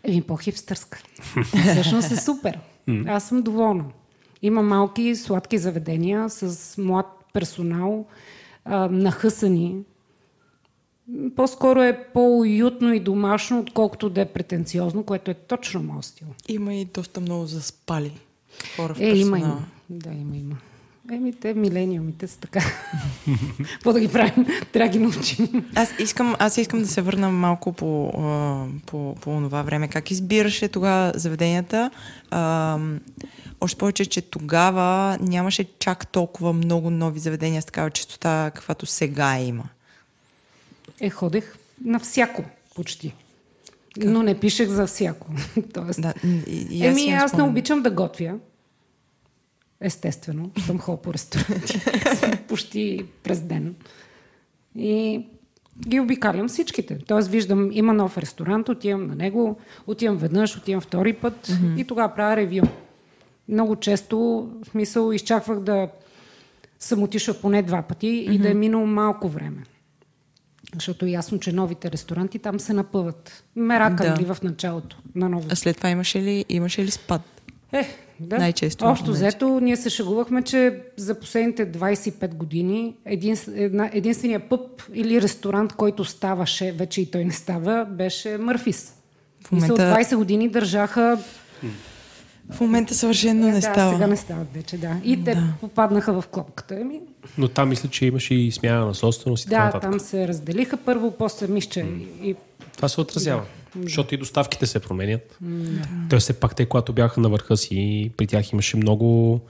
Еми, 0.03 0.21
по-хипстърска. 0.21 1.03
Всъщност 1.71 2.11
е 2.11 2.15
супер. 2.15 2.59
Аз 3.07 3.27
съм 3.27 3.41
доволна. 3.41 3.85
Има 4.41 4.61
малки, 4.61 5.15
сладки 5.15 5.57
заведения 5.57 6.29
с 6.29 6.77
млад 6.77 7.05
персонал, 7.33 8.05
а, 8.65 8.89
нахъсани. 8.91 9.75
По-скоро 11.35 11.81
е 11.81 12.03
по-уютно 12.13 12.93
и 12.93 12.99
домашно, 12.99 13.59
отколкото 13.59 14.09
да 14.09 14.21
е 14.21 14.25
претенциозно, 14.25 15.03
което 15.03 15.31
е 15.31 15.33
точно 15.33 15.83
моят 15.83 16.05
стил. 16.05 16.27
Има 16.47 16.73
и 16.73 16.85
доста 16.85 17.21
много 17.21 17.45
заспали 17.45 18.11
хора 18.75 18.93
в 18.93 18.99
Е, 18.99 19.05
има, 19.05 19.31
персонала. 19.31 19.45
има. 19.47 19.65
Да, 19.89 20.09
има, 20.09 20.35
има. 20.37 20.55
Еми, 21.11 21.33
те 21.33 21.53
милениумите 21.53 22.27
са 22.27 22.39
така. 22.39 22.59
Какво 23.73 23.93
да 23.93 23.99
ги 23.99 24.07
правим? 24.07 24.45
Трябва 24.73 24.91
да 24.91 24.97
ги 24.97 25.03
научим. 25.03 25.65
Аз 25.75 25.93
искам, 25.99 26.35
аз 26.39 26.57
искам 26.57 26.79
да 26.79 26.87
се 26.87 27.01
върна 27.01 27.29
малко 27.29 27.73
по, 27.73 28.11
по, 28.85 29.15
по 29.21 29.31
това 29.41 29.61
време. 29.61 29.87
Как 29.87 30.11
избираше 30.11 30.67
тогава 30.67 31.11
заведенията? 31.15 31.91
А, 32.31 32.79
още 33.61 33.77
повече, 33.77 34.05
че 34.05 34.21
тогава 34.21 35.17
нямаше 35.21 35.65
чак 35.79 36.07
толкова 36.07 36.53
много 36.53 36.89
нови 36.89 37.19
заведения 37.19 37.61
с 37.61 37.65
такава 37.65 37.89
чистота, 37.89 38.51
каквато 38.55 38.85
сега 38.85 39.39
има. 39.39 39.63
Е, 41.01 41.09
ходех 41.09 41.57
на 41.85 41.99
всяко, 41.99 42.43
почти. 42.75 43.13
Но 43.97 44.23
не 44.23 44.39
пишех 44.39 44.69
за 44.69 44.87
всяко. 44.87 45.27
Тоест, 45.73 46.01
Да, 46.01 46.13
и, 46.47 46.67
и 46.69 46.85
Еми, 46.85 47.01
имам 47.01 47.23
аз 47.23 47.33
не 47.33 47.43
обичам 47.43 47.83
да 47.83 47.91
готвя. 47.91 48.39
Естествено, 49.81 50.51
съм 50.65 50.79
хол 50.79 50.97
по 50.97 51.13
ресторанти. 51.13 51.81
Почти 52.47 53.05
през 53.23 53.41
ден. 53.41 53.75
И 54.75 55.25
ги 55.87 55.99
обикалям 55.99 56.47
всичките. 56.47 56.97
Тоест 56.97 57.29
виждам, 57.29 57.69
има 57.71 57.93
нов 57.93 58.17
ресторант, 58.17 58.69
отивам 58.69 59.07
на 59.07 59.15
него, 59.15 59.57
отивам 59.87 60.17
веднъж, 60.17 60.57
отивам 60.57 60.81
втори 60.81 61.13
път 61.13 61.47
mm-hmm. 61.47 61.81
и 61.81 61.87
тогава 61.87 62.15
правя 62.15 62.35
ревю. 62.35 62.67
Много 63.49 63.75
често, 63.75 64.17
в 64.63 64.69
смисъл, 64.69 65.11
изчаквах 65.11 65.59
да 65.59 65.87
съм 66.79 67.03
отишла 67.03 67.33
поне 67.33 67.63
два 67.63 67.81
пъти 67.81 68.07
mm-hmm. 68.07 68.31
и 68.31 68.39
да 68.39 68.49
е 68.49 68.53
минало 68.53 68.85
малко 68.85 69.27
време. 69.29 69.63
Защото 70.73 71.05
е 71.05 71.09
ясно, 71.09 71.39
че 71.39 71.51
новите 71.51 71.91
ресторанти 71.91 72.39
там 72.39 72.59
се 72.59 72.73
напъват. 72.73 73.43
Меракали 73.55 74.09
Да. 74.09 74.25
да. 74.25 74.33
в 74.33 74.43
началото 74.43 74.97
на 75.15 75.29
новото. 75.29 75.53
А 75.53 75.55
след 75.55 75.77
това 75.77 75.89
имаше 75.89 76.21
ли, 76.21 76.45
имаше 76.49 76.83
ли 76.85 76.91
спад? 76.91 77.21
Е, 77.73 77.87
да. 78.19 78.37
Най-често 78.37 78.85
Общо 78.85 79.11
взето, 79.11 79.59
ние 79.59 79.77
се 79.77 79.89
шегувахме, 79.89 80.41
че 80.41 80.81
за 80.97 81.19
последните 81.19 81.71
25 81.71 82.27
години 82.27 82.95
един, 83.05 83.37
една, 83.47 83.89
единствения 83.93 84.39
пъп 84.39 84.61
или 84.93 85.21
ресторант, 85.21 85.73
който 85.73 86.05
ставаше, 86.05 86.71
вече 86.71 87.01
и 87.01 87.11
той 87.11 87.25
не 87.25 87.31
става, 87.31 87.85
беше 87.85 88.37
Мърфис. 88.37 88.93
В 89.43 89.51
момента- 89.51 89.73
Мисля, 89.73 89.85
от 89.91 89.97
20 89.97 90.15
години 90.15 90.49
държаха... 90.49 91.19
В 92.51 92.61
момента 92.61 92.95
съвършено 92.95 93.47
не 93.47 93.51
да, 93.51 93.61
става. 93.61 93.93
сега 93.93 94.07
не 94.07 94.17
стават 94.17 94.53
вече, 94.53 94.77
да. 94.77 94.95
И 95.03 95.23
те 95.23 95.37
попаднаха 95.61 96.21
в 96.21 96.27
клопката. 96.27 96.79
Еми, 96.79 96.99
Но 97.37 97.47
там 97.47 97.69
мисля, 97.69 97.89
че 97.89 98.05
имаше 98.05 98.33
и 98.33 98.51
смяна 98.51 98.85
на 98.85 98.95
собственост 98.95 99.45
и 99.45 99.49
така 99.49 99.69
да, 99.73 99.79
там 99.79 99.99
се 99.99 100.27
разделиха 100.27 100.77
първо, 100.77 101.11
после 101.11 101.47
мисче. 101.47 101.85
И, 102.23 102.35
Това 102.75 102.89
се 102.89 103.01
отразява. 103.01 103.43
Защото 103.81 104.15
и 104.15 104.17
доставките 104.17 104.65
се 104.65 104.79
променят. 104.79 105.37
Той 106.09 106.19
все 106.19 106.33
пак 106.33 106.55
те, 106.55 106.65
когато 106.65 106.93
бяха 106.93 107.21
на 107.21 107.29
върха 107.29 107.57
си, 107.57 108.11
при 108.17 108.27
тях 108.27 108.51
имаше 108.51 108.77
много 108.77 109.41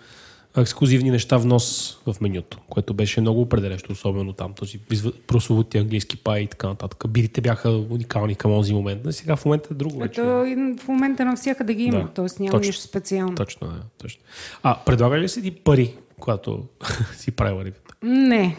ексклюзивни 0.61 1.11
неща 1.11 1.37
в 1.37 1.45
нос 1.45 1.97
в 2.05 2.15
менюто, 2.21 2.57
което 2.69 2.93
беше 2.93 3.21
много 3.21 3.41
определящо, 3.41 3.91
особено 3.91 4.33
там 4.33 4.53
този 4.53 4.79
прословути 5.27 5.77
английски 5.77 6.17
пай 6.17 6.41
и 6.41 6.47
така 6.47 6.67
нататък. 6.67 7.03
Бирите 7.09 7.41
бяха 7.41 7.69
уникални 7.69 8.35
към 8.35 8.51
този 8.51 8.73
момент. 8.73 9.07
А 9.07 9.11
сега 9.13 9.35
в 9.35 9.45
момента 9.45 9.69
е 9.71 9.75
друго 9.75 9.99
вече. 9.99 10.21
в 10.21 10.87
момента 10.87 11.25
навсякъде 11.25 11.73
ги 11.73 11.83
има, 11.83 11.99
Да, 12.01 12.07
т.е. 12.07 12.25
няма 12.39 12.51
точно. 12.51 12.67
нищо 12.69 12.81
специално. 12.83 13.35
Точно, 13.35 13.67
да, 13.67 13.81
точно. 13.97 14.21
А, 14.63 14.77
предлага 14.85 15.19
ли 15.19 15.29
си 15.29 15.41
ти 15.41 15.51
пари, 15.51 15.93
когато 16.19 16.63
си 17.17 17.31
правила 17.31 17.61
ревюта? 17.61 17.93
Не. 18.03 18.57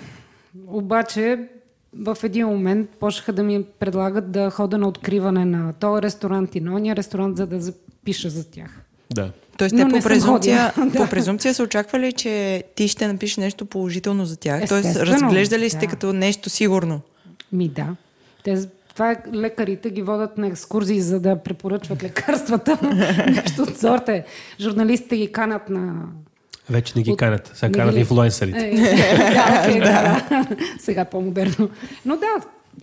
Обаче 0.67 1.49
в 1.95 2.17
един 2.23 2.47
момент 2.47 2.91
почнаха 3.01 3.33
да 3.33 3.43
ми 3.43 3.65
предлагат 3.79 4.31
да 4.33 4.51
хода 4.51 4.79
на 4.79 4.89
откриване 4.89 5.45
на 5.45 5.73
този 5.73 6.03
ресторант 6.03 6.55
и 6.55 6.61
на 6.61 6.75
ония 6.75 6.97
ресторант, 6.97 7.37
за 7.37 7.47
да 7.47 7.61
запиша 7.61 8.31
за 8.31 8.51
тях. 8.51 8.81
Да. 9.15 9.31
Тоест, 9.59 9.75
Но 9.75 9.89
те 9.89 9.93
по 9.93 10.03
презумпция, 10.03 10.71
ходила. 10.71 10.93
по 10.97 11.11
презумпция 11.11 11.55
са 11.55 11.63
очаквали, 11.63 12.13
че 12.13 12.65
ти 12.75 12.89
ще 12.89 13.09
напишеш 13.09 13.37
нещо 13.37 13.67
положително 13.67 14.25
за 14.25 14.37
тях. 14.37 14.69
Тоест, 14.69 14.87
Естествено, 14.87 15.23
разглеждали 15.23 15.71
сте 15.71 15.79
да. 15.79 15.87
като 15.87 16.13
нещо 16.13 16.51
сигурно. 16.51 17.01
Ми 17.53 17.69
да. 17.69 17.87
Те, 18.45 18.59
това 18.89 19.11
е, 19.13 19.17
лекарите 19.35 19.91
ги 19.91 20.03
водят 20.03 20.39
на 20.39 20.47
екскурзии, 20.47 21.01
за 21.01 21.21
да 21.21 21.37
препоръчват 21.37 22.03
лекарствата. 22.03 22.79
Нещо 23.29 23.63
от 23.63 23.79
сорта 23.79 24.13
е. 24.13 24.25
Журналистите 24.61 25.17
ги 25.17 25.33
канат 25.33 25.71
на... 25.71 25.95
Вече 26.71 26.93
не 26.97 27.03
ги 27.03 27.11
От- 27.11 27.19
канят. 27.19 27.51
Сега 27.55 27.69
не 27.69 27.75
канят 27.75 27.95
ги- 27.95 28.01
инфлуенсърите. 28.01 28.67
Е, 28.67 28.75
да, 28.75 29.81
да, 29.81 30.25
да. 30.31 30.47
Сега 30.79 31.05
по-модерно. 31.05 31.69
Но 32.05 32.17
да, 32.17 32.27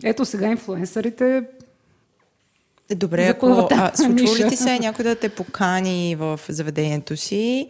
ето 0.03 0.25
сега 0.25 0.47
инфлуенсърите 0.47 1.43
Добре, 2.91 3.23
За 3.23 3.29
ако 3.29 3.67
а, 3.71 3.91
случва 3.95 4.35
ли 4.35 4.49
ти 4.49 4.57
се 4.57 4.79
някой 4.79 5.05
да 5.05 5.15
те 5.15 5.29
покани 5.29 6.15
в 6.15 6.39
заведението 6.49 7.17
си, 7.17 7.67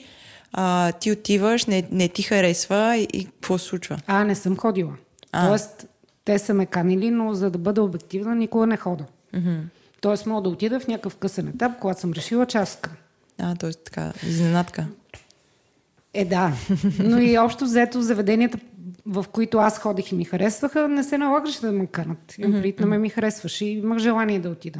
а, 0.53 0.91
ти 0.91 1.11
отиваш, 1.11 1.66
не, 1.66 1.88
не 1.91 2.07
ти 2.07 2.22
харесва 2.22 2.97
и, 2.97 3.07
и 3.13 3.26
какво 3.26 3.57
случва? 3.57 3.97
А, 4.07 4.24
не 4.24 4.36
съм 4.36 4.57
ходила. 4.57 4.93
А. 5.32 5.47
Тоест, 5.47 5.88
те 6.26 6.39
са 6.39 6.53
ме 6.53 6.66
канили, 6.66 7.11
но 7.11 7.34
за 7.34 7.49
да 7.49 7.57
бъда 7.57 7.84
обективна, 7.84 8.36
никога 8.36 8.68
не 8.68 8.78
хода. 8.78 9.05
Mm-hmm. 9.36 9.59
Тоест 10.01 10.26
мога 10.26 10.41
да 10.41 10.49
отида 10.49 10.80
в 10.80 10.88
някакъв 10.88 11.16
късен 11.16 11.47
етап, 11.47 11.72
когато 11.82 11.99
съм 11.99 12.13
решила, 12.13 12.45
че 12.45 12.57
аз 12.57 12.70
искам. 12.70 12.93
А, 13.39 13.55
т.е. 13.55 13.72
така, 13.74 14.13
изненадка. 14.28 14.88
Е, 16.13 16.26
да. 16.26 16.53
Но 16.99 17.18
и 17.20 17.38
общо 17.38 17.66
взето 17.66 18.01
заведенията, 18.01 18.57
в 19.05 19.26
които 19.32 19.57
аз 19.57 19.80
ходих 19.80 20.11
и 20.11 20.16
ми 20.16 20.26
харесваха, 20.26 20.88
не 20.88 21.03
се 21.03 21.18
налагаше 21.18 21.61
да 21.61 21.72
ме 21.72 21.88
канат. 21.88 22.36
Имам 22.38 22.51
предвид, 22.51 22.80
на 22.80 22.86
ме 22.86 22.97
ми 22.97 23.09
харесваше 23.09 23.66
и 23.66 23.72
имах 23.72 23.99
желание 23.99 24.39
да 24.39 24.49
отида. 24.49 24.80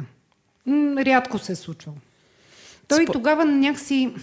Рядко 0.98 1.38
се 1.38 1.52
е 1.52 1.56
случвало. 1.56 1.98
Той 2.88 3.06
Спо- 3.06 3.12
тогава 3.12 3.44
някакси 3.44 4.14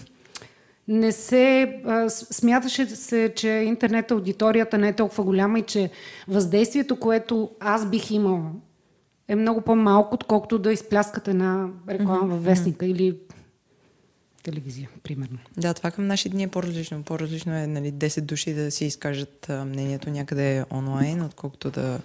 не 0.88 1.12
се... 1.12 1.76
А, 1.86 2.10
смяташе 2.10 2.88
се, 2.88 3.34
че 3.36 3.50
интернет 3.50 4.12
аудиторията 4.12 4.78
не 4.78 4.88
е 4.88 4.96
толкова 4.96 5.24
голяма 5.24 5.60
и 5.60 5.62
че 5.62 5.90
въздействието, 6.28 7.00
което 7.00 7.50
аз 7.60 7.90
бих 7.90 8.12
имала, 8.12 8.52
е 9.28 9.36
много 9.36 9.62
по-малко, 9.62 10.16
отколкото 10.16 10.60
да 10.60 10.74
изпляскате 10.74 11.32
една 11.32 11.68
реклама 11.90 12.28
във 12.28 12.44
вестника 12.44 12.86
или 12.86 13.18
телевизия, 14.44 14.90
примерно. 15.04 15.38
Да, 15.58 15.74
това 15.74 15.92
към 15.92 16.08
наши 16.08 16.30
дни 16.30 16.44
е 16.44 16.48
по-различно. 16.48 17.04
По-различно 17.04 17.54
е 17.54 17.68
нали, 17.68 17.94
10 17.94 18.22
души 18.22 18.54
да 18.54 18.72
си 18.72 18.86
изкажат 18.86 19.50
а, 19.50 19.66
мнението 19.66 20.10
някъде 20.10 20.66
онлайн, 20.72 21.22
отколкото 21.22 21.72
да 21.72 22.00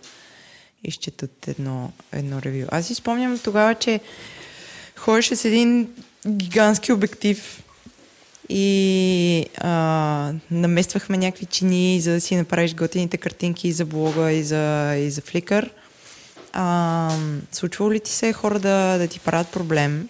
изчетат 0.88 1.48
едно, 1.48 1.92
едно 2.12 2.42
ревю. 2.42 2.66
Аз 2.70 2.86
си 2.86 2.94
спомням 2.94 3.38
тогава, 3.38 3.74
че 3.74 4.00
ходеше 4.96 5.36
с 5.36 5.44
един 5.44 5.88
гигантски 6.28 6.92
обектив 6.92 7.62
и 8.48 9.46
а, 9.58 10.32
намествахме 10.50 11.18
някакви 11.18 11.46
чини, 11.46 12.00
за 12.00 12.12
да 12.12 12.20
си 12.20 12.36
направиш 12.36 12.74
готините 12.74 13.16
картинки 13.16 13.68
и 13.68 13.72
за 13.72 13.84
блога, 13.84 14.32
и 14.32 14.42
за, 14.42 14.94
и 14.96 15.10
за 15.10 15.20
Flickr. 15.20 15.70
А, 16.52 17.16
случвало 17.52 17.92
ли 17.92 18.00
ти 18.00 18.10
се 18.10 18.32
хора 18.32 18.58
да, 18.58 18.98
да 18.98 19.08
ти 19.08 19.20
правят 19.20 19.48
проблем 19.48 20.08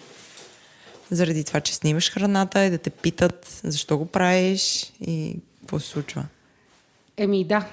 заради 1.11 1.43
това, 1.43 1.61
че 1.61 1.75
снимаш 1.75 2.11
храната 2.11 2.65
и 2.65 2.69
да 2.69 2.77
те 2.77 2.89
питат 2.89 3.59
защо 3.63 3.97
го 3.97 4.05
правиш 4.05 4.93
и 5.01 5.35
какво 5.61 5.79
се 5.79 5.87
случва? 5.87 6.25
Еми 7.17 7.45
да. 7.45 7.67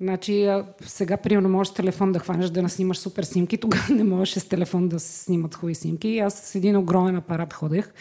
Значи 0.00 0.48
сега, 0.80 1.16
примерно, 1.16 1.48
можеш 1.48 1.74
телефон 1.74 2.12
да 2.12 2.18
хванеш 2.18 2.50
да 2.50 2.62
наснимаш 2.62 2.98
супер 2.98 3.22
снимки, 3.22 3.56
тогава 3.60 3.94
не 3.94 4.04
можеше 4.04 4.40
с 4.40 4.48
телефон 4.48 4.88
да 4.88 5.00
се 5.00 5.24
снимат 5.24 5.54
хубави 5.54 5.74
снимки. 5.74 6.08
И 6.08 6.18
аз 6.18 6.34
с 6.34 6.54
един 6.54 6.76
огромен 6.76 7.16
апарат 7.16 7.52
ходех. 7.52 7.92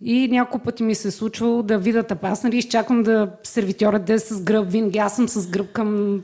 И 0.00 0.28
няколко 0.28 0.64
пъти 0.64 0.82
ми 0.82 0.94
се 0.94 1.08
е 1.08 1.10
случвало 1.10 1.62
да 1.62 1.78
видят, 1.78 2.10
а 2.12 2.18
аз 2.22 2.44
нали 2.44 2.56
изчаквам 2.56 3.02
да 3.02 3.30
сервитьорът 3.42 4.04
да 4.04 4.12
е 4.12 4.18
с 4.18 4.42
гръб, 4.42 4.70
винаги 4.70 4.98
аз 4.98 5.16
съм 5.16 5.28
с 5.28 5.50
гръб 5.50 5.72
към 5.72 6.22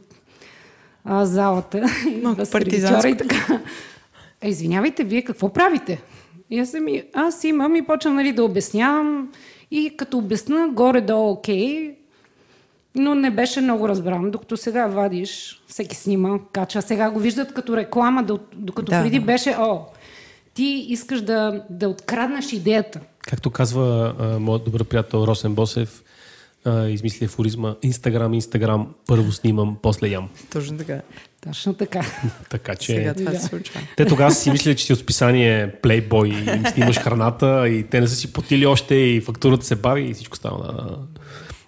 а, 1.04 1.26
залата. 1.26 1.78
Малко 2.22 2.46
сервитьора 2.46 2.50
партизанско. 2.52 3.08
и 3.08 3.16
така. 3.16 3.61
А, 4.40 4.48
извинявайте, 4.48 5.04
вие 5.04 5.22
какво 5.22 5.52
правите? 5.52 6.02
И 6.50 6.58
аз, 6.58 6.74
ми, 6.74 7.02
аз 7.14 7.44
имам 7.44 7.76
и 7.76 7.82
почвам 7.82 8.14
нали, 8.14 8.32
да 8.32 8.44
обяснявам. 8.44 9.32
И 9.70 9.96
като 9.96 10.18
обясна 10.18 10.68
горе-долу 10.68 11.30
окей, 11.30 11.94
но 12.95 13.14
не 13.14 13.30
беше 13.30 13.61
много 13.61 13.88
разбран, 13.88 14.30
докато 14.30 14.57
сега 14.57 14.86
вадиш, 14.86 15.62
всеки 15.66 15.97
снима, 15.97 16.38
качва. 16.53 16.82
Сега 16.82 17.11
го 17.11 17.20
виждат 17.20 17.55
като 17.55 17.76
реклама, 17.76 18.22
до- 18.22 18.38
докато 18.55 18.91
Да, 18.91 19.03
преди 19.03 19.18
да. 19.18 19.24
беше, 19.24 19.57
о, 19.59 19.80
ти 20.55 20.86
искаш 20.88 21.20
да, 21.20 21.64
да 21.70 21.88
откраднеш 21.88 22.53
идеята. 22.53 23.01
Както 23.20 23.51
казва 23.51 24.14
а, 24.18 24.38
моят 24.38 24.64
добър 24.64 24.84
приятел 24.84 25.18
Росен 25.18 25.55
Босев, 25.55 26.03
а, 26.64 26.86
измисли 26.86 27.24
афоризма 27.26 27.74
Инстаграм, 27.82 28.34
Инстаграм, 28.34 28.86
първо 29.07 29.32
снимам, 29.32 29.76
после 29.82 30.09
ям. 30.09 30.28
Точно 30.53 30.78
така. 30.78 31.01
Точно 31.43 31.74
така. 31.74 32.01
Така 32.51 32.74
че... 32.74 32.86
Сега 32.86 33.14
това 33.14 33.30
Да. 33.32 33.38
се 33.38 33.47
случва. 33.47 33.80
Те 33.97 34.05
тогава 34.05 34.30
си 34.30 34.51
мислили, 34.51 34.76
че 34.76 34.84
си 34.84 34.93
от 34.93 34.99
списание 34.99 35.74
Playboy 35.82 36.26
и 36.26 36.57
им 36.57 36.66
снимаш 36.66 36.99
храната 36.99 37.68
и 37.68 37.82
те 37.82 38.01
не 38.01 38.09
са 38.09 38.14
си 38.14 38.32
платили 38.32 38.66
още 38.66 38.95
и 38.95 39.20
фактурата 39.20 39.66
се 39.66 39.76
бави 39.76 40.03
и 40.03 40.14
всичко 40.14 40.36
става. 40.36 40.59
Да. 40.64 40.97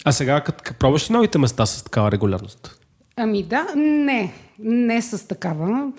А 0.04 0.12
сега, 0.12 0.40
като 0.40 0.74
пробваш 0.74 1.10
ли 1.10 1.12
новите 1.12 1.38
места 1.38 1.66
с 1.66 1.84
такава 1.84 2.12
регулярност? 2.12 2.78
Ами 3.16 3.42
да, 3.42 3.66
не. 3.76 4.32
Не 4.58 5.02
с 5.02 5.28
такава. 5.28 5.92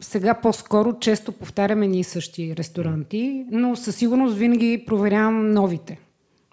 Сега 0.00 0.34
по-скоро 0.34 0.98
често 1.00 1.32
повтаряме 1.32 1.86
ние 1.86 2.04
същи 2.04 2.56
ресторанти, 2.56 3.44
но 3.50 3.76
със 3.76 3.96
сигурност 3.96 4.36
винаги 4.36 4.84
проверявам 4.86 5.52
новите. 5.52 5.98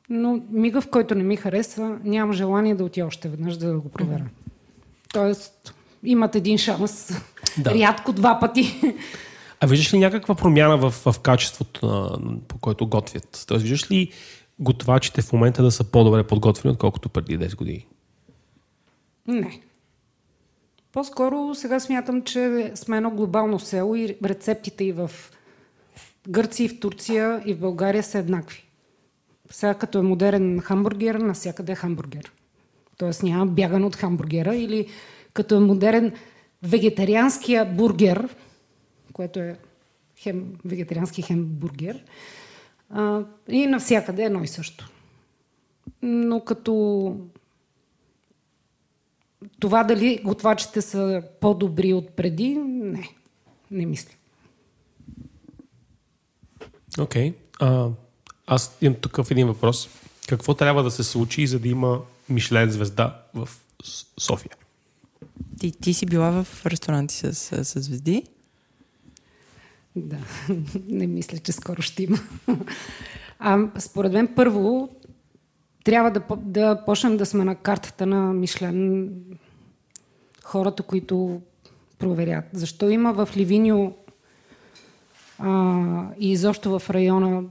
Но 0.10 0.42
мига, 0.52 0.82
в 0.82 0.90
който 0.90 1.16
не 1.16 1.24
ми 1.24 1.36
харесва, 1.36 1.98
нямам 2.04 2.34
желание 2.34 2.76
да 2.76 2.84
отида 2.84 3.06
още 3.06 3.30
веднъж 3.30 3.58
да 3.58 3.80
го 3.80 3.90
проверя. 3.90 4.26
Тоест, 5.14 5.74
имат 6.04 6.36
един 6.36 6.58
шанс. 6.58 7.12
Да. 7.58 7.74
Рядко 7.74 8.14
два 8.14 8.40
пъти. 8.40 8.96
А 9.60 9.68
виждаш 9.68 9.94
ли 9.94 10.00
някаква 10.00 10.36
промяна 10.36 10.78
в, 10.78 10.92
в 10.92 11.20
качеството, 11.20 11.86
на, 11.86 12.38
по 12.48 12.58
което 12.58 12.88
готвят? 12.88 13.46
Тоест, 13.48 13.62
виждаш 13.62 13.92
ли 13.92 14.12
готвачите 14.60 15.22
в 15.22 15.34
момента 15.34 15.64
да 15.64 15.72
са 15.72 15.84
по-добре 15.84 16.24
подготвени, 16.24 16.72
отколкото 16.72 17.10
преди 17.10 17.40
10 17.40 17.56
години? 17.56 17.88
Не. 19.28 19.62
По-скоро 20.92 21.56
сега 21.56 21.80
смятам, 21.80 22.22
че 22.22 22.72
сме 22.76 22.98
едно 22.98 23.12
глобално 23.12 23.60
село 23.60 23.96
и 23.96 24.18
рецептите 24.26 24.84
и 24.84 24.92
в 24.92 25.12
Гърция, 26.30 26.66
и 26.66 26.70
в 26.70 26.80
Турция, 26.80 27.44
и 27.46 27.54
в 27.54 27.60
България 27.60 28.04
са 28.04 28.18
еднакви. 28.18 28.64
Сега 29.52 29.74
като 29.74 30.00
е 30.00 30.02
модерен 30.02 30.60
хамбургер, 30.60 31.16
навсякъде 31.16 31.72
е 31.72 31.76
хамбургер. 31.76 32.32
Тоест 32.98 33.24
няма 33.24 33.46
бягане 33.46 33.86
от 33.86 33.96
хамбургера. 33.96 34.56
Или 34.56 34.88
като 35.34 35.56
е 35.56 35.60
модерен 35.60 36.14
вегетарианския 36.64 37.66
бургер, 37.66 38.36
което 39.14 39.40
е 39.40 39.58
хем, 40.18 40.54
вегетариански 40.66 41.22
хембургер, 41.22 42.04
а, 42.94 43.22
и 43.50 43.68
навсякъде 43.68 44.24
едно 44.24 44.44
и 44.44 44.48
също. 44.48 44.90
Но 46.02 46.40
като 46.40 47.16
това 49.60 49.84
дали 49.84 50.22
готвачите 50.24 50.82
са 50.82 51.24
по-добри 51.42 51.94
от 51.94 52.10
преди, 52.10 52.56
не. 52.56 53.10
Не 53.72 53.86
мисля. 53.86 54.12
Окей. 57.00 57.34
Okay. 57.60 57.92
Аз 58.48 58.78
имам 58.82 59.00
такъв 59.02 59.32
един 59.32 59.48
въпрос. 59.48 59.90
Какво 60.28 60.54
трябва 60.54 60.84
да 60.84 60.92
се 60.92 61.04
случи, 61.04 61.48
за 61.48 61.60
да 61.60 61.68
има 61.68 62.02
Мишлен 62.30 62.72
звезда 62.72 63.22
в 63.34 63.50
София? 64.20 64.56
Ти, 65.60 65.72
ти 65.72 65.94
си 65.94 66.06
била 66.06 66.44
в 66.44 66.66
ресторанти 66.66 67.16
с, 67.16 67.34
с, 67.34 67.66
с 67.66 67.82
звезди? 67.82 68.24
Да, 69.96 70.18
не 70.88 71.08
мисля, 71.08 71.38
че 71.38 71.52
скоро 71.52 71.82
ще 71.82 72.04
има. 72.04 72.18
А, 73.40 73.68
според 73.80 74.14
мен, 74.14 74.28
първо, 74.36 74.90
трябва 75.84 76.12
да, 76.12 76.22
да 76.38 76.86
почнем 76.86 77.18
да 77.18 77.26
сме 77.26 77.44
на 77.44 77.56
картата 77.56 78.06
на 78.06 78.34
Мишлен 78.34 79.10
хората, 80.44 80.84
които 80.84 81.42
проверят. 82.00 82.46
Защо 82.54 82.90
има 82.90 83.14
в 83.14 83.30
Ливиньо 83.38 83.94
а, 85.40 86.06
и 86.20 86.32
изобщо 86.32 86.80
в 86.80 86.90
района 86.90 87.44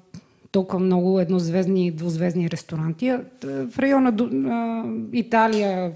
толкова 0.53 0.79
много 0.79 1.21
еднозвездни 1.21 1.87
и 1.87 1.91
двузвездни 1.91 2.51
ресторанти. 2.51 3.13
В 3.45 3.79
района 3.79 4.15
а, 4.19 4.85
Италия, 5.13 5.93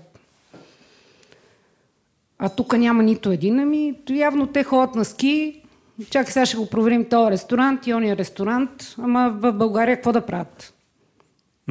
а 2.38 2.49
тук 2.49 2.78
няма 2.78 3.03
нито 3.03 3.30
един. 3.30 3.61
Ами, 3.61 3.94
явно 4.11 4.47
те 4.47 4.64
ходят 4.64 4.94
на 4.94 5.05
ски. 5.05 5.62
Чакай, 6.11 6.32
сега 6.32 6.47
ще 6.47 6.57
го 6.57 6.70
проверим 6.70 7.09
този 7.09 7.30
ресторант 7.30 7.86
и 7.86 7.94
ония 7.94 8.16
ресторант. 8.16 8.94
Ама 8.99 9.30
в 9.40 9.53
България 9.53 9.97
какво 9.97 10.12
да 10.12 10.26
правят? 10.26 10.74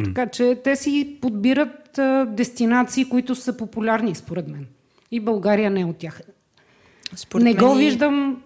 Така 0.05 0.27
че 0.27 0.61
те 0.63 0.75
си 0.75 1.17
подбират 1.21 1.97
а, 1.97 2.25
дестинации, 2.25 3.09
които 3.09 3.35
са 3.35 3.57
популярни, 3.57 4.15
според 4.15 4.47
мен. 4.47 4.67
И 5.11 5.19
България 5.19 5.69
не 5.69 5.81
е 5.81 5.85
от 5.85 5.97
тях. 5.97 6.21
Според 7.15 7.43
не 7.43 7.53
го 7.53 7.67
мен 7.67 7.75
и- 7.75 7.85
виждам 7.85 8.41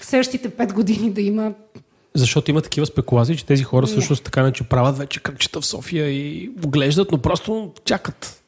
в 0.00 0.06
следващите 0.06 0.50
пет 0.50 0.72
години 0.72 1.12
да 1.12 1.20
има. 1.20 1.52
Защото 2.14 2.50
има 2.50 2.62
такива 2.62 2.86
спекулации, 2.86 3.36
че 3.36 3.46
тези 3.46 3.62
хора 3.62 3.86
всъщност 3.86 4.24
така 4.24 4.42
не 4.42 4.52
че 4.52 4.64
правят 4.64 4.98
вече 4.98 5.20
кръгчета 5.20 5.60
в 5.60 5.66
София 5.66 6.08
и 6.10 6.50
оглеждат, 6.64 7.12
но 7.12 7.18
просто 7.18 7.72
чакат. 7.84 8.39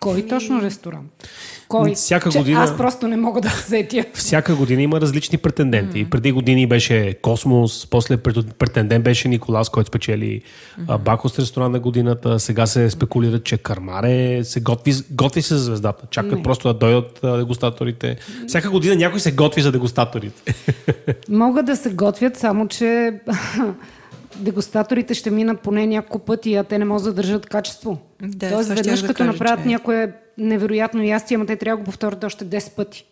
Кой 0.00 0.22
точно 0.22 0.62
ресторант? 0.62 1.28
Кой? 1.68 1.94
Всяка 1.94 2.30
Че 2.30 2.38
година- 2.38 2.62
Аз 2.62 2.76
просто 2.76 3.08
не 3.08 3.16
мога 3.16 3.40
да 3.40 3.50
се 3.50 3.62
сетя. 3.62 4.04
Всяка 4.14 4.54
година 4.54 4.82
има 4.82 5.00
различни 5.00 5.38
претенденти. 5.38 6.06
Mm. 6.06 6.10
Преди 6.10 6.32
години 6.32 6.66
беше 6.66 7.14
Космос, 7.14 7.86
после 7.86 8.16
прет- 8.16 8.52
претендент 8.54 9.04
беше 9.04 9.28
Николас, 9.28 9.68
който 9.68 9.88
спечели 9.88 10.42
mm-hmm. 10.80 10.98
Бакос 10.98 11.38
ресторант 11.38 11.72
на 11.72 11.80
годината. 11.80 12.40
Сега 12.40 12.66
се 12.66 12.90
спекулира, 12.90 13.38
че 13.38 13.58
Кармаре 13.58 14.44
се 14.44 14.60
готви, 14.60 14.92
готви 15.10 15.42
се 15.42 15.54
за 15.54 15.60
звездата. 15.60 16.06
Чакат 16.06 16.32
Не. 16.32 16.42
просто 16.42 16.68
да 16.68 16.74
дойдат 16.74 17.20
дегустаторите. 17.22 18.16
Всяка 18.46 18.70
година 18.70 18.96
някой 18.96 19.20
се 19.20 19.32
готви 19.32 19.62
за 19.62 19.72
дегустаторите. 19.72 20.54
Могат 21.28 21.66
да 21.66 21.76
се 21.76 21.90
готвят, 21.90 22.36
само 22.36 22.68
че 22.68 23.12
дегустаторите 24.38 25.14
ще 25.14 25.30
минат 25.30 25.60
поне 25.60 25.86
няколко 25.86 26.18
пъти, 26.18 26.54
а 26.54 26.64
те 26.64 26.78
не 26.78 26.84
могат 26.84 27.04
да 27.04 27.12
държат 27.12 27.46
качество. 27.46 27.98
Да, 28.22 28.50
Тоест, 28.50 28.68
веднъж 28.68 29.00
да 29.00 29.06
като 29.06 29.18
кажа, 29.18 29.32
направят 29.32 29.62
че- 29.62 29.68
някое 29.68 30.12
невероятно 30.38 31.02
ястие, 31.02 31.34
ама 31.34 31.46
те 31.46 31.56
трябва 31.56 31.76
да 31.76 31.80
го 31.80 31.84
повторят 31.84 32.24
още 32.24 32.44
10 32.44 32.76
пъти. 32.76 33.04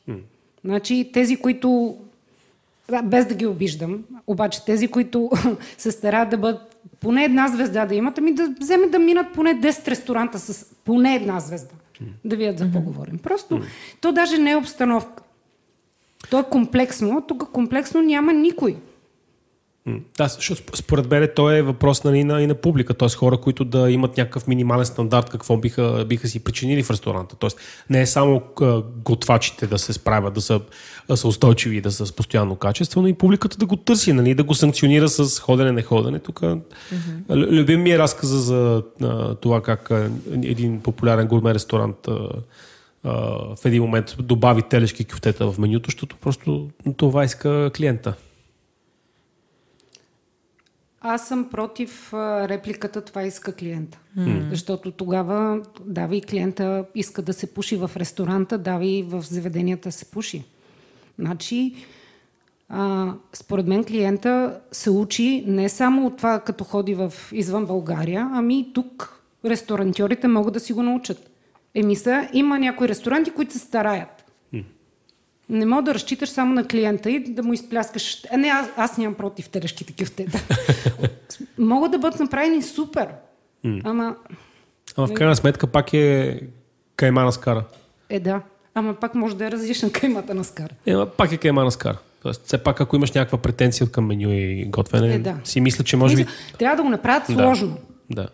Значи 0.64 1.10
тези, 1.12 1.36
които 1.36 1.96
да, 2.90 3.02
без 3.02 3.26
да 3.26 3.34
ги 3.34 3.46
обиждам, 3.46 4.04
обаче 4.26 4.64
тези, 4.64 4.88
които 4.88 5.30
се 5.78 5.92
стараят 5.92 6.30
да 6.30 6.38
бъдат 6.38 6.76
поне 7.00 7.24
една 7.24 7.48
звезда 7.48 7.86
да 7.86 7.94
имат, 7.94 8.18
ами 8.18 8.32
да 8.34 8.54
вземат 8.60 8.90
да 8.90 8.98
минат 8.98 9.26
поне 9.34 9.60
10 9.60 9.88
ресторанта 9.88 10.38
с 10.38 10.66
поне 10.84 11.14
една 11.14 11.40
звезда. 11.40 11.74
Да 12.24 12.36
видят 12.36 12.58
за 12.58 12.64
какво 12.64 12.80
говорим. 12.80 13.18
Просто 13.18 13.60
то 14.00 14.12
даже 14.12 14.38
не 14.38 14.50
е 14.50 14.56
обстановка. 14.56 15.22
То 16.30 16.38
е 16.40 16.44
комплексно, 16.50 17.24
тук 17.28 17.50
комплексно 17.52 18.02
няма 18.02 18.32
никой. 18.32 18.76
Да, 20.18 20.28
защото 20.28 20.62
сп- 20.62 20.76
според 20.76 21.10
мен 21.10 21.28
то 21.36 21.50
е 21.50 21.62
въпрос 21.62 22.04
нали, 22.04 22.24
на, 22.24 22.42
и 22.42 22.46
на 22.46 22.54
публика, 22.54 22.94
т.е. 22.94 23.08
хора, 23.08 23.36
които 23.36 23.64
да 23.64 23.90
имат 23.90 24.16
някакъв 24.16 24.46
минимален 24.46 24.86
стандарт, 24.86 25.30
какво 25.30 25.56
биха, 25.56 26.04
биха 26.08 26.28
си 26.28 26.44
причинили 26.44 26.82
в 26.82 26.90
ресторанта. 26.90 27.36
Т.е. 27.36 27.50
не 27.90 28.00
е 28.00 28.06
само 28.06 28.42
готвачите 29.04 29.66
да 29.66 29.78
се 29.78 29.92
справят, 29.92 30.34
да 30.34 30.40
са, 30.40 30.60
да 31.08 31.16
са 31.16 31.28
устойчиви, 31.28 31.80
да 31.80 31.90
са 31.90 32.06
с 32.06 32.12
постоянно 32.12 32.56
качество, 32.56 33.02
но 33.02 33.08
и 33.08 33.14
публиката 33.14 33.56
да 33.56 33.66
го 33.66 33.76
търси, 33.76 34.12
нали, 34.12 34.34
да 34.34 34.44
го 34.44 34.54
санкционира 34.54 35.08
с 35.08 35.40
ходене-неходене. 35.40 36.18
Тук 36.18 36.40
mm-hmm. 36.40 37.30
любим 37.30 37.82
ми 37.82 37.90
е 37.90 37.98
разказа 37.98 38.38
за 38.38 38.82
а, 39.02 39.34
това 39.34 39.62
как 39.62 39.90
а, 39.90 40.10
един 40.42 40.80
популярен 40.80 41.26
гурмен 41.26 41.52
ресторант 41.52 42.08
а, 42.08 42.28
а, 43.04 43.12
в 43.56 43.64
един 43.64 43.82
момент 43.82 44.16
добави 44.18 44.62
телешки 44.62 45.04
кюфтета 45.04 45.52
в 45.52 45.58
менюто, 45.58 45.90
защото 45.90 46.16
просто 46.16 46.68
това 46.96 47.24
иска 47.24 47.70
клиента. 47.76 48.14
Аз 51.08 51.28
съм 51.28 51.48
против 51.50 52.14
репликата 52.14 53.00
това 53.00 53.22
иска 53.22 53.52
клиента. 53.52 53.98
Mm. 54.18 54.50
Защото 54.50 54.90
тогава 54.90 55.60
дава 55.84 56.16
и 56.16 56.20
клиента 56.20 56.84
иска 56.94 57.22
да 57.22 57.32
се 57.32 57.54
пуши 57.54 57.76
в 57.76 57.90
ресторанта, 57.96 58.58
дава 58.58 58.84
и 58.84 59.02
в 59.02 59.22
заведенията 59.22 59.92
се 59.92 60.04
пуши. 60.04 60.44
Значи, 61.18 61.74
а, 62.68 63.12
според 63.32 63.66
мен 63.66 63.84
клиента 63.84 64.60
се 64.72 64.90
учи 64.90 65.44
не 65.46 65.68
само 65.68 66.06
от 66.06 66.16
това, 66.16 66.40
като 66.40 66.64
ходи 66.64 66.94
в 66.94 67.12
извън 67.32 67.66
България, 67.66 68.30
ами 68.32 68.58
и 68.60 68.72
тук 68.72 69.22
ресторантьорите 69.44 70.28
могат 70.28 70.54
да 70.54 70.60
си 70.60 70.72
го 70.72 70.82
научат. 70.82 71.30
Еми 71.74 71.96
са, 71.96 72.28
има 72.32 72.58
някои 72.58 72.88
ресторанти, 72.88 73.30
които 73.30 73.52
се 73.52 73.58
стараят. 73.58 74.15
Не 75.48 75.66
мога 75.66 75.82
да 75.82 75.94
разчиташ 75.94 76.28
само 76.28 76.54
на 76.54 76.66
клиента 76.66 77.10
и 77.10 77.20
да 77.20 77.42
му 77.42 77.52
изпляскаш. 77.52 78.24
А 78.32 78.36
не, 78.36 78.48
аз, 78.48 78.68
аз 78.76 78.98
нямам 78.98 79.14
против 79.14 79.48
телешките 79.48 79.94
кюфтета. 79.94 80.42
Могат 81.58 81.90
да 81.90 81.98
бъдат 81.98 82.20
направени 82.20 82.62
супер. 82.62 83.08
Ама, 83.84 84.16
Ама 84.96 85.06
в 85.06 85.12
крайна 85.12 85.36
сметка 85.36 85.66
пак 85.66 85.92
е 85.92 86.40
каймана 86.96 87.32
скара. 87.32 87.64
е 88.08 88.20
да. 88.20 88.40
Ама 88.74 88.94
пак 88.94 89.14
може 89.14 89.36
да 89.36 89.46
е 89.46 89.50
различна 89.50 89.92
каймата 89.92 90.34
на 90.34 90.44
скара. 90.44 90.74
Е, 90.86 90.92
ама 90.92 91.06
пак 91.06 91.32
е 91.32 91.36
каймана 91.36 91.70
скара. 91.70 91.98
Тоест, 92.22 92.46
все 92.46 92.58
пак, 92.58 92.80
ако 92.80 92.96
имаш 92.96 93.12
някаква 93.12 93.38
претенция 93.38 93.86
към 93.86 94.06
меню 94.06 94.30
и 94.30 94.64
готвене, 94.64 95.14
Е, 95.14 95.18
да. 95.18 95.36
си 95.44 95.60
мисля, 95.60 95.84
че 95.84 95.96
може 95.96 96.16
би... 96.16 96.26
Трябва 96.58 96.76
да 96.76 96.82
го 96.82 96.88
направят 96.88 97.22
Да. 97.28 97.32
сложно. 97.34 97.76
Да. 98.10 98.28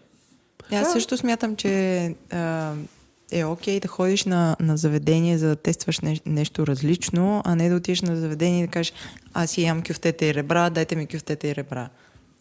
Аз 0.72 0.92
също 0.92 1.16
смятам, 1.16 1.56
че 1.56 2.04
а, 2.32 2.72
е 3.33 3.45
окей 3.45 3.80
да 3.80 3.89
ходиш 3.89 4.24
на, 4.24 4.57
на 4.61 4.76
заведение, 4.76 5.39
за 5.39 5.49
да 5.49 5.57
тестваш 5.57 6.01
не, 6.01 6.20
нещо 6.26 6.66
различно, 6.66 7.43
а 7.45 7.55
не 7.55 7.68
да 7.68 7.76
отидеш 7.76 8.03
на 8.03 8.16
заведение 8.16 8.62
и 8.62 8.66
да 8.66 8.72
кажеш, 8.72 8.93
аз 9.35 9.51
си 9.51 9.62
ям 9.62 9.83
кюфтета 9.83 10.26
и 10.26 10.35
ребра, 10.35 10.70
дайте 10.70 10.97
ми 10.97 11.07
кюфтета 11.07 11.49
и 11.49 11.55
ребра. 11.55 11.89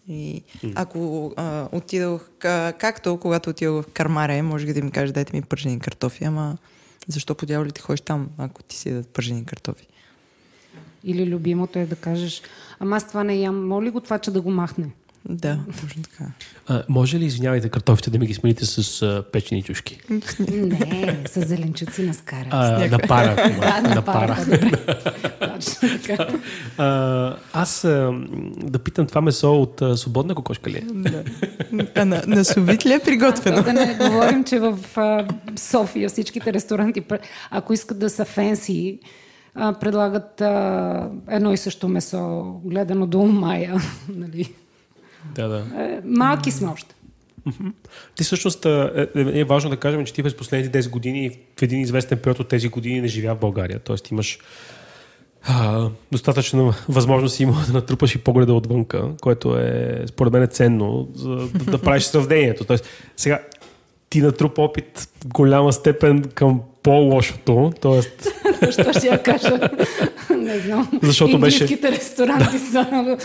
И 0.07 0.43
ако 0.75 1.33
а, 1.37 1.67
отидох, 1.71 2.29
ка, 2.39 2.73
както 2.79 3.17
когато 3.17 3.49
отидох 3.49 3.85
в 3.85 3.91
Кармаре, 3.91 4.41
може 4.41 4.73
да 4.73 4.81
ми 4.81 4.91
кажеш, 4.91 5.11
дайте 5.11 5.35
ми 5.35 5.41
пържени 5.41 5.79
картофи, 5.79 6.23
ама 6.23 6.57
защо 7.07 7.35
по 7.35 7.45
дяволите 7.45 7.81
ходиш 7.81 8.01
там, 8.01 8.29
ако 8.37 8.63
ти 8.63 8.75
си 8.77 8.89
дадат 8.89 9.07
пържени 9.07 9.45
картофи? 9.45 9.87
Или 11.03 11.25
любимото 11.25 11.79
е 11.79 11.85
да 11.85 11.95
кажеш, 11.95 12.41
ама 12.79 12.95
аз 12.95 13.07
това 13.07 13.23
не 13.23 13.35
ям, 13.35 13.67
моли 13.67 13.89
го 13.89 13.99
това, 13.99 14.19
че 14.19 14.31
да 14.31 14.41
го 14.41 14.51
махне. 14.51 14.91
Да, 15.29 15.59
точно 15.81 16.03
така. 16.03 16.23
А, 16.67 16.83
може 16.89 17.19
ли, 17.19 17.25
извинявайте, 17.25 17.69
картофите 17.69 18.09
да 18.09 18.19
ми 18.19 18.27
ги 18.27 18.33
смените 18.33 18.65
с 18.65 19.01
а, 19.01 19.23
печени 19.31 19.63
чушки? 19.63 19.99
Не, 20.39 21.19
с 21.27 21.47
зеленчуци 21.47 22.03
на 22.03 22.13
скара. 22.13 22.47
А, 22.49 22.87
на 22.87 22.99
пара. 22.99 23.35
да, 23.61 23.81
на 23.81 23.95
на 23.95 24.01
пара. 24.01 24.37
Точно 25.55 25.89
така. 26.01 26.27
А, 26.77 27.35
аз 27.53 27.83
а, 27.83 28.11
да 28.57 28.79
питам, 28.79 29.07
това 29.07 29.21
месо 29.21 29.61
от 29.61 29.81
а, 29.81 29.97
свободна 29.97 30.35
кокошка 30.35 30.69
ли 30.69 30.77
е? 30.77 30.83
Да. 30.91 31.23
А 31.95 32.05
на, 32.05 32.23
на 32.27 32.45
совит 32.45 32.85
ли 32.85 32.93
е 32.93 32.99
приготвено? 32.99 33.63
Да 33.63 33.73
не 33.73 33.95
говорим, 33.95 34.43
че 34.43 34.59
в 34.59 34.79
а, 34.95 35.27
София 35.55 36.09
всичките 36.09 36.53
ресторанти, 36.53 37.03
ако 37.51 37.73
искат 37.73 37.99
да 37.99 38.09
са 38.09 38.25
фенси, 38.25 38.99
а, 39.55 39.73
предлагат 39.73 40.41
а, 40.41 41.09
едно 41.29 41.53
и 41.53 41.57
също 41.57 41.87
месо, 41.87 42.43
гледано 42.65 43.07
до 43.07 43.23
Мая. 43.23 43.75
Нали? 44.15 44.53
Да, 45.35 45.47
да. 45.47 45.65
Е, 45.83 46.01
малки 46.05 46.51
сме 46.51 46.67
още. 46.67 46.95
Ти 48.15 48.23
всъщност 48.23 48.65
е, 48.65 49.07
е, 49.15 49.39
е 49.39 49.43
важно 49.43 49.69
да 49.69 49.77
кажем, 49.77 50.05
че 50.05 50.13
ти 50.13 50.23
през 50.23 50.37
последните 50.37 50.83
10 50.83 50.89
години 50.89 51.29
в 51.59 51.61
един 51.61 51.79
известен 51.81 52.19
период 52.19 52.39
от 52.39 52.47
тези 52.47 52.69
години 52.69 53.01
не 53.01 53.07
живя 53.07 53.35
в 53.35 53.39
България. 53.39 53.79
Тоест 53.79 54.11
имаш 54.11 54.39
а, 55.43 55.89
достатъчно 56.11 56.73
възможност 56.89 57.39
има 57.39 57.63
да 57.67 57.73
натрупаш 57.73 58.15
и 58.15 58.17
погледа 58.17 58.53
отвънка, 58.53 59.11
което 59.21 59.57
е 59.57 60.03
според 60.07 60.33
мен 60.33 60.43
е 60.43 60.47
ценно 60.47 61.07
за 61.15 61.29
да, 61.29 61.47
да 61.47 61.81
правиш 61.81 62.03
сравнението. 62.03 62.65
Тоест, 62.65 62.85
сега 63.17 63.39
ти 64.09 64.21
натрупа 64.21 64.61
опит 64.61 65.09
в 65.23 65.27
голяма 65.27 65.73
степен 65.73 66.23
към 66.23 66.61
по-лошото, 66.83 67.71
т.е. 67.81 68.01
Що 68.71 68.93
ще 68.93 69.07
я 69.07 69.23
кажа? 69.23 69.69
Не 70.37 70.59
знам. 70.59 70.99
Защото 71.03 71.39
беше- 71.39 71.63
Индийските 71.63 71.91
ресторанти 71.91 72.57
са 72.59 73.17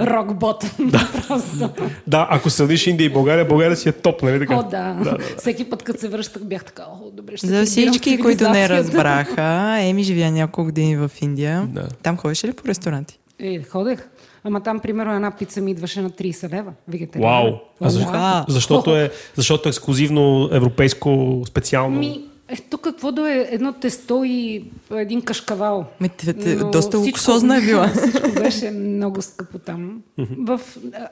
рок 0.00 0.34
ботъм. 0.34 0.92
Просто. 1.28 1.70
да, 2.06 2.26
ако 2.30 2.50
сравниш 2.50 2.86
Индия 2.86 3.04
и 3.04 3.12
България, 3.12 3.44
България 3.44 3.76
си 3.76 3.88
е 3.88 3.92
топ, 3.92 4.22
нали 4.22 4.38
така? 4.38 4.54
О, 4.56 4.62
да. 4.62 5.16
Всеки 5.38 5.70
път, 5.70 5.82
като 5.82 6.00
се 6.00 6.08
връщах, 6.08 6.44
бях 6.44 6.64
така, 6.64 6.82
о, 6.82 7.10
добре, 7.10 7.36
ще 7.36 7.46
За 7.46 7.64
всички, 7.64 8.18
които 8.18 8.48
не 8.48 8.68
разбраха, 8.68 9.76
Еми 9.80 10.02
живя 10.02 10.30
няколко 10.30 10.64
години 10.64 10.96
в 10.96 11.10
Индия. 11.20 11.68
Да. 11.72 11.88
Там 12.02 12.16
ходиш 12.16 12.44
ли 12.44 12.52
по 12.52 12.68
ресторанти? 12.68 13.18
Е, 13.38 13.62
ходех. 13.62 14.08
Ама 14.44 14.60
там, 14.60 14.80
примерно, 14.80 15.14
една 15.14 15.30
пица 15.30 15.60
ми 15.60 15.70
идваше 15.70 16.00
на 16.00 16.10
30 16.10 16.52
лева. 16.52 16.72
Вегетарианна. 16.88 17.42
Вау! 17.42 17.52
А 17.80 17.90
защо, 17.90 18.10
Уау. 18.10 18.44
защото, 18.48 18.96
е, 18.96 19.10
защото 19.36 19.68
е 19.68 19.70
ексклюзивно 19.70 20.48
европейско 20.52 21.42
специално. 21.46 21.98
Ми, 21.98 22.24
е, 22.48 22.56
тук 22.56 22.80
какво 22.80 23.12
да 23.12 23.30
е 23.30 23.48
едно 23.50 23.72
тесто 23.72 24.22
и 24.24 24.64
един 24.90 25.22
кашкавал. 25.22 25.86
Ме, 26.00 26.08
те, 26.08 26.34
те, 26.34 26.56
Но 26.56 26.70
доста 26.70 26.98
луксозна 26.98 27.56
е 27.56 27.60
била. 27.60 27.88
Всичко 27.96 28.30
беше 28.32 28.70
много 28.70 29.22
скъпо 29.22 29.58
там. 29.58 30.02
В 30.38 30.60
а, 30.94 31.08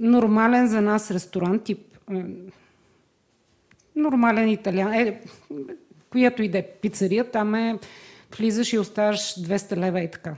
нормален 0.00 0.68
за 0.68 0.80
нас 0.80 1.10
ресторант, 1.10 1.62
тип 1.62 1.78
а, 2.06 2.22
нормален 3.96 4.48
италиан, 4.48 4.92
е, 4.92 5.20
която 6.10 6.42
и 6.42 6.48
да 6.48 6.58
е 6.58 6.66
пицария, 6.82 7.30
там 7.30 7.54
е 7.54 7.78
влизаш 8.36 8.72
и 8.72 8.78
оставаш 8.78 9.20
200 9.20 9.76
лева 9.76 10.00
и 10.00 10.10
така. 10.10 10.34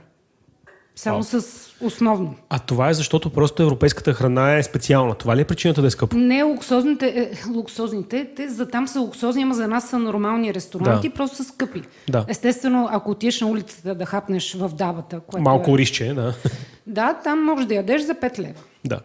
Само 0.95 1.15
Вау. 1.15 1.23
с 1.41 1.45
основно. 1.81 2.35
А 2.49 2.59
това 2.59 2.89
е 2.89 2.93
защото 2.93 3.29
просто 3.29 3.63
европейската 3.63 4.13
храна 4.13 4.57
е 4.57 4.63
специална. 4.63 5.15
Това 5.15 5.35
ли 5.37 5.41
е 5.41 5.45
причината 5.45 5.81
да 5.81 5.87
е 5.87 5.91
скъпо? 5.91 6.17
Не 6.17 6.43
луксозните, 6.43 7.07
е, 7.07 7.49
луксозните, 7.49 8.29
те 8.35 8.49
за 8.49 8.67
там 8.67 8.87
са 8.87 8.99
луксозни, 8.99 9.43
ама 9.43 9.55
за 9.55 9.67
нас 9.67 9.89
са 9.89 9.99
нормални 9.99 10.53
ресторанти, 10.53 11.09
Да. 11.09 11.13
просто 11.13 11.35
са 11.35 11.43
скъпи. 11.43 11.81
Да. 12.09 12.25
Естествено, 12.27 12.89
ако 12.91 13.11
отидеш 13.11 13.41
на 13.41 13.47
улицата 13.47 13.95
да 13.95 14.05
хапнеш 14.05 14.53
в 14.53 14.69
дабата, 14.69 15.19
което 15.19 15.43
Малко 15.43 15.71
е... 15.71 15.77
рисче, 15.77 16.13
да. 16.13 16.33
Да, 16.87 17.13
там 17.23 17.43
можеш 17.43 17.65
да 17.65 17.75
ядеш 17.75 18.01
за 18.01 18.15
5 18.15 18.39
лева. 18.39 18.59
да, 18.85 18.99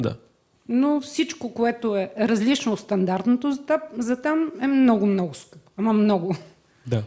да. 0.00 0.16
Но 0.68 1.00
всичко, 1.00 1.54
което 1.54 1.96
е 1.96 2.10
различно 2.20 2.72
от 2.72 2.80
стандартното, 2.80 3.52
за 3.52 3.62
там, 3.62 3.80
за 3.98 4.22
там 4.22 4.52
е 4.62 4.66
много-много 4.66 5.34
скъпо. 5.34 5.70
Ама 5.76 5.92
много. 5.92 6.36
Да. 6.86 7.02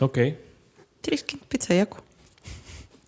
Окей. 0.00 0.36
Триски 1.02 1.36
пица, 1.38 1.74
яко. 1.74 1.98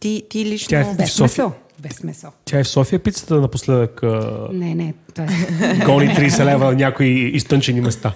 Ти, 0.01 0.23
ти 0.31 0.45
лично... 0.45 0.69
Тя 0.69 0.81
е 0.81 0.85
в 0.85 0.97
Без 0.97 1.13
София. 1.13 1.45
месо. 1.45 1.57
Без 1.79 2.03
месо. 2.03 2.29
Тя 2.45 2.59
е 2.59 2.65
в 2.65 2.69
София 2.69 2.99
пицата 2.99 3.41
напоследък 3.41 4.03
а, 4.03 4.49
Не, 4.53 4.75
не. 4.75 4.95
Това 5.15 5.25
е. 5.25 5.85
гони 5.85 6.07
30 6.09 6.45
лева 6.45 6.65
на 6.65 6.75
някои 6.75 7.09
изтънчени 7.09 7.81
места. 7.81 8.15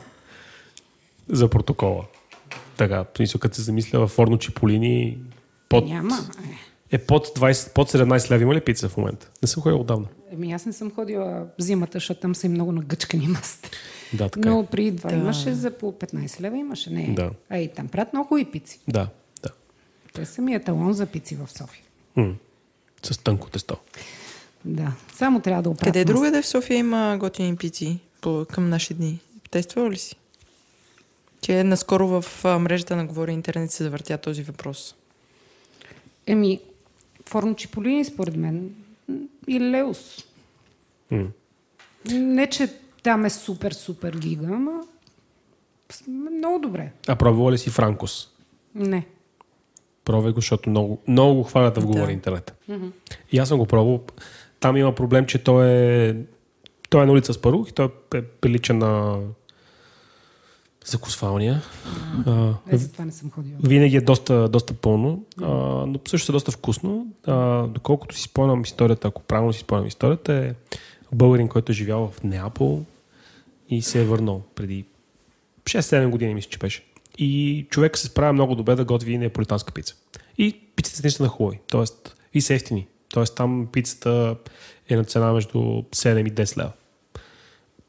За 1.28 1.48
протокола. 1.48 2.04
Така, 2.76 2.98
в 3.02 3.16
смисъл, 3.16 3.38
като 3.38 3.54
се 3.56 3.62
замисля 3.62 4.06
в 4.06 4.08
Форно 4.08 4.38
Чиполини, 4.38 5.18
под, 5.68 5.88
Няма. 5.88 6.18
Е. 6.90 6.96
е 6.96 6.98
под, 6.98 7.26
20, 7.26 7.72
под 7.72 7.92
17 7.92 8.30
лева 8.30 8.42
има 8.42 8.54
ли 8.54 8.60
пица 8.60 8.88
в 8.88 8.96
момента? 8.96 9.30
Не 9.42 9.48
съм 9.48 9.62
ходил 9.62 9.80
отдавна. 9.80 10.06
Еми, 10.32 10.52
аз 10.52 10.66
не 10.66 10.72
съм 10.72 10.90
ходила 10.90 11.46
зимата, 11.58 11.92
защото 11.92 12.20
там 12.20 12.34
са 12.34 12.46
и 12.46 12.50
много 12.50 12.72
нагъчкани 12.72 13.26
маста. 13.28 13.70
Да, 14.12 14.28
така 14.28 14.48
е. 14.48 14.52
Но 14.52 14.66
при 14.66 14.96
това 14.96 15.12
имаше 15.12 15.54
за 15.54 15.70
по 15.70 15.92
15 15.92 16.40
лева 16.40 16.58
имаше. 16.58 16.90
Не. 16.90 17.14
Да. 17.14 17.30
А 17.50 17.58
и 17.58 17.68
там 17.68 17.88
правят 17.88 18.12
много 18.12 18.38
и 18.38 18.44
пици. 18.44 18.80
Да, 18.88 19.00
да. 19.00 19.08
Те 20.12 20.26
са 20.26 20.42
ми 20.42 20.54
еталон 20.54 20.92
за 20.92 21.06
пици 21.06 21.34
в 21.36 21.48
София. 21.48 21.84
М. 22.16 22.34
С 23.02 23.18
тънко 23.18 23.50
тесто. 23.50 23.76
Да. 24.64 24.92
Само 25.14 25.40
трябва 25.40 25.62
да 25.62 25.70
оправят. 25.70 25.84
Къде 25.84 25.98
маста. 26.00 26.12
другаде 26.12 26.42
в 26.42 26.46
София 26.46 26.76
има 26.76 27.16
готини 27.20 27.56
пици 27.56 27.98
по, 28.20 28.46
към 28.46 28.68
наши 28.68 28.94
дни? 28.94 29.20
Тествал 29.50 29.90
ли 29.90 29.98
си? 29.98 30.16
Че 31.40 31.64
наскоро 31.64 32.08
в 32.10 32.44
а, 32.44 32.58
мрежата 32.58 32.96
на 32.96 33.06
Говори 33.06 33.32
Интернет 33.32 33.70
се 33.70 33.84
завъртя 33.84 34.18
този 34.18 34.42
въпрос. 34.42 34.94
Еми, 36.26 36.60
Формо 37.26 37.54
Чиполини, 37.54 38.04
според 38.04 38.36
мен, 38.36 38.74
и 39.46 39.60
Леус. 39.60 40.24
М. 41.10 41.26
Не, 42.06 42.46
че 42.46 42.68
там 43.02 43.24
е 43.24 43.30
супер, 43.30 43.72
супер 43.72 44.12
гига, 44.12 44.46
ама 44.46 44.80
с- 45.92 46.06
много 46.06 46.58
добре. 46.58 46.92
А 47.08 47.16
пробвала 47.16 47.52
ли 47.52 47.58
си 47.58 47.70
Франкос? 47.70 48.28
Не. 48.74 49.06
Пробвай 50.04 50.32
го, 50.32 50.40
защото 50.40 50.70
много, 50.70 51.02
много 51.08 51.34
го 51.34 51.42
хвалят 51.42 51.76
в 51.78 51.86
говори 51.86 52.06
Да. 52.06 52.12
интернет. 52.12 52.54
И 53.32 53.38
аз 53.38 53.48
съм 53.48 53.58
го 53.58 53.66
пробвал. 53.66 54.00
Там 54.60 54.76
има 54.76 54.94
проблем, 54.94 55.26
че 55.26 55.38
той 55.38 55.66
е, 55.68 56.16
той 56.90 57.02
е 57.02 57.06
на 57.06 57.12
улица 57.12 57.32
Спарух 57.32 57.68
и 57.68 57.72
той 57.72 57.88
е 58.14 58.22
прилича 58.22 58.74
на 58.74 59.18
закусвалния. 60.84 61.62
А, 62.26 62.54
Е, 62.68 62.76
за 62.76 62.92
това 62.92 63.04
не 63.04 63.12
съм 63.12 63.30
ходила. 63.30 63.56
винаги 63.64 63.96
е 63.96 64.00
доста, 64.00 64.48
доста 64.48 64.74
пълно, 64.74 65.24
а, 65.40 65.46
но 65.86 66.00
също 66.08 66.32
е 66.32 66.34
доста 66.34 66.50
вкусно. 66.50 67.06
А, 67.26 67.62
доколкото 67.62 68.16
си 68.16 68.22
спомням 68.22 68.62
историята, 68.62 69.08
ако 69.08 69.22
правилно 69.22 69.52
си 69.52 69.60
спомням 69.60 69.86
историята, 69.86 70.34
е 70.34 70.54
българин, 71.12 71.48
който 71.48 71.72
е 71.72 71.74
живял 71.74 72.10
в 72.10 72.22
Неапол 72.22 72.84
и 73.68 73.82
се 73.82 74.00
е 74.02 74.04
върнал 74.04 74.42
преди 74.54 74.84
6-7 75.64 76.08
години, 76.08 76.34
мисля, 76.34 76.50
че 76.50 76.58
беше. 76.58 76.84
И 77.18 77.66
човек 77.70 77.98
се 77.98 78.06
справя 78.06 78.32
много 78.32 78.54
добре 78.54 78.74
да 78.74 78.84
готви 78.84 79.18
неаполитанска 79.18 79.72
пица. 79.72 79.94
И 80.38 80.60
пиците 80.76 80.96
са 80.96 81.02
наистина 81.02 81.28
хубави, 81.28 81.60
т.е. 81.70 82.10
и 82.34 82.40
са 82.40 82.54
ефтини. 82.54 82.86
Т.е. 83.14 83.24
там 83.24 83.68
пицата 83.72 84.36
е 84.88 84.96
на 84.96 85.04
цена 85.04 85.32
между 85.32 85.58
7 85.58 86.28
и 86.28 86.32
10 86.32 86.56
лева. 86.58 86.72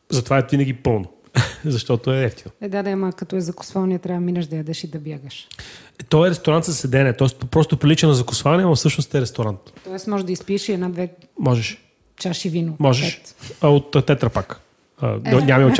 Затова 0.09 0.37
е 0.37 0.47
винаги 0.51 0.73
пълно, 0.73 1.05
защото 1.65 2.13
е 2.13 2.23
ефтино. 2.23 2.51
Е, 2.61 2.69
да, 2.69 2.83
да, 2.83 2.89
ама 2.89 3.13
като 3.13 3.35
е 3.35 3.41
закусвалния, 3.41 3.99
трябва 3.99 4.21
да 4.21 4.25
минеш 4.25 4.45
да 4.45 4.55
ядеш 4.55 4.83
и 4.83 4.87
да 4.87 4.99
бягаш. 4.99 5.47
Той 6.09 6.27
е 6.27 6.31
ресторант 6.31 6.65
за 6.65 6.73
седене, 6.73 7.13
т.е. 7.13 7.45
просто 7.51 7.77
прилича 7.77 8.07
на 8.07 8.13
закусване, 8.13 8.63
но 8.63 8.75
всъщност 8.75 9.15
е 9.15 9.21
ресторант. 9.21 9.59
Тоест 9.83 10.07
може 10.07 10.25
да 10.25 10.31
изпиеш 10.31 10.69
една-две 10.69 11.09
Можеш. 11.39 11.77
чаши 12.17 12.49
вино. 12.49 12.75
Можеш. 12.79 13.17
Пет. 13.17 13.57
А 13.61 13.69
от 13.69 14.05
тетрапак. 14.05 14.59
А. 15.03 15.41
Нямаме. 15.41 15.73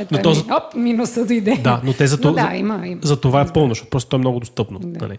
Ето, 0.00 0.08
Но 0.10 0.18
но 0.18 0.22
този- 0.22 0.44
ми, 0.44 0.52
оп, 0.52 0.74
минуса 0.74 1.26
дойде. 1.26 1.56
Да, 1.56 1.80
но 1.84 1.92
те 1.92 2.06
за, 2.06 2.16
Но 2.16 2.22
то, 2.22 2.32
да, 2.32 2.52
има, 2.54 2.86
има. 2.86 3.00
за 3.04 3.20
това 3.20 3.40
е 3.40 3.52
пълно, 3.52 3.68
защото 3.68 3.90
просто 3.90 4.16
е 4.16 4.18
много 4.18 4.40
достъпно. 4.40 4.78
Да. 4.78 5.06
Нали? 5.06 5.18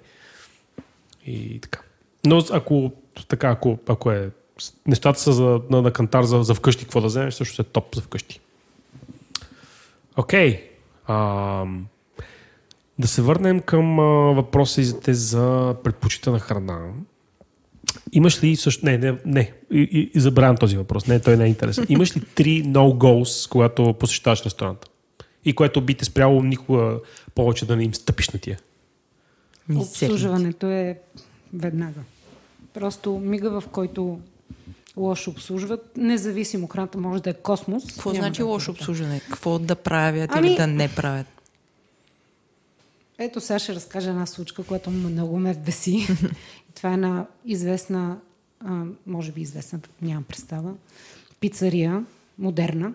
И 1.26 1.60
така. 1.60 1.80
Но 2.26 2.44
ако, 2.52 2.92
така, 3.28 3.50
ако, 3.50 3.78
ако 3.88 4.12
е 4.12 4.30
нещата 4.88 5.20
са 5.20 5.34
за, 5.34 5.62
на, 5.70 5.82
на 5.82 5.92
кантар 5.92 6.24
за, 6.24 6.44
за 6.44 6.54
вкъщи, 6.54 6.84
какво 6.84 7.02
да 7.02 7.08
вземеш, 7.08 7.34
също 7.34 7.62
е 7.62 7.66
топ 7.66 7.96
за 7.96 8.02
вкъщи. 8.02 8.40
Окей. 10.18 10.64
Ам, 11.08 11.86
да 13.00 13.08
се 13.08 13.22
върнем 13.22 13.60
към 13.60 14.00
а, 14.00 14.04
въпросите 14.34 15.14
за 15.14 15.76
предпочитана 15.84 16.40
храна. 16.40 16.80
Имаш 18.12 18.44
ли 18.44 18.56
също... 18.56 18.86
Не, 18.86 18.98
не, 18.98 19.18
не. 19.26 19.54
И, 19.72 19.80
и, 19.80 20.12
и 20.16 20.20
забравям 20.20 20.58
този 20.58 20.78
въпрос. 20.78 21.08
Не, 21.08 21.20
той 21.20 21.38
не 21.38 21.46
е 21.46 21.48
интересен. 21.48 21.86
Имаш 21.90 22.18
ли 22.18 22.22
три 22.36 22.64
no-goes, 22.64 23.50
когато 23.50 23.94
посещаваш 23.94 24.46
ресторанта? 24.46 24.88
И 25.46 25.54
което 25.54 25.82
би 25.82 25.94
те 25.94 26.06
спряло 26.06 26.44
никога 26.44 27.00
повече 27.36 27.66
да 27.66 27.76
не 27.76 27.84
им 27.84 27.94
стъпиш 27.94 28.30
на 28.30 28.40
тия? 28.40 28.60
Обслужването 29.76 30.68
е 30.68 31.00
веднага. 31.54 32.00
Просто 32.74 33.22
мига, 33.24 33.62
в 33.62 33.68
който 33.68 34.20
лошо 34.98 35.32
обслужват, 35.32 35.98
независимо 35.98 36.68
храната 36.68 36.98
може 36.98 37.24
да 37.24 37.30
е 37.30 37.34
космос. 37.34 37.84
Какво 37.88 38.14
значи 38.14 38.38
да 38.38 38.44
е 38.44 38.50
лошо 38.52 38.72
обслужване? 38.72 39.22
Какво 39.30 39.60
да 39.60 39.76
правят 39.76 40.30
Ами- 40.34 40.48
или 40.48 40.56
да 40.56 40.68
не 40.68 40.90
правят? 40.96 41.28
Ето 43.20 43.42
сега 43.42 43.60
ще 43.60 43.76
разкажа 43.76 44.10
една 44.10 44.26
случка, 44.26 44.64
която 44.64 44.92
много 44.92 45.40
ме 45.40 45.54
беси. 45.54 46.08
Това 46.80 46.94
е 46.94 46.98
на 46.98 47.26
известна, 47.46 48.18
а, 48.66 48.82
може 49.08 49.32
би 49.32 49.42
известна, 49.42 49.80
нямам 50.02 50.24
представа, 50.24 50.72
пицария, 51.40 52.04
модерна. 52.40 52.92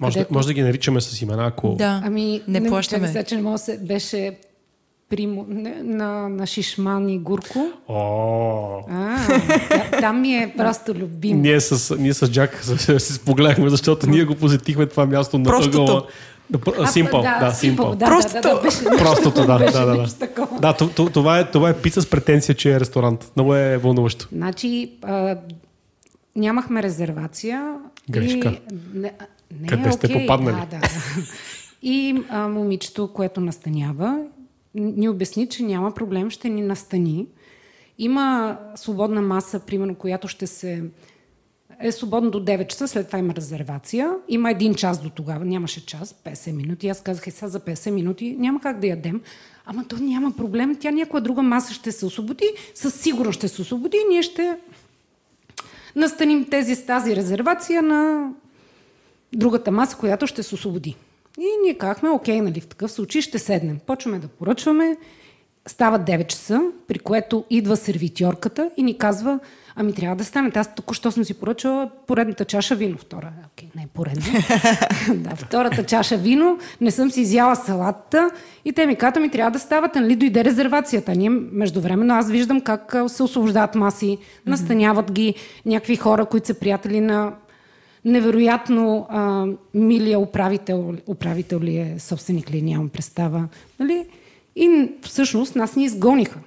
Може, 0.00 0.14
да, 0.14 0.18
Където- 0.18 0.34
може 0.34 0.46
да 0.46 0.54
ги 0.54 0.62
наричаме 0.62 1.00
с 1.00 1.22
имена, 1.22 1.46
ако... 1.46 1.68
Да, 1.68 2.02
Ами, 2.04 2.42
не 2.48 2.58
чакай 2.58 2.70
плащаме. 2.70 3.08
Сега, 3.08 3.22
че 3.22 3.36
не 3.36 3.42
мога 3.42 3.52
да 3.52 3.58
се... 3.58 3.78
Беше 3.78 4.38
не, 5.16 5.82
на, 5.82 6.28
на 6.28 6.46
Шишман 6.46 7.08
и 7.08 7.18
Гурко. 7.18 7.72
О, 7.88 8.80
А, 8.90 9.16
та- 9.68 10.00
там 10.00 10.20
ми 10.20 10.34
е 10.34 10.54
просто 10.56 10.94
любим. 10.94 11.40
ние 11.42 11.60
с, 11.60 11.96
ние 11.96 12.14
с 12.14 12.30
Джак 12.30 12.64
се 12.78 12.98
се 13.00 13.14
спогледахме, 13.14 13.68
защото 13.68 14.06
ние 14.06 14.24
го 14.24 14.34
посетихме 14.34 14.86
това 14.86 15.06
място 15.06 15.38
на 15.38 15.44
Простото. 15.44 16.06
Симпъл, 16.86 17.22
да, 17.22 17.50
симпъл. 17.54 17.94
Да, 17.94 18.06
Простото. 18.06 18.40
Да, 18.42 18.48
да, 18.48 18.54
да, 18.54 18.60
беше, 18.62 18.84
Простото, 18.98 19.46
да, 19.46 19.58
беше 19.58 19.72
да, 19.72 19.86
да, 19.86 19.96
да. 19.96 20.60
Да, 20.60 20.72
т- 20.72 20.90
т- 20.90 21.10
това 21.12 21.38
е, 21.38 21.50
това 21.50 21.70
е 21.70 21.76
пица 21.76 22.02
с 22.02 22.10
претенция, 22.10 22.54
че 22.54 22.72
е 22.72 22.80
ресторант. 22.80 23.32
Много 23.36 23.54
е 23.54 23.78
вълнуващо. 23.78 24.28
Значи, 24.32 24.92
а, 25.02 25.36
нямахме 26.36 26.82
резервация. 26.82 27.76
Грешка. 28.10 28.48
И, 28.48 28.74
не, 28.94 29.12
не 29.60 29.68
Къде 29.68 29.88
е 29.88 29.92
сте 29.92 30.06
окей, 30.06 30.20
попаднали? 30.20 30.56
Да, 30.56 30.66
да, 30.66 30.78
да. 30.80 30.88
И 31.82 32.22
а, 32.28 32.48
момичето, 32.48 33.08
което 33.08 33.40
настанява, 33.40 34.18
ни 34.74 35.08
обясни, 35.08 35.48
че 35.48 35.62
няма 35.62 35.94
проблем, 35.94 36.30
ще 36.30 36.48
ни 36.48 36.62
настани. 36.62 37.26
Има 37.98 38.58
свободна 38.74 39.22
маса, 39.22 39.60
примерно, 39.60 39.94
която 39.94 40.28
ще 40.28 40.46
се 40.46 40.82
е 41.80 41.92
свободно 41.92 42.30
до 42.30 42.44
9 42.44 42.66
часа, 42.66 42.88
след 42.88 43.06
това 43.06 43.18
има 43.18 43.34
резервация. 43.34 44.14
Има 44.28 44.50
един 44.50 44.74
час 44.74 45.02
до 45.02 45.10
тогава, 45.10 45.44
нямаше 45.44 45.86
час, 45.86 46.14
50 46.24 46.52
минути. 46.52 46.88
Аз 46.88 47.02
казах, 47.02 47.26
е 47.26 47.30
сега 47.30 47.48
за 47.48 47.60
50 47.60 47.90
минути 47.90 48.36
няма 48.38 48.60
как 48.60 48.80
да 48.80 48.86
ядем. 48.86 49.20
Ама 49.66 49.84
то 49.88 49.96
няма 49.96 50.30
проблем, 50.36 50.76
тя 50.80 50.90
някоя 50.90 51.22
друга 51.22 51.42
маса 51.42 51.74
ще 51.74 51.92
се 51.92 52.06
освободи, 52.06 52.50
със 52.74 52.94
сигурност 52.94 53.38
ще 53.38 53.48
се 53.48 53.62
освободи 53.62 53.96
и 53.96 54.08
ние 54.08 54.22
ще 54.22 54.56
настаним 55.96 56.44
тези 56.50 56.74
с 56.74 56.86
тази 56.86 57.16
резервация 57.16 57.82
на 57.82 58.30
другата 59.32 59.70
маса, 59.70 59.96
която 59.96 60.26
ще 60.26 60.42
се 60.42 60.54
освободи. 60.54 60.96
И 61.38 61.46
ние 61.64 61.74
казахме, 61.74 62.10
окей, 62.10 62.40
нали, 62.40 62.60
в 62.60 62.66
такъв 62.66 62.92
случай 62.92 63.22
ще 63.22 63.38
седнем. 63.38 63.78
Почваме 63.86 64.18
да 64.18 64.28
поръчваме, 64.28 64.96
става 65.66 65.98
9 65.98 66.26
часа, 66.26 66.60
при 66.88 66.98
което 66.98 67.44
идва 67.50 67.76
сервитьорката 67.76 68.70
и 68.76 68.82
ни 68.82 68.98
казва, 68.98 69.38
ами 69.76 69.92
трябва 69.92 70.16
да 70.16 70.24
станете. 70.24 70.58
Аз 70.58 70.74
току-що 70.74 71.10
съм 71.10 71.24
си 71.24 71.34
поръчала 71.34 71.90
поредната 72.06 72.44
чаша 72.44 72.74
вино. 72.74 72.98
Втора, 72.98 73.32
окей, 73.46 73.68
не 73.76 73.82
е 73.82 73.86
поредна. 73.94 74.24
да, 75.14 75.36
втората 75.36 75.86
чаша 75.86 76.16
вино, 76.16 76.58
не 76.80 76.90
съм 76.90 77.10
си 77.10 77.20
изяла 77.20 77.56
салатата 77.56 78.30
и 78.64 78.72
те 78.72 78.86
ми 78.86 78.96
казват, 78.96 79.22
ми 79.22 79.30
трябва 79.30 79.50
да 79.50 79.58
ставате, 79.58 80.00
нали, 80.00 80.16
дойде 80.16 80.44
резервацията. 80.44 81.14
Ние 81.14 81.30
междувременно 81.30 82.14
аз 82.14 82.30
виждам 82.30 82.60
как 82.60 82.96
се 83.06 83.22
освобождават 83.22 83.74
маси, 83.74 84.18
настаняват 84.46 85.12
ги 85.12 85.34
някакви 85.66 85.96
хора, 85.96 86.24
които 86.24 86.46
са 86.46 86.54
приятели 86.54 87.00
на 87.00 87.32
невероятно 88.04 89.06
а, 89.10 89.46
милия 89.74 90.18
управител, 90.18 90.94
управител 91.06 91.60
ли 91.60 91.76
е, 91.76 91.96
собственик 91.98 92.50
ли, 92.50 92.62
нямам 92.62 92.88
представа. 92.88 93.48
Нали? 93.80 94.06
И 94.56 94.90
всъщност 95.02 95.56
нас 95.56 95.76
ни 95.76 95.84
изгониха. 95.84 96.38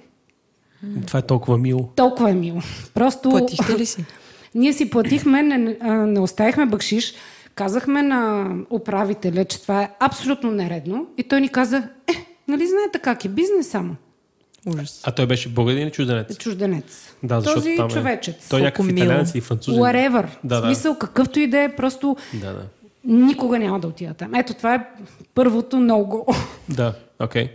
Това 1.06 1.18
е 1.18 1.22
толкова 1.22 1.58
мило. 1.58 1.88
Толкова 1.96 2.30
е 2.30 2.34
мило. 2.34 2.60
Просто... 2.94 3.30
Платихте 3.30 3.78
ли 3.78 3.86
си? 3.86 4.04
Ние 4.54 4.72
си 4.72 4.90
платихме, 4.90 5.42
не, 5.42 5.76
не 6.06 6.20
оставихме 6.20 6.66
бъкшиш, 6.66 7.14
казахме 7.54 8.02
на 8.02 8.50
управителя, 8.70 9.44
че 9.44 9.62
това 9.62 9.82
е 9.82 9.90
абсолютно 10.00 10.50
нередно 10.50 11.06
и 11.18 11.22
той 11.22 11.40
ни 11.40 11.48
каза, 11.48 11.76
е, 12.08 12.12
нали 12.48 12.66
знаете 12.66 12.98
как 12.98 13.24
е 13.24 13.28
бизнес 13.28 13.68
само? 13.68 13.96
Ужас. 14.66 15.00
А 15.04 15.12
той 15.12 15.26
беше 15.26 15.48
българин 15.48 15.82
или 15.82 15.90
чужденец? 15.90 16.36
Чужденец. 16.36 17.14
Да, 17.22 17.40
защото 17.40 17.60
Този 17.60 17.76
там 17.76 17.86
е... 17.86 17.90
човечец. 17.90 18.48
Той 18.48 18.60
е 18.60 18.62
някакъв 18.62 18.88
италянец 18.88 19.30
или 19.34 19.40
французен. 19.40 19.82
Whatever. 19.82 20.26
Да, 20.44 20.58
в 20.58 20.60
да. 20.60 20.66
смисъл, 20.66 20.98
какъвто 20.98 21.40
и 21.40 21.46
да 21.46 21.60
е, 21.60 21.76
просто 21.76 22.16
Да, 22.34 22.52
да. 22.52 22.62
никога 23.04 23.58
няма 23.58 23.80
да 23.80 23.88
отида 23.88 24.14
там. 24.14 24.34
Ето, 24.34 24.54
това 24.54 24.74
е 24.74 24.86
първото 25.34 25.76
много. 25.76 26.34
Да, 26.68 26.94
окей. 27.20 27.50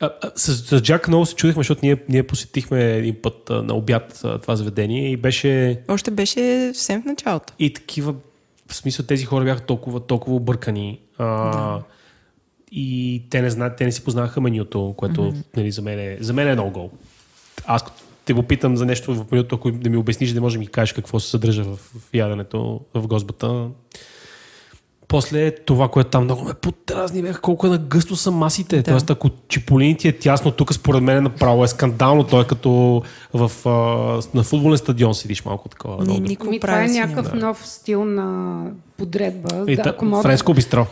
А, 0.00 0.10
а, 0.22 0.30
С, 0.36 0.56
с 0.56 0.82
Джак 0.82 1.08
много 1.08 1.26
се 1.26 1.34
чудихме, 1.34 1.60
защото 1.60 1.80
ние, 1.82 1.96
ние 2.08 2.22
посетихме 2.22 2.92
един 2.92 3.16
път 3.22 3.50
а, 3.50 3.62
на 3.62 3.74
обяд 3.74 4.20
а, 4.24 4.38
това 4.38 4.56
заведение 4.56 5.10
и 5.10 5.16
беше 5.16 5.80
Още 5.88 6.10
беше 6.10 6.70
съвсем 6.74 7.02
в 7.02 7.04
началото. 7.04 7.52
и 7.58 7.72
такива, 7.72 8.14
в 8.68 8.74
смисъл 8.74 9.06
тези 9.06 9.24
хора 9.24 9.44
бяха 9.44 9.60
толкова, 9.60 10.00
толкова 10.00 10.36
объркани. 10.36 11.00
А, 11.18 11.80
И 12.72 13.22
те 13.30 13.42
не 13.42 13.50
знаят, 13.50 13.76
те 13.76 13.84
не 13.84 13.92
си 13.92 14.04
познаваха 14.04 14.40
менюто, 14.40 14.94
което 14.96 15.20
mm-hmm. 15.20 15.56
нали, 15.56 15.70
за, 15.70 15.82
мен 15.82 15.98
е, 15.98 16.16
за 16.20 16.32
мен 16.32 16.48
е 16.48 16.52
много 16.52 16.70
гол. 16.70 16.90
Аз 17.66 17.84
те 18.24 18.32
го 18.32 18.42
питам 18.42 18.76
за 18.76 18.86
нещо 18.86 19.14
в 19.14 19.26
менюто, 19.32 19.54
ако 19.54 19.70
да 19.70 19.90
ми 19.90 19.96
обясниш, 19.96 20.32
да 20.32 20.40
може 20.40 20.56
да 20.56 20.60
ми 20.60 20.66
кажеш 20.66 20.92
какво 20.92 21.20
се 21.20 21.30
съдържа 21.30 21.64
в, 21.64 21.76
в 21.76 22.14
яденето, 22.14 22.80
в 22.94 23.06
гозбата. 23.06 23.68
После 25.08 25.50
това, 25.50 25.88
което 25.88 26.10
там 26.10 26.24
много 26.24 26.44
ме 26.44 26.54
подразни, 26.54 27.22
бях 27.22 27.40
колко 27.40 27.66
е 27.66 27.70
нагъсто 27.70 28.16
са 28.16 28.30
масите. 28.30 28.76
Да. 28.76 28.82
Тоест, 28.82 29.10
ако 29.10 29.30
Чиполини 29.48 29.96
ти 29.96 30.08
е 30.08 30.18
тясно, 30.18 30.50
тук 30.50 30.74
според 30.74 31.02
мен 31.02 31.16
е 31.16 31.20
направо 31.20 31.64
е 31.64 31.68
скандално. 31.68 32.24
Той 32.24 32.42
е 32.42 32.46
като 32.46 33.02
в, 33.34 33.52
а, 33.66 33.70
на 34.34 34.42
футболен 34.42 34.78
стадион 34.78 35.14
седиш 35.14 35.44
малко 35.44 35.68
такова. 35.68 36.04
Ни- 36.04 36.12
Ни, 36.12 36.20
никой 36.20 36.48
Ами, 36.48 36.60
това 36.60 36.84
е 36.84 36.88
някакъв 36.88 37.26
няма. 37.26 37.46
нов 37.46 37.66
стил 37.66 38.04
на 38.04 38.62
подредба. 38.96 39.64
И 39.68 39.76
да, 39.76 39.82
ако 39.86 40.04
може, 40.04 40.22
френско 40.22 40.54
бистро. 40.54 40.86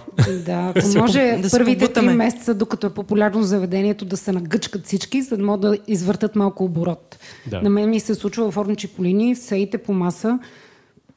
да, 0.47 0.73
ако 0.77 0.99
може 0.99 1.39
да 1.43 1.51
първите 1.51 1.89
три 1.89 2.09
месеца, 2.09 2.55
докато 2.55 2.87
е 2.87 2.91
популярно 2.91 3.43
заведението, 3.43 4.05
да 4.05 4.17
се 4.17 4.33
нагъчкат 4.33 4.87
всички, 4.87 5.23
за 5.23 5.37
да 5.37 5.45
могат 5.45 5.61
да 5.61 5.79
извъртат 5.89 6.37
малко 6.37 6.65
оборот. 6.65 7.19
Да. 7.47 7.61
На 7.63 7.71
мен 7.71 7.91
ми 7.91 8.01
се 8.01 8.15
случва 8.15 8.51
в 8.51 8.57
Орно 8.57 8.77
Чиполини, 8.77 9.37
сейте 9.37 9.79
по 9.79 9.93
маса, 9.93 10.39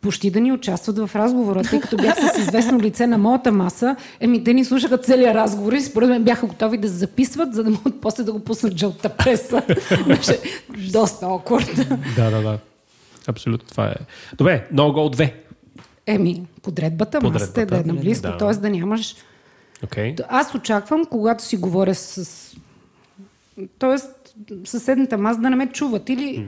почти 0.01 0.31
да 0.31 0.39
ни 0.39 0.51
участват 0.51 0.97
в 0.97 1.15
разговора, 1.15 1.63
тъй 1.63 1.79
като 1.79 1.97
бях 1.97 2.15
с 2.35 2.37
известно 2.37 2.79
лице 2.79 3.07
на 3.07 3.17
моята 3.17 3.51
маса, 3.51 3.95
еми 4.19 4.43
те 4.43 4.53
ни 4.53 4.65
слушаха 4.65 4.97
целият 4.97 5.35
разговор 5.35 5.73
и 5.73 5.81
според 5.81 6.09
мен 6.09 6.23
бяха 6.23 6.47
готови 6.47 6.77
да 6.77 6.87
записват, 6.87 7.53
за 7.53 7.63
да 7.63 7.69
могат 7.69 8.01
после 8.01 8.23
да 8.23 8.31
го 8.31 8.39
пуснат 8.39 8.77
жълта 8.77 9.09
преса. 9.09 9.61
Беше 10.07 10.39
доста 10.91 11.27
окорд. 11.27 11.87
да, 12.15 12.31
да, 12.31 12.41
да. 12.41 12.59
Абсолютно, 13.27 13.67
това 13.69 13.87
е. 13.87 13.95
Добре, 14.37 14.67
много 14.71 14.93
гол 14.93 15.09
2. 15.09 15.33
Еми, 16.05 16.43
подредбата, 16.61 17.21
масата 17.21 17.61
е 17.61 17.65
да 17.65 17.75
е 17.75 17.79
Подредбата, 17.79 17.95
наблизо, 17.95 18.21
да. 18.21 18.37
т.е. 18.37 18.53
да 18.53 18.69
нямаш 18.69 19.15
Окей. 19.83 20.15
Аз 20.29 20.55
очаквам, 20.55 21.05
когато 21.05 21.43
си 21.43 21.57
говоря 21.57 21.95
с... 21.95 22.55
Тоест, 23.79 24.35
съседната 24.65 25.17
маса 25.17 25.39
да 25.39 25.49
не 25.49 25.55
ме 25.55 25.67
чуват 25.67 26.09
или 26.09 26.47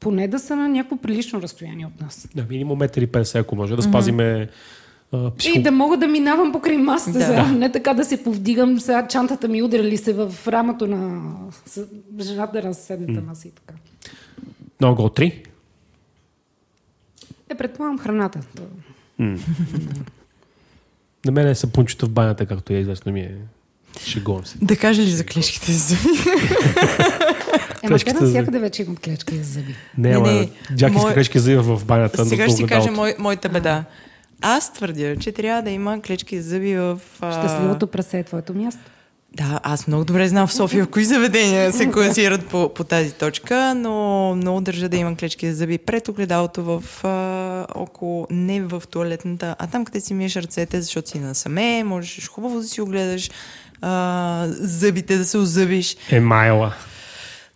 поне 0.00 0.28
да 0.28 0.38
са 0.38 0.56
на 0.56 0.68
някакво 0.68 0.96
прилично 0.96 1.42
разстояние 1.42 1.86
от 1.86 2.00
нас. 2.00 2.28
Да, 2.34 2.44
минимум 2.50 2.78
1,50 2.78 3.40
ако 3.40 3.56
може 3.56 3.76
да 3.76 3.82
спазиме 3.82 4.48
а, 5.12 5.30
психо... 5.30 5.58
И 5.58 5.62
да 5.62 5.70
мога 5.70 5.96
да 5.96 6.06
минавам 6.08 6.52
покрай 6.52 6.76
масата, 6.76 7.18
Да. 7.18 7.52
не 7.52 7.72
така 7.72 7.94
да 7.94 8.04
се 8.04 8.24
повдигам, 8.24 8.80
сега 8.80 9.08
чантата 9.08 9.48
ми 9.48 9.62
удрали 9.62 9.96
се 9.96 10.12
в 10.12 10.34
рамото 10.48 10.86
на 10.86 11.22
жената 12.20 12.62
на 12.62 12.74
съседната 12.74 13.20
маса 13.26 13.48
и 13.48 13.50
така. 13.50 13.74
Много 14.80 15.02
3. 15.02 15.44
Е, 17.50 17.54
предполагам 17.54 17.98
храната. 17.98 18.40
На 21.24 21.32
мен 21.32 21.48
е 21.48 21.54
сапунчета 21.54 22.06
в 22.06 22.10
банята, 22.10 22.46
както 22.46 22.72
е 22.72 22.76
известно 22.76 23.12
ми 23.12 23.20
е. 23.20 23.34
Шегувам 24.00 24.46
се. 24.46 24.58
Да 24.62 24.76
кажа 24.76 25.02
ли 25.02 25.10
за 25.10 25.24
клешките 25.26 25.72
за 25.72 25.78
зъби? 25.94 26.08
Ема 27.82 27.98
те 27.98 28.12
навсякъде 28.12 28.58
вече 28.58 28.82
имат 28.82 29.00
клечки 29.00 29.36
за 29.36 29.52
зъби. 29.52 29.74
Не, 29.98 30.10
Не, 30.10 30.18
не, 30.32 30.50
Джаки 30.76 30.92
мой- 30.92 31.02
мой... 31.02 31.14
клечки 31.14 31.38
за 31.38 31.62
в 31.62 31.84
банята. 31.84 32.26
Сега 32.26 32.48
ще 32.48 32.56
ти 32.56 32.66
кажа 32.66 32.90
мой, 32.90 33.14
моята 33.18 33.48
беда. 33.48 33.84
Аз 34.40 34.72
твърдя, 34.72 35.16
че 35.16 35.32
трябва 35.32 35.62
да 35.62 35.70
има 35.70 36.00
клечки 36.02 36.40
за 36.40 36.48
зъби 36.48 36.76
в... 36.76 36.98
а, 37.20 37.32
Щастливото 37.32 37.86
прасе 37.86 38.18
е 38.18 38.24
твоето 38.24 38.54
място. 38.54 38.80
Да, 39.32 39.60
аз 39.62 39.86
много 39.86 40.04
добре 40.04 40.28
знам 40.28 40.46
в 40.46 40.52
София 40.54 40.86
кои 40.86 41.04
заведения 41.04 41.72
се 41.72 41.90
класират 41.90 42.46
по, 42.46 42.74
по 42.74 42.84
тази 42.84 43.12
точка, 43.12 43.74
но 43.76 43.94
много 44.36 44.60
държа 44.60 44.88
да 44.88 44.96
имам 44.96 45.16
клечки 45.16 45.50
за 45.50 45.56
зъби 45.56 45.78
пред 45.78 46.08
огледалото 46.08 46.64
в 46.64 47.04
а, 47.04 47.66
около, 47.74 48.26
не 48.30 48.60
в 48.60 48.82
туалетната, 48.90 49.56
а 49.58 49.66
там 49.66 49.84
къде 49.84 50.00
си 50.00 50.14
миеш 50.14 50.36
ръцете, 50.36 50.80
защото 50.82 51.10
си 51.10 51.18
насаме, 51.18 51.84
можеш 51.84 52.28
хубаво 52.28 52.60
да 52.60 52.64
си 52.64 52.80
огледаш 52.80 53.30
а, 53.82 54.44
зъбите, 54.48 55.16
да 55.16 55.24
се 55.24 55.38
озъбиш. 55.38 55.96
Емайла. 56.10 56.74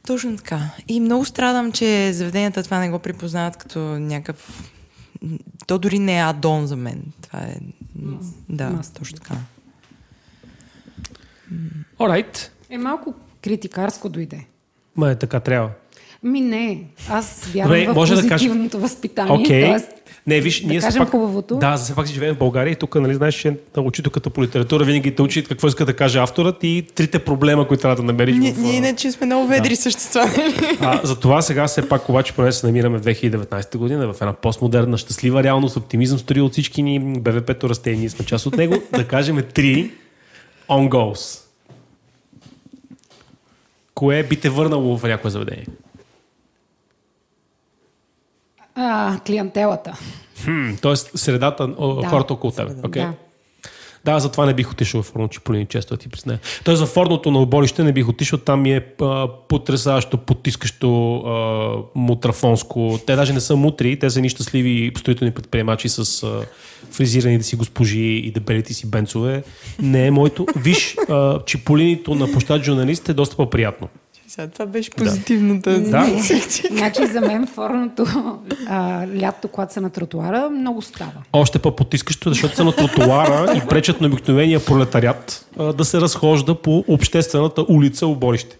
Точно 0.06 0.36
така. 0.36 0.60
И 0.88 1.00
много 1.00 1.24
страдам, 1.24 1.72
че 1.72 2.12
заведенията 2.12 2.62
това 2.62 2.78
не 2.78 2.90
го 2.90 2.98
припознават 2.98 3.56
като 3.56 3.78
някакъв... 3.78 4.70
То 5.66 5.78
дори 5.78 5.98
не 5.98 6.18
е 6.18 6.22
адон 6.22 6.66
за 6.66 6.76
мен. 6.76 7.02
Това 7.22 7.38
е... 7.38 7.56
Да, 8.48 8.70
Маст. 8.70 8.94
точно 8.98 9.18
така. 9.18 9.34
Alright. 11.98 12.48
Е, 12.70 12.78
малко 12.78 13.14
критикарско 13.42 14.08
дойде. 14.08 14.46
Ма 14.96 15.10
е 15.10 15.14
така 15.14 15.40
трябва. 15.40 15.70
Ми 16.22 16.40
не, 16.40 16.84
аз 17.08 17.44
вярвам 17.44 17.78
Добре, 17.78 17.92
в 17.92 17.94
може 17.94 18.14
да 18.14 18.28
позитивното 18.28 18.80
възпитание. 18.80 19.34
Окей. 19.34 19.68
Тоест, 19.68 19.88
Не, 20.26 20.40
виж, 20.40 20.60
да 20.60 20.68
ние 20.68 20.80
кажем 20.80 20.98
пак... 21.02 21.10
хубавото. 21.10 21.56
Да, 21.56 21.76
за 21.76 21.84
все 21.84 21.94
пак 21.94 22.08
си 22.08 22.14
живеем 22.14 22.34
в 22.34 22.38
България 22.38 22.72
и 22.72 22.76
тук, 22.76 22.94
нали, 22.94 23.14
знаеш, 23.14 23.34
че 23.34 23.56
на 23.76 23.82
учителката 23.82 24.30
по 24.30 24.42
литература 24.42 24.84
винаги 24.84 25.14
те 25.14 25.22
учи 25.22 25.44
какво 25.44 25.68
иска 25.68 25.84
да 25.86 25.96
каже 25.96 26.18
авторът 26.18 26.64
и 26.64 26.86
трите 26.94 27.18
проблема, 27.18 27.68
които 27.68 27.80
трябва 27.80 27.96
да 27.96 28.02
намериш 28.02 28.36
Ние, 28.36 28.52
в... 28.52 28.58
ние 28.58 28.76
иначе 28.76 29.12
сме 29.12 29.26
много 29.26 29.46
ведри 29.46 29.76
същества. 29.76 30.24
нали? 30.36 30.78
А, 30.80 31.00
за 31.04 31.20
това 31.20 31.42
сега 31.42 31.66
все 31.66 31.88
пак 31.88 32.08
обаче 32.08 32.32
поне 32.32 32.52
се 32.52 32.66
намираме 32.66 32.98
в 32.98 33.02
2019 33.02 33.76
година 33.76 34.12
в 34.12 34.16
една 34.20 34.32
постмодерна, 34.32 34.98
щастлива 34.98 35.42
реалност, 35.42 35.76
оптимизъм 35.76 36.18
стори 36.18 36.40
от 36.40 36.52
всички 36.52 36.82
ни, 36.82 37.00
БВП-то 37.00 37.68
расте 37.68 37.90
и 37.90 37.96
ние 37.96 38.08
сме 38.08 38.26
част 38.26 38.46
от 38.46 38.56
него. 38.56 38.74
да 38.92 39.08
кажем 39.08 39.42
три 39.54 39.90
on 40.68 40.88
goals. 40.88 41.38
Кое 43.94 44.22
би 44.22 44.36
те 44.36 44.48
върнало 44.50 44.98
в 44.98 45.08
някое 45.08 45.30
заведение? 45.30 45.66
А, 48.74 49.18
клиентелата. 49.26 49.92
Хм, 50.44 50.74
тоест 50.82 51.10
средата, 51.14 51.66
Да. 51.66 52.08
хората 52.08 52.32
около 52.32 52.52
теб. 52.52 52.68
Okay. 52.68 52.90
Да. 52.90 53.12
Да, 54.04 54.18
затова 54.20 54.46
не 54.46 54.54
бих 54.54 54.70
отишъл 54.72 55.02
в 55.02 55.06
Форно 55.06 55.28
Чиполини, 55.28 55.66
често 55.66 55.96
ти 55.96 56.08
призная. 56.08 56.38
Тоест 56.64 56.80
във 56.80 56.88
Форното 56.88 57.30
на 57.30 57.38
оборище 57.38 57.84
не 57.84 57.92
бих 57.92 58.08
отишъл, 58.08 58.38
там 58.38 58.62
ми 58.62 58.72
е 58.72 58.86
а, 59.02 59.28
потрясаващо, 59.48 60.18
потискащо, 60.18 61.16
а, 61.16 61.98
мутрафонско. 61.98 62.98
Те 63.06 63.16
даже 63.16 63.32
не 63.32 63.40
са 63.40 63.56
мутри, 63.56 63.98
те 63.98 64.10
са 64.10 64.20
ни 64.20 64.28
щастливи 64.28 64.92
строителни 64.98 65.34
предприемачи 65.34 65.88
с 65.88 66.22
а, 66.22 66.40
фризираните 66.90 67.44
си 67.44 67.56
госпожи 67.56 68.00
и 68.00 68.30
дебелите 68.30 68.74
си 68.74 68.90
бенцове. 68.90 69.42
Не 69.82 70.06
е 70.06 70.10
моето. 70.10 70.46
Виж, 70.56 70.96
а, 71.08 71.44
Чиполинито 71.44 72.14
на 72.14 72.32
площад 72.32 72.62
журналист 72.62 73.08
е 73.08 73.14
доста 73.14 73.36
по-приятно. 73.36 73.88
Сега, 74.32 74.48
това 74.48 74.66
беше 74.66 74.90
позитивната 74.90 75.80
Да. 75.80 76.06
Значи 76.70 77.06
за 77.06 77.20
мен 77.20 77.46
форното 77.46 78.06
а, 78.68 79.06
лято, 79.20 79.48
когато 79.48 79.72
са 79.72 79.80
на 79.80 79.90
тротуара, 79.90 80.50
много 80.50 80.82
става. 80.82 81.12
Още 81.32 81.58
по-потискащо, 81.58 82.28
защото 82.28 82.56
са 82.56 82.64
на 82.64 82.72
тротуара 82.72 83.56
и 83.56 83.68
пречат 83.68 84.00
на 84.00 84.06
обикновения 84.06 84.64
пролетарят 84.64 85.46
а, 85.58 85.72
да 85.72 85.84
се 85.84 86.00
разхожда 86.00 86.62
по 86.62 86.84
обществената 86.88 87.64
улица 87.68 88.06
оборище. 88.06 88.58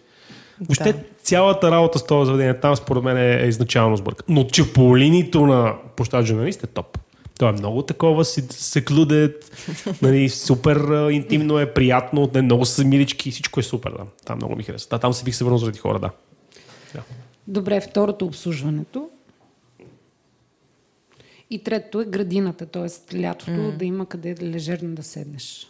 Въобще 0.61 0.93
Да. 0.93 0.99
цялата 1.23 1.71
работа 1.71 1.99
с 1.99 2.07
това 2.07 2.25
заведение 2.25 2.61
там 2.61 2.77
според 2.77 3.03
мен 3.03 3.17
е, 3.17 3.43
е 3.43 3.47
изначално 3.47 3.97
сбърка. 3.97 4.25
Но 4.29 4.45
чеполинито 4.45 5.47
на 5.47 5.75
площад 5.97 6.27
журналист 6.27 6.65
е 6.65 6.67
топ. 6.67 6.99
Той 7.43 7.49
е 7.49 7.53
много 7.53 7.83
такова, 7.83 8.25
си, 8.25 8.43
се 8.51 8.85
клюдет, 8.85 9.51
нали, 10.03 10.29
супер 10.29 11.09
интимно 11.11 11.59
е, 11.59 11.75
приятно, 11.75 12.31
не, 12.35 12.43
много 12.43 12.65
са 12.65 12.85
милички, 12.85 13.31
всичко 13.31 13.61
е 13.61 13.63
супер. 13.63 13.91
Да. 13.91 14.07
Там 14.25 14.37
много 14.37 14.57
ми 14.57 14.63
хареса. 14.63 14.89
Да, 14.91 14.99
там 14.99 15.13
се 15.13 15.25
бих 15.25 15.35
се 15.35 15.45
върнал 15.45 15.59
заради 15.59 15.79
хора, 15.79 15.99
да. 15.99 16.11
да. 16.95 17.03
Добре, 17.47 17.81
второто 17.81 18.25
обслужването. 18.25 19.11
И 21.51 21.65
третото 21.65 22.01
е 22.01 22.05
градината, 22.05 22.67
т.е. 22.67 23.21
лятото 23.21 23.51
mm. 23.51 23.77
да 23.77 23.85
има 23.85 24.07
къде 24.07 24.37
лежерно 24.43 24.95
да 24.95 25.03
седнеш. 25.03 25.67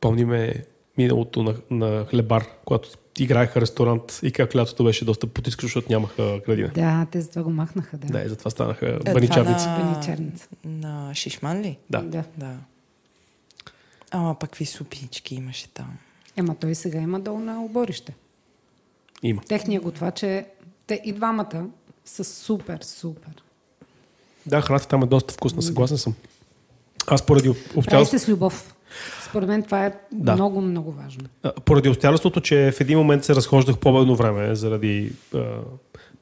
Помниме 0.00 0.64
миналото 0.98 1.42
на, 1.42 1.54
на 1.70 2.04
хлебар, 2.04 2.46
когато 2.64 2.88
играеха 3.20 3.60
ресторант 3.60 4.20
и 4.22 4.32
как 4.32 4.56
лятото 4.56 4.84
беше 4.84 5.04
доста 5.04 5.26
потискащо, 5.26 5.66
защото 5.66 5.92
нямаха 5.92 6.40
градина. 6.46 6.68
Да, 6.68 7.06
те 7.12 7.20
за 7.20 7.30
това 7.30 7.42
го 7.42 7.50
махнаха, 7.50 7.96
да. 7.98 8.06
Да, 8.08 8.22
и 8.22 8.28
затова 8.28 8.50
станаха 8.50 8.88
Е, 8.88 8.98
това 8.98 9.12
баничарници. 9.12 9.66
на- 9.66 9.78
Баничарница. 9.84 10.48
На 10.64 11.14
Шишман 11.14 11.60
ли? 11.60 11.78
Да. 11.90 12.02
да. 12.02 12.24
Да. 12.36 12.54
Ама 14.10 14.34
пък 14.34 14.50
какви 14.50 14.66
супички 14.66 15.34
имаше 15.34 15.68
там. 15.68 15.96
Ема 16.36 16.54
той 16.54 16.74
сега 16.74 16.98
има 16.98 17.20
долу 17.20 17.38
на 17.38 17.64
оборище. 17.64 18.14
Има. 19.22 19.42
Техният 19.42 19.84
готвач 19.84 20.22
е... 20.22 20.46
Те 20.86 21.00
и 21.04 21.12
двамата 21.12 21.66
са 22.04 22.24
супер, 22.24 22.78
супер. 22.82 23.32
Да, 24.46 24.60
храната 24.60 24.88
там 24.88 25.02
е 25.02 25.06
доста 25.06 25.34
вкусна, 25.34 25.62
съгласен 25.62 25.98
съм. 25.98 26.14
Аз 27.06 27.22
поради 27.22 27.48
обстоятелството, 27.48 28.08
се 28.10 28.18
с 28.18 28.28
любов. 28.28 28.74
Според 29.24 29.48
мен 29.48 29.62
това 29.62 29.86
е 29.86 29.92
Да. 30.12 30.34
много, 30.34 30.60
много 30.60 30.92
важно. 30.92 31.20
поради 31.64 31.88
обстоятелството, 31.88 32.40
че 32.40 32.72
в 32.76 32.80
един 32.80 32.98
момент 32.98 33.24
се 33.24 33.34
разхождах 33.34 33.78
по-бедно 33.78 34.16
време 34.16 34.54
заради 34.54 35.12
а, 35.34 35.38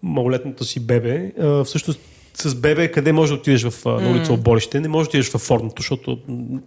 малолетното 0.02 0.64
си 0.64 0.86
бебе, 0.86 1.32
а, 1.40 1.64
всъщност 1.64 2.00
с 2.34 2.54
бебе 2.54 2.90
къде 2.90 3.12
може 3.12 3.32
да 3.32 3.38
отидеш 3.38 3.64
в, 3.64 3.84
на 3.84 4.10
улица 4.10 4.32
Оборище? 4.32 4.80
Не 4.80 4.88
можеш 4.88 5.06
да 5.06 5.10
отидеш 5.10 5.30
във 5.30 5.42
Форното, 5.42 5.82
защото 5.82 6.18
м, 6.28 6.60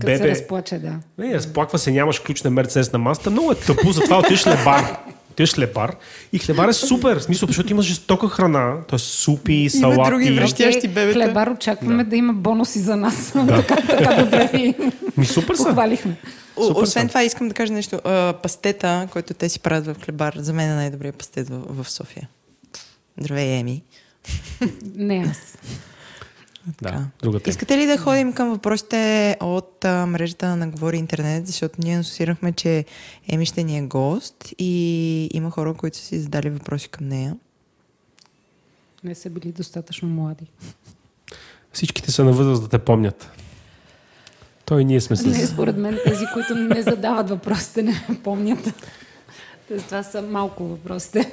Като 0.00 0.06
се 0.06 0.18
бебе... 0.18 0.30
разплаче, 0.30 0.78
да. 0.78 1.00
Не, 1.18 1.34
разплаква 1.34 1.78
се, 1.78 1.90
нямаш 1.90 2.18
ключ 2.18 2.42
на 2.42 2.50
Мерцедес 2.50 2.92
на 2.92 2.98
масата. 2.98 3.30
Много 3.30 3.52
е 3.52 3.54
тъпо, 3.54 3.92
затова 3.92 4.18
отиваш 4.18 4.44
Отиваш 5.34 5.52
хлебар. 5.52 5.96
И 6.32 6.38
хлебар 6.38 6.68
е 6.68 6.72
супер, 6.72 7.18
в 7.18 7.22
смисъл, 7.22 7.46
защото 7.46 7.72
имаш 7.72 7.86
жестока 7.86 8.28
храна, 8.28 8.76
т.е. 8.82 8.98
супи, 8.98 9.70
салати. 9.70 10.10
други 10.10 10.30
връщи- 10.30 10.48
Щящи 10.54 10.78
Окей, 10.78 10.90
бебета. 10.90 11.12
Хлебар 11.14 11.46
очакваме 11.48 12.04
да. 12.04 12.10
да 12.10 12.16
има 12.16 12.32
бонуси 12.32 12.78
за 12.78 12.96
нас. 12.96 13.32
така, 13.48 13.76
така 13.78 14.14
добре 14.24 14.48
ви 14.48 14.74
Ми 15.16 15.26
супер 15.26 15.54
са. 15.54 15.64
похвалихме. 15.64 16.16
Супер 16.58 16.82
освен 16.82 17.00
съм. 17.00 17.08
това 17.08 17.22
искам 17.22 17.48
да 17.48 17.54
кажа 17.54 17.72
нещо. 17.72 18.00
А, 18.04 18.32
пастета, 18.34 19.08
който 19.10 19.34
те 19.34 19.48
си 19.48 19.60
правят 19.60 19.86
в 19.86 20.04
хлебар, 20.04 20.34
за 20.36 20.52
мен 20.52 20.70
е 20.70 20.74
най-добрият 20.74 21.16
пастет 21.16 21.48
в, 21.48 21.82
в 21.82 21.90
София. 21.90 22.28
Здравей, 23.18 23.48
Еми. 23.50 23.82
Не 24.94 25.26
аз. 25.30 25.58
Да, 26.82 27.06
друга 27.22 27.40
тема. 27.40 27.50
Искате 27.50 27.78
ли 27.78 27.86
да 27.86 27.98
ходим 27.98 28.32
към 28.32 28.50
въпросите 28.50 29.36
от 29.40 29.84
а, 29.84 30.06
мрежата 30.06 30.56
на 30.56 30.68
Говори 30.68 30.96
Интернет, 30.96 31.46
защото 31.46 31.74
ние 31.78 31.94
анонсирахме, 31.94 32.52
че 32.52 32.84
Еми 33.28 33.46
ще 33.46 33.62
ни 33.62 33.78
е 33.78 33.82
гост 33.82 34.54
и 34.58 35.30
има 35.32 35.50
хора, 35.50 35.74
които 35.74 35.96
са 35.96 36.04
си 36.04 36.20
задали 36.20 36.50
въпроси 36.50 36.88
към 36.88 37.08
нея. 37.08 37.36
Не 39.04 39.14
са 39.14 39.30
били 39.30 39.52
достатъчно 39.52 40.08
млади. 40.08 40.46
Всичките 41.72 42.12
са 42.12 42.24
на 42.24 42.32
възраст 42.32 42.62
да 42.62 42.68
те 42.68 42.78
помнят. 42.78 43.30
Той 44.64 44.82
и 44.82 44.84
ние 44.84 45.00
сме 45.00 45.16
с... 45.16 45.24
Не, 45.24 45.46
според 45.46 45.76
мен 45.76 45.98
тези, 46.04 46.24
които 46.34 46.54
не 46.54 46.82
задават 46.82 47.28
въпросите, 47.28 47.82
не 47.82 48.20
помнят. 48.24 48.74
Тоест, 49.68 49.84
това 49.84 50.02
са 50.02 50.22
малко 50.22 50.64
въпросите. 50.64 51.32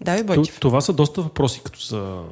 Да, 0.00 0.24
Бойчев. 0.24 0.60
Това 0.60 0.80
са 0.80 0.92
доста 0.92 1.22
въпроси, 1.22 1.60
като 1.64 1.80
за... 1.80 2.22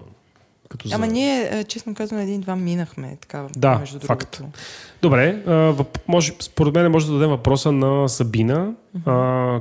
Като 0.70 0.88
за... 0.88 0.94
Ама 0.94 1.06
ние, 1.06 1.50
а, 1.52 1.64
честно 1.64 1.94
казвам, 1.94 2.20
един-два 2.20 2.56
минахме. 2.56 3.16
Така, 3.20 3.46
Да, 3.56 3.78
между 3.78 3.98
факт. 3.98 4.36
другото. 4.38 4.58
Добре, 5.02 5.42
въп, 5.46 5.98
може, 6.08 6.32
според 6.40 6.74
мен 6.74 6.90
може 6.90 7.06
да 7.06 7.12
дадем 7.12 7.28
въпроса 7.30 7.72
на 7.72 8.08
Сабина. 8.08 8.72
А, 9.06 9.60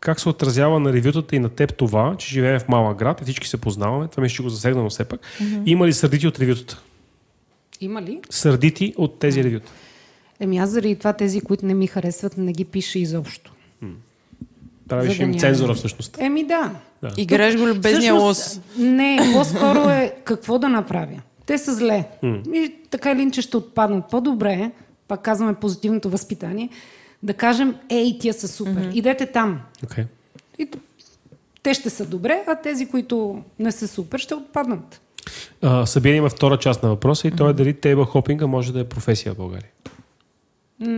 как 0.00 0.20
се 0.20 0.28
отразява 0.28 0.80
на 0.80 0.92
ревютата 0.92 1.36
и 1.36 1.38
на 1.38 1.48
теб 1.48 1.76
това, 1.76 2.14
че 2.18 2.28
живеем 2.28 2.60
в 2.60 2.68
малък 2.68 2.98
град 2.98 3.20
и 3.20 3.24
всички 3.24 3.48
се 3.48 3.56
познаваме? 3.56 4.08
Това 4.08 4.22
ми 4.22 4.28
ще 4.28 4.42
го 4.42 4.48
засегна, 4.48 4.82
но 4.82 4.90
все 4.90 5.04
пак. 5.04 5.20
Има 5.66 5.86
ли 5.86 5.92
сърдити 5.92 6.26
от 6.26 6.38
ревютата? 6.40 6.82
Има 7.80 8.02
ли? 8.02 8.20
Сърдити 8.30 8.94
от 8.96 9.18
тези 9.18 9.44
ревюта? 9.44 9.72
Еми 10.40 10.58
аз 10.58 10.70
заради 10.70 10.96
това 10.96 11.12
тези, 11.12 11.40
които 11.40 11.66
не 11.66 11.74
ми 11.74 11.86
харесват, 11.86 12.36
не 12.36 12.52
ги 12.52 12.64
пиша 12.64 12.98
изобщо. 12.98 13.52
Правиш 14.90 15.16
да 15.16 15.22
им 15.22 15.38
цензура 15.38 15.74
всъщност. 15.74 16.16
Еми 16.20 16.44
да. 16.44 16.70
Играеш 17.16 17.56
го 17.56 17.66
любезния 17.66 18.14
лос. 18.14 18.60
Не, 18.78 19.18
по-скоро 19.34 19.88
е 19.88 20.14
какво 20.24 20.58
да 20.58 20.68
направя. 20.68 21.20
Те 21.46 21.58
са 21.58 21.74
зле. 21.74 22.04
И 22.54 22.74
така 22.90 23.12
или 23.12 23.22
иначе 23.22 23.42
ще 23.42 23.56
отпаднат. 23.56 24.04
По-добре 24.10 24.70
пак 25.08 25.22
казваме 25.22 25.54
позитивното 25.54 26.10
възпитание, 26.10 26.68
да 27.22 27.34
кажем, 27.34 27.74
ей, 27.88 28.18
тия 28.18 28.34
са 28.34 28.48
супер. 28.48 28.90
Идете 28.94 29.26
там. 29.26 29.60
Okay. 29.86 30.06
И 30.58 30.68
те 31.62 31.74
ще 31.74 31.90
са 31.90 32.06
добре, 32.06 32.44
а 32.46 32.54
тези, 32.54 32.86
които 32.86 33.42
не 33.58 33.72
са 33.72 33.88
супер, 33.88 34.18
ще 34.18 34.34
отпаднат. 34.34 35.00
А, 35.62 35.86
Сабина 35.86 36.16
има 36.16 36.28
втора 36.28 36.58
част 36.58 36.82
на 36.82 36.88
въпроса 36.88 37.28
и 37.28 37.30
то 37.30 37.48
е 37.48 37.52
дали 37.52 37.74
тейбъл 37.74 38.04
хопинга 38.04 38.46
може 38.46 38.72
да 38.72 38.80
е 38.80 38.84
професия 38.84 39.34
в 39.34 39.36
България. 39.36 39.70
М, 40.80 40.88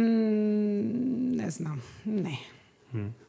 не 1.36 1.50
знам. 1.50 1.80
Не. 2.06 2.38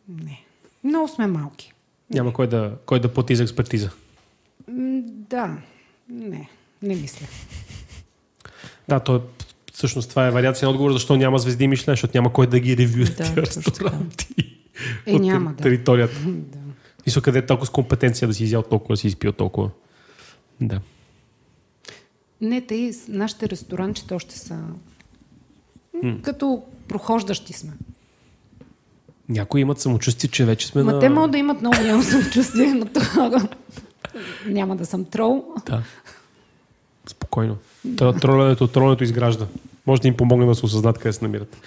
Не. 0.09 0.42
Много 0.83 1.07
сме 1.07 1.27
малки. 1.27 1.73
Няма 2.09 2.33
кой 2.33 2.47
да, 2.47 2.73
кой 2.85 2.99
да 2.99 3.13
плати 3.13 3.35
за 3.35 3.43
експертиза. 3.43 3.89
М, 4.67 5.01
да. 5.05 5.57
Не. 6.09 6.49
Не 6.81 6.95
мисля. 6.95 7.27
Да, 8.87 8.99
то 8.99 9.15
е, 9.15 9.19
всъщност 9.73 10.09
това 10.09 10.27
е 10.27 10.31
вариация 10.31 10.65
на 10.65 10.71
отговор, 10.71 10.91
защо 10.91 11.15
няма 11.15 11.39
звезди 11.39 11.67
Мишлен, 11.67 11.93
защото 11.93 12.11
няма 12.13 12.33
кой 12.33 12.47
да 12.47 12.59
ги 12.59 12.77
ревюира 12.77 13.11
Да, 13.11 13.35
ресторанти. 13.37 14.27
Е, 15.05 15.13
от 15.13 15.21
няма, 15.21 15.49
да. 15.51 15.63
територията. 15.63 16.15
да. 16.25 16.57
Мисля, 17.05 17.21
къде 17.21 17.39
е 17.39 17.45
толкова 17.45 17.65
с 17.65 17.71
компетенция 17.71 18.27
да 18.27 18.33
си 18.33 18.43
изял 18.43 18.63
толкова, 18.63 18.93
да 18.93 18.97
си 18.97 19.07
изпил 19.07 19.31
толкова. 19.31 19.69
Да. 20.61 20.79
Не, 22.41 22.61
те 22.61 22.75
и 22.75 22.93
с- 22.93 23.07
нашите 23.07 23.49
ресторанчета 23.49 24.15
още 24.15 24.37
са 24.39 24.63
м, 26.03 26.21
като 26.21 26.63
прохождащи 26.87 27.53
сме. 27.53 27.71
Някои 29.29 29.61
имат 29.61 29.79
самочувствие, 29.79 30.29
че 30.29 30.45
вече 30.45 30.67
сме 30.67 30.83
Ма 30.83 30.93
на... 30.93 30.99
те 30.99 31.09
могат 31.09 31.31
да 31.31 31.37
имат 31.37 31.61
много 31.61 31.77
голямо 31.77 32.03
самочувствие, 32.03 32.73
но 32.73 32.85
това 32.85 33.47
няма 34.47 34.75
да 34.75 34.85
съм 34.85 35.05
трол. 35.05 35.43
Да. 35.65 35.81
Спокойно. 37.07 37.55
Тро- 37.87 38.21
Тролянето, 38.21 38.67
тролянето 38.67 39.03
изгражда. 39.03 39.45
Може 39.87 40.01
да 40.01 40.07
им 40.07 40.13
помогне 40.13 40.45
да 40.45 40.55
се 40.55 40.65
осъзнат 40.65 40.97
къде 40.97 41.13
се 41.13 41.25
намират. 41.25 41.57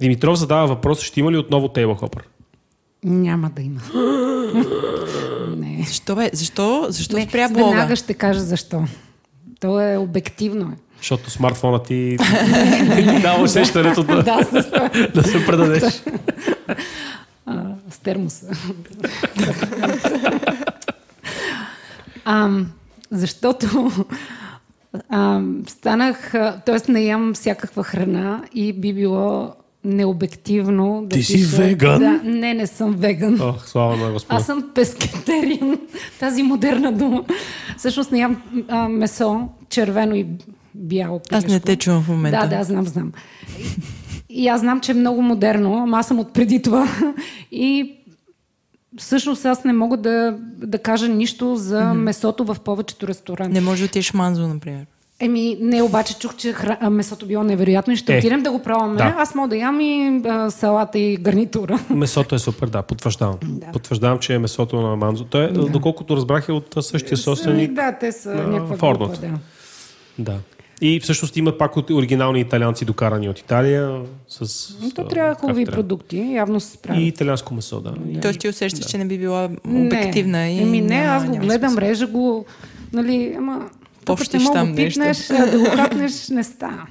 Димитров 0.00 0.38
задава 0.38 0.66
въпрос, 0.66 1.00
ще 1.00 1.20
има 1.20 1.32
ли 1.32 1.36
отново 1.36 1.68
тейбъл 1.68 1.94
хопър? 1.94 2.22
Няма 3.04 3.50
да 3.50 3.62
има. 3.62 3.80
Не. 5.56 5.84
Защо 5.86 6.16
бе? 6.16 6.30
Защо? 6.32 6.86
Защо 6.88 7.16
Не, 7.16 7.26
спря 7.28 7.48
блога? 7.48 7.64
веднага 7.64 7.96
ще 7.96 8.14
кажа 8.14 8.40
защо. 8.40 8.84
То 9.60 9.80
е 9.80 9.96
обективно. 9.96 10.66
Е. 10.66 10.76
Защото 10.98 11.30
смартфона 11.30 11.82
ти 11.82 12.16
дава 13.22 13.42
усещането 13.42 14.02
да, 14.02 14.22
Да, 14.22 14.40
да 15.14 15.22
се 15.22 15.46
предадеш. 15.46 16.02
А, 17.46 17.62
с 17.90 17.98
термоса. 17.98 18.46
а, 22.24 22.50
защото 23.10 23.90
а, 25.08 25.40
станах, 25.66 26.32
т.е. 26.66 26.92
не 26.92 27.02
ям 27.02 27.34
всякаква 27.34 27.84
храна 27.84 28.42
и 28.54 28.72
би 28.72 28.94
било 28.94 29.54
необективно 29.84 31.02
да 31.02 31.08
Ти 31.08 31.22
си 31.22 31.32
пиша- 31.34 31.56
веган? 31.56 31.98
Да, 31.98 32.20
не, 32.24 32.54
не 32.54 32.66
съм 32.66 32.94
веган. 32.94 33.40
Ох, 33.40 33.68
слава 33.68 33.96
на 33.96 34.12
Господа. 34.12 34.36
Аз 34.36 34.46
съм 34.46 34.70
пескетериан, 34.74 35.78
тази 36.18 36.42
модерна 36.42 36.92
дума. 36.92 37.24
Всъщност 37.76 38.12
не 38.12 38.18
ям 38.18 38.42
а, 38.68 38.88
месо, 38.88 39.48
червено 39.68 40.14
и 40.14 40.26
бяло. 40.74 41.20
Аз 41.32 41.46
не 41.46 41.60
те 41.60 41.76
чувам 41.76 42.02
в 42.02 42.08
момента. 42.08 42.48
Да, 42.48 42.56
да, 42.58 42.64
знам, 42.64 42.86
знам. 42.86 43.12
И 44.32 44.48
аз 44.48 44.60
знам, 44.60 44.80
че 44.80 44.92
е 44.92 44.94
много 44.94 45.22
модерно, 45.22 45.74
ама 45.82 45.98
аз 45.98 46.06
съм 46.06 46.18
от 46.18 46.32
преди 46.32 46.62
това. 46.62 46.88
И 47.52 47.94
всъщност 48.98 49.44
аз 49.44 49.64
не 49.64 49.72
мога 49.72 49.96
да, 49.96 50.36
да 50.56 50.78
кажа 50.78 51.08
нищо 51.08 51.56
за 51.56 51.94
месото 51.94 52.44
в 52.44 52.56
повечето 52.64 53.08
ресторанти. 53.08 53.52
Не 53.52 53.60
може 53.60 53.82
да 53.82 53.86
отидеш 53.86 54.12
манзо, 54.14 54.48
например. 54.48 54.86
Еми, 55.22 55.56
не, 55.60 55.82
обаче 55.82 56.18
чух, 56.18 56.36
че 56.36 56.52
хра... 56.52 56.90
месото 56.90 57.26
било 57.26 57.42
невероятно 57.42 57.92
и 57.92 57.96
ще 57.96 58.14
Е, 58.14 58.18
отидем 58.18 58.42
да 58.42 58.50
го 58.52 58.58
пробваме. 58.62 58.96
да. 58.96 59.14
Аз 59.18 59.34
мога 59.34 59.48
да 59.48 59.56
ям 59.56 59.80
и 59.80 60.22
а, 60.28 60.50
салата 60.50 60.98
и 60.98 61.16
гарнитура. 61.16 61.78
Месото 61.90 62.34
е 62.34 62.38
супер, 62.38 62.66
да, 62.66 62.82
потвърждавам. 62.82 63.36
Да. 63.42 63.66
Потвърждавам, 63.72 64.18
че 64.18 64.34
е 64.34 64.38
месото 64.38 64.80
на 64.80 64.96
Манзо. 64.96 65.24
Той, 65.24 65.44
е, 65.44 65.48
доколкото 65.48 66.16
разбрах, 66.16 66.48
е 66.48 66.52
от 66.52 66.74
същия 66.80 67.16
собственик. 67.18 67.72
Да, 67.72 67.92
те 68.00 68.12
са 68.12 68.34
на 68.34 68.46
някаква 68.46 68.76
Фордот. 68.76 69.10
група, 69.10 69.26
да. 69.26 69.38
Да. 70.18 70.38
И 70.80 71.00
всъщност 71.00 71.36
има 71.36 71.58
пак 71.58 71.76
от 71.76 71.90
оригинални 71.90 72.40
италианци, 72.40 72.84
докарани 72.84 73.28
от 73.28 73.38
Италия. 73.38 74.00
С, 74.28 74.68
Но 74.82 74.90
То 74.90 75.08
трябва 75.08 75.34
хубави 75.34 75.64
трябва. 75.64 75.76
продукти, 75.76 76.32
явно 76.34 76.60
се 76.60 76.70
справят. 76.70 77.02
И 77.02 77.06
италианско 77.06 77.54
месо, 77.54 77.80
да. 77.80 77.94
Тоест 78.22 78.40
ти 78.40 78.48
усещаш, 78.48 78.86
че 78.86 78.98
не 78.98 79.04
би 79.04 79.18
била 79.18 79.50
обективна 79.68 80.38
не. 80.38 80.52
и 80.52 80.62
Еми 80.62 80.80
не, 80.80 80.96
аз 80.96 81.24
го 81.24 81.36
гледам, 81.36 81.70
смисъл. 81.70 81.88
режа 81.88 82.06
го, 82.06 82.44
нали, 82.92 83.34
ама... 83.38 83.70
Пощиш 84.04 84.44
там 84.52 84.74
да 84.74 84.76
пипнеш, 84.76 85.30
а 85.30 85.46
да 85.46 85.58
го 85.58 85.64
хапнеш, 85.64 86.28
не 86.28 86.44
става. 86.44 86.86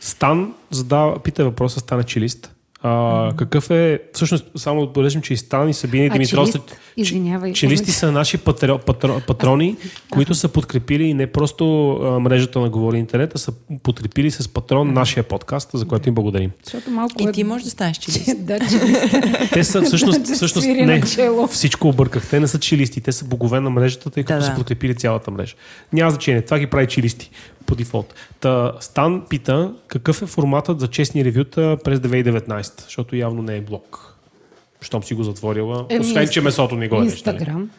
Стан 0.00 0.54
задава, 0.70 1.18
пита 1.18 1.44
въпроса, 1.44 1.80
Стан 1.80 2.00
е 2.00 2.04
чилист. 2.04 2.55
А, 2.88 3.32
какъв 3.36 3.70
е, 3.70 4.00
всъщност, 4.12 4.44
само 4.56 4.80
да 4.80 4.86
отбележим, 4.86 5.22
че 5.22 5.34
и 5.34 5.36
Стан 5.36 5.68
и 5.68 5.74
Сабина 5.74 6.04
и 6.04 6.08
А, 6.08 6.12
Димитров 6.12 6.50
са? 6.50 6.60
Извинявай. 6.96 7.52
Чилисти 7.52 7.90
са 7.90 8.12
наши 8.12 8.38
патро, 8.38 8.78
патро, 8.78 9.20
патрони, 9.26 9.76
които 10.10 10.34
са 10.34 10.48
подкрепили 10.48 11.14
не 11.14 11.26
просто 11.26 11.92
а, 11.92 12.18
мрежата 12.18 12.60
на 12.60 12.68
Говори 12.68 12.98
Интернет, 12.98 13.32
а 13.34 13.38
са 13.38 13.52
подкрепили 13.82 14.30
с 14.30 14.48
патрон 14.48 14.92
нашия 14.92 15.22
подкаст, 15.22 15.70
за 15.74 15.84
което 15.84 16.08
им 16.08 16.14
благодарим. 16.14 16.50
Защото 16.64 16.90
малко 16.90 17.14
И 17.22 17.28
е... 17.28 17.32
ти 17.32 17.44
можеш 17.44 17.64
да 17.64 17.70
станеш 17.70 17.96
чилист. 17.96 18.30
да, 18.38 18.58
чилист. 18.58 19.02
Те 19.52 19.64
са 19.64 19.82
всъщност, 19.82 20.24
всъщност 20.34 20.66
не, 20.66 21.02
всичко 21.50 21.88
обърках. 21.88 22.30
Те 22.30 22.40
не 22.40 22.48
са 22.48 22.58
чилисти, 22.58 23.00
те 23.00 23.12
са 23.12 23.24
богове 23.24 23.60
на 23.60 23.70
мрежата, 23.70 24.10
тъй 24.10 24.24
като 24.24 24.38
Да, 24.38 24.44
са 24.44 24.50
да. 24.50 24.56
подкрепили 24.56 24.94
цялата 24.94 25.30
мрежа. 25.30 25.54
Няма 25.92 26.10
значение, 26.10 26.42
това 26.42 26.58
ги 26.58 26.66
прави 26.66 26.86
чилисти 26.86 27.30
по 27.66 27.74
дефолт. 27.74 28.14
Та, 28.40 28.72
Стан 28.80 29.26
пита 29.28 29.74
какъв 29.86 30.22
е 30.22 30.26
форматът 30.26 30.80
за 30.80 30.88
честни 30.88 31.24
ревюта 31.24 31.78
през 31.84 31.98
2019, 31.98 32.82
защото 32.82 33.16
явно 33.16 33.42
не 33.42 33.56
е 33.56 33.60
блог. 33.60 34.16
Щом 34.80 35.02
си 35.02 35.14
го 35.14 35.22
затворила. 35.22 35.86
Еми, 35.88 36.00
Освен, 36.00 36.28
че 36.28 36.40
месото 36.40 36.74
не 36.76 36.88
го 36.88 36.96
е. 36.96 37.04
Инстаграм. 37.04 37.70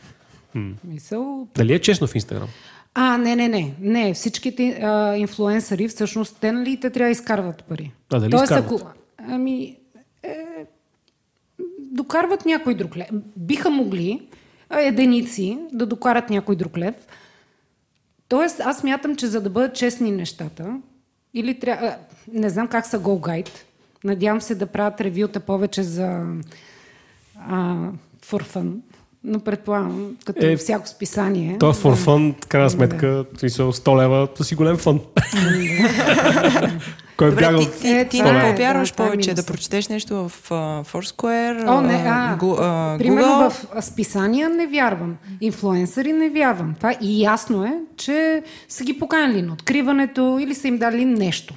Мисъл, 0.84 1.48
Дали 1.56 1.74
е 1.74 1.80
честно 1.80 2.08
в 2.08 2.16
Инстаграм? 2.16 2.48
А, 2.94 3.18
не, 3.18 3.36
не, 3.36 3.48
не. 3.48 3.74
Не, 3.82 4.14
всичките 4.14 4.80
а, 4.84 5.16
инфлуенсъри 5.16 5.88
всъщност, 5.88 6.38
те 6.42 6.52
нали 6.52 6.80
те 6.80 6.90
трябва 6.90 7.08
да 7.08 7.12
изкарват 7.12 7.64
пари. 7.64 7.92
А, 8.14 8.20
дали 8.20 8.32
Тоест, 8.32 8.44
изкарват? 8.44 8.82
ако... 8.82 8.90
Ами, 9.30 9.76
е, 10.24 10.36
докарват 11.80 12.46
някой 12.46 12.76
друг 12.76 12.98
лев. 12.98 13.08
Биха 13.36 13.70
могли 13.70 14.22
единици 14.72 15.60
да 15.74 15.86
докарат 15.86 16.30
някой 16.30 16.56
друг 16.56 16.78
лев. 16.78 16.96
Тоест, 18.30 18.60
аз 18.60 18.84
мятам, 18.84 19.16
че 19.16 19.28
за 19.28 19.42
да 19.42 19.50
бъдат 19.50 19.76
честни 19.76 20.12
нещата, 20.12 20.80
или 21.34 21.60
трябва... 21.60 21.96
Не 22.34 22.50
знам 22.50 22.68
как 22.68 22.86
са 22.86 23.00
Go 23.00 23.20
Guide. 23.28 23.50
Надявам 24.04 24.42
се 24.42 24.56
да 24.56 24.66
правят 24.66 25.02
ревюта 25.02 25.40
повече 25.40 25.84
за 25.84 26.24
а, 27.50 27.76
for 28.26 28.44
fun. 28.56 28.74
Но 29.24 29.40
предполагам, 29.40 30.18
като 30.26 30.46
Е, 30.46 30.58
всяко 30.58 30.88
списание. 30.88 31.58
То 31.60 31.70
е 31.70 31.74
for 31.74 31.96
fun, 31.96 32.46
в 32.46 32.48
крайна 32.48 32.70
сметка, 32.70 33.26
смисъл 33.38 33.74
100 33.74 34.02
лева, 34.02 34.28
то 34.28 34.44
си 34.44 34.56
голем 34.56 34.78
фън. 34.78 35.00
Кой 37.18 37.30
Добре, 37.30 37.42
бяга 37.42 37.60
ти, 37.60 37.82
ти, 37.82 37.88
Е, 37.90 38.08
ти 38.08 38.22
не 38.22 38.30
е, 38.30 38.52
повярваш 38.52 38.92
е 38.92 38.94
повече 38.94 39.34
да 39.34 39.46
прочетеш 39.46 39.88
нещо 39.88 40.16
в 40.16 40.50
uh, 40.50 40.88
Foursquare, 40.88 41.68
О, 41.68 41.82
не, 41.82 41.94
а, 41.94 42.38
а, 42.42 42.98
Примерно 42.98 43.28
Google. 43.28 43.82
в 43.82 43.86
списания 43.86 44.50
не 44.50 44.68
вярвам. 44.68 45.18
Инфлуенсъри 45.42 46.14
не 46.14 46.30
вярвам. 46.30 46.76
Това 46.78 46.94
и 47.02 47.22
ясно 47.22 47.64
е, 47.64 47.80
че 47.98 48.44
са 48.70 48.84
ги 48.84 49.00
поканили 49.00 49.42
на 49.42 49.54
откриването 49.54 50.38
или 50.42 50.56
са 50.56 50.68
им 50.68 50.78
дали 50.78 51.06
нещо. 51.06 51.54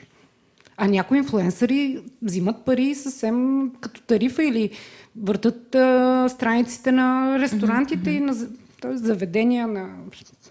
А 0.77 0.87
някои 0.89 1.19
инфлуенсъри 1.19 1.99
взимат 2.23 2.65
пари 2.65 2.95
съвсем 2.95 3.71
като 3.81 4.01
тарифа 4.03 4.45
или 4.45 4.71
въртат 5.17 5.75
а, 5.75 6.27
страниците 6.29 6.93
на 6.93 7.39
ресторантите 7.39 8.11
и 8.11 8.21
на 8.21 8.35
заведения 8.85 9.67
на... 9.67 9.89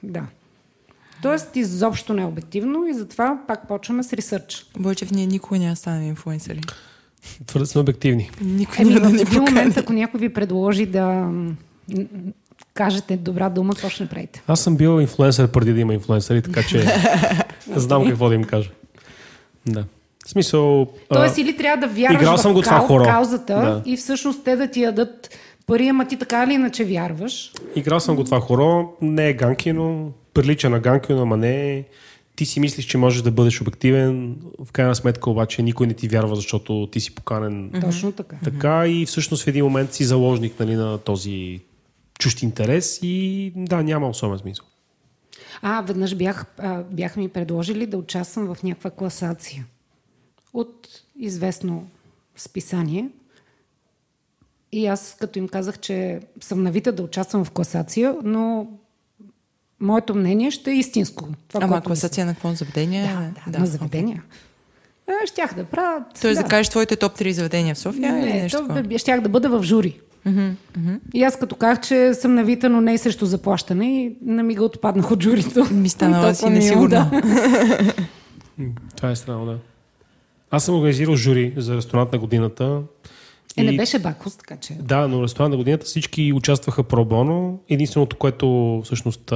Да. 0.04 0.24
Тоест 1.22 1.56
изобщо 1.56 2.14
не 2.14 2.22
е 2.22 2.26
обективно 2.26 2.86
и 2.86 2.94
затова 2.94 3.40
пак 3.48 3.68
почваме 3.68 4.04
с 4.04 4.14
ресърч. 4.14 4.66
Бойчев, 4.78 5.12
ние 5.12 5.26
никога 5.26 5.60
няма 5.60 5.76
станем 5.76 6.04
инфлуенсъри. 6.04 6.62
Твърде 7.46 7.66
сме 7.66 7.82
обективни. 7.82 8.30
Никой 8.42 8.76
Еми, 8.80 8.90
няма 8.90 9.02
да 9.02 9.10
в 9.10 9.14
ни 9.14 9.22
един 9.22 9.34
момент, 9.36 9.56
покани. 9.68 9.84
ако 9.84 9.94
някой 9.94 10.20
ви 10.20 10.30
предложи 10.30 10.86
да 10.86 11.30
кажете 12.74 13.18
добра 13.18 13.50
дума, 13.50 13.74
какво 13.74 13.90
ще 13.90 14.04
направите? 14.04 14.42
Аз 14.48 14.60
съм 14.60 14.78
бил 14.78 15.02
инфлуенсър 15.02 15.48
преди 15.48 15.74
да 15.74 15.80
има 15.80 15.94
инфлуенсъри, 15.94 16.42
така 16.42 16.64
че 16.64 16.86
знам 17.76 18.08
какво 18.08 18.30
да 18.30 18.36
им 18.36 18.44
кажа. 18.44 18.70
Да. 19.66 19.86
В 20.26 20.30
смисъл... 20.30 20.82
а, 20.82 20.88
Тоест 21.10 21.38
или 21.38 21.58
трябва 21.58 21.88
да 21.88 21.94
вярваш 21.94 22.22
играл 22.22 22.38
в 22.38 22.42
съм 22.42 22.54
го 22.54 22.62
това 22.62 22.78
кау- 22.78 22.88
хоро. 22.88 23.04
каузата 23.04 23.54
Да. 23.54 23.82
и 23.86 23.98
всъщност 23.98 24.44
те 24.44 24.56
да 24.56 24.68
ти 24.68 24.82
ядат 24.82 25.30
пари, 25.68 25.88
ама 25.88 26.06
ти 26.06 26.18
така 26.18 26.44
или 26.44 26.54
иначе 26.54 26.84
вярваш. 26.86 27.52
Играл 27.76 28.00
съм 28.00 28.16
го 28.16 28.24
това 28.24 28.40
хоро, 28.40 28.94
не 29.02 29.30
е 29.30 29.34
Ганкино, 29.34 30.12
прилича 30.42 30.70
на 30.70 30.80
Ганкино, 30.80 31.22
ама 31.22 31.38
не. 31.38 31.86
Ти 32.36 32.46
си 32.46 32.60
мислиш, 32.60 32.86
че 32.86 32.98
можеш 32.98 33.22
да 33.22 33.32
бъдеш 33.32 33.62
обективен, 33.62 34.38
в 34.60 34.72
крайна 34.72 34.96
сметка 34.96 35.30
обаче 35.30 35.62
никой 35.62 35.88
не 35.88 35.94
ти 35.94 36.08
вярва, 36.08 36.36
защото 36.36 36.90
ти 36.92 37.00
си 37.00 37.16
поканен 37.16 37.72
Точно 37.82 38.12
така. 38.12 38.38
така 38.44 38.88
и 38.88 39.06
всъщност 39.06 39.44
в 39.44 39.48
един 39.48 39.66
момент 39.66 39.94
си 39.94 40.04
заложник 40.04 40.60
нали, 40.60 40.76
на 40.76 40.98
този 40.98 41.60
чужд 42.20 42.42
интерес 42.42 43.00
и 43.04 43.52
да, 43.56 43.84
няма 43.84 44.10
особен 44.10 44.40
смисъл. 44.40 44.66
А, 45.62 45.82
веднъж 45.82 46.16
бях, 46.16 46.46
а, 46.58 46.84
бяха 46.84 47.20
ми 47.20 47.30
предложили 47.30 47.86
да 47.86 47.98
участвам 47.98 48.56
в 48.56 48.64
някаква 48.64 48.90
класация 48.90 49.66
от 50.54 50.88
известно 51.20 51.88
списание. 52.36 53.10
И 54.72 54.86
аз 54.86 55.16
като 55.20 55.40
им 55.40 55.48
казах, 55.48 55.80
че 55.80 56.20
съм 56.42 56.64
навита 56.64 56.92
да 56.92 57.04
участвам 57.04 57.46
в 57.46 57.52
класация, 57.52 58.16
но 58.24 58.68
моето 59.82 60.16
мнение 60.16 60.52
ще 60.52 60.72
е 60.72 60.74
истинско. 60.74 61.28
Това, 61.48 61.64
Ама 61.64 61.82
класация 61.82 62.26
на 62.26 62.34
какво 62.34 62.54
заведение? 62.54 63.02
мисля. 63.02 63.32
Да, 63.46 63.52
да, 63.52 63.60
на 63.60 63.66
заведения. 63.66 64.24
Е, 65.08 65.28
щях 65.28 65.56
да 65.56 65.64
правят. 65.64 66.04
Тоест 66.22 66.36
да. 66.36 66.42
да. 66.42 66.44
да 66.44 66.50
кажеш 66.50 66.70
твоите 66.70 66.96
топ 66.96 67.18
3 67.18 67.32
заведения 67.32 67.76
в 67.76 67.80
София 67.80 68.20
или 68.20 68.34
Не, 68.34 68.42
нещо 68.42 68.68
то, 68.68 68.98
щях 68.98 69.22
да 69.22 69.30
бъда 69.30 69.50
в 69.50 69.64
жури. 69.64 70.00
И 71.14 71.24
аз 71.24 71.40
като 71.40 71.56
казах, 71.56 71.82
че 71.82 72.14
съм 72.14 72.36
навита, 72.36 72.70
но 72.70 72.82
не 72.82 72.94
и 72.94 72.98
срещу 72.98 73.26
заплащане 73.26 74.04
и 74.04 74.16
на 74.26 74.44
мига 74.44 74.64
отпаднах 74.64 75.12
от 75.12 75.24
журито. 75.24 75.68
Ми 75.74 75.90
станала 75.90 76.24
Толкова 76.24 76.48
си 76.48 76.50
несигурна. 76.54 77.10
да. 77.12 77.94
Това 78.96 79.10
е 79.10 79.16
странно, 79.16 79.46
да. 79.46 79.58
Аз 80.52 80.64
съм 80.66 80.76
организирал 80.76 81.16
жури 81.16 81.54
за 81.58 81.76
ресторант 81.76 82.12
на 82.12 82.20
годината. 82.20 82.82
Е, 83.58 83.64
не 83.64 83.78
беше 83.78 84.00
Бакус, 84.00 84.36
така 84.36 84.58
че. 84.58 84.74
Да, 84.74 85.08
но 85.08 85.24
ресторант 85.24 85.52
на 85.52 85.58
годината 85.58 85.86
всички 85.86 86.34
участваха 86.34 86.84
пробоно. 86.84 87.60
Единственото, 87.70 88.16
което 88.18 88.82
всъщност 88.86 89.34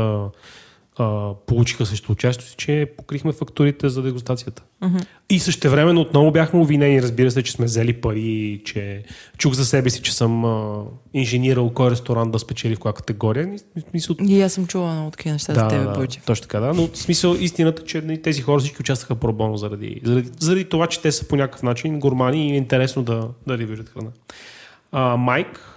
а, 0.98 1.34
получиха 1.46 1.86
също 1.86 2.12
участието 2.12 2.50
си, 2.50 2.56
че 2.58 2.92
покрихме 2.98 3.32
фактурите 3.32 3.90
за 3.90 4.02
дегустацията. 4.02 4.64
Uh-huh. 4.84 5.06
И 5.30 5.40
същевременно 5.40 6.02
отново 6.02 6.32
бяхме 6.32 6.60
обвинени, 6.60 7.02
разбира 7.02 7.32
се, 7.32 7.44
че 7.44 7.52
сме 7.52 7.66
взели 7.66 7.94
пари, 7.94 8.62
че 8.66 9.04
чух 9.38 9.54
за 9.54 9.66
себе 9.66 9.90
си, 9.90 10.02
че 10.02 10.16
съм 10.16 10.46
а, 10.46 10.84
инженирал 11.14 11.70
кой 11.70 11.92
ресторант 11.92 12.32
да 12.32 12.40
спечели 12.40 12.76
в 12.76 12.80
коя 12.80 12.94
категория. 12.94 13.56
И, 13.78 13.82
смисъл, 13.90 14.16
И 14.28 14.42
аз 14.42 14.54
съм 14.54 14.68
чувала 14.68 14.94
много 14.94 15.12
такива 15.12 15.34
неща 15.34 15.54
за 15.54 15.62
да, 15.62 15.68
теб, 15.68 15.84
да, 15.84 15.94
Бойчев. 15.94 16.24
точно 16.26 16.42
така, 16.42 16.60
да. 16.60 16.74
Но 16.74 16.88
в 16.88 16.98
смисъл 16.98 17.36
истината, 17.40 17.84
че 17.84 18.02
нали, 18.02 18.22
тези 18.22 18.42
хора 18.42 18.60
всички 18.60 18.78
участваха 18.80 19.16
пробоно 19.16 19.58
заради, 19.58 20.02
заради, 20.04 20.30
заради 20.40 20.66
това, 20.66 20.88
че 20.88 21.02
те 21.02 21.12
са 21.12 21.28
по 21.28 21.36
някакъв 21.36 21.64
начин 21.64 22.00
гурмани 22.00 22.50
и 22.50 22.54
е 22.54 22.58
интересно 22.58 23.04
да, 23.04 23.28
да 23.48 23.58
храна. 23.94 24.10
А, 24.92 25.18
Майк 25.18 25.73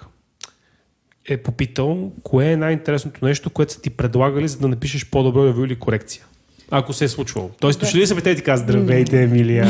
е 1.29 1.37
попитал, 1.37 2.13
кое 2.23 2.53
е 2.53 2.57
най-интересното 2.57 3.25
нещо, 3.25 3.51
което 3.51 3.73
са 3.73 3.81
ти 3.81 3.91
предлагали, 3.91 4.49
за 4.49 4.59
да 4.59 4.69
напишеш 4.69 5.07
по-добро 5.07 5.47
ревю 5.47 5.65
или 5.65 5.77
корекция. 5.77 6.25
Ако 6.71 6.93
се 6.93 7.05
е 7.05 7.09
случвало. 7.09 7.51
Тоест, 7.61 7.81
дошли 7.81 8.01
ли 8.01 8.07
са 8.07 8.15
при 8.15 8.23
те 8.23 8.31
и 8.31 8.37
ти 8.37 8.43
казват, 8.43 8.69
здравейте, 8.69 9.23
Емилия. 9.23 9.65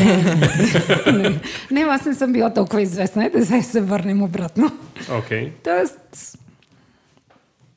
Не, 1.07 1.41
не, 1.71 1.81
аз 1.81 2.05
не 2.05 2.15
съм 2.15 2.33
била 2.33 2.55
толкова 2.55 2.83
известна. 2.83 3.25
Е, 3.25 3.31
да 3.31 3.63
се 3.63 3.81
върнем 3.81 4.23
обратно. 4.23 4.73
Окей. 5.19 5.53
Тоест, 5.65 6.39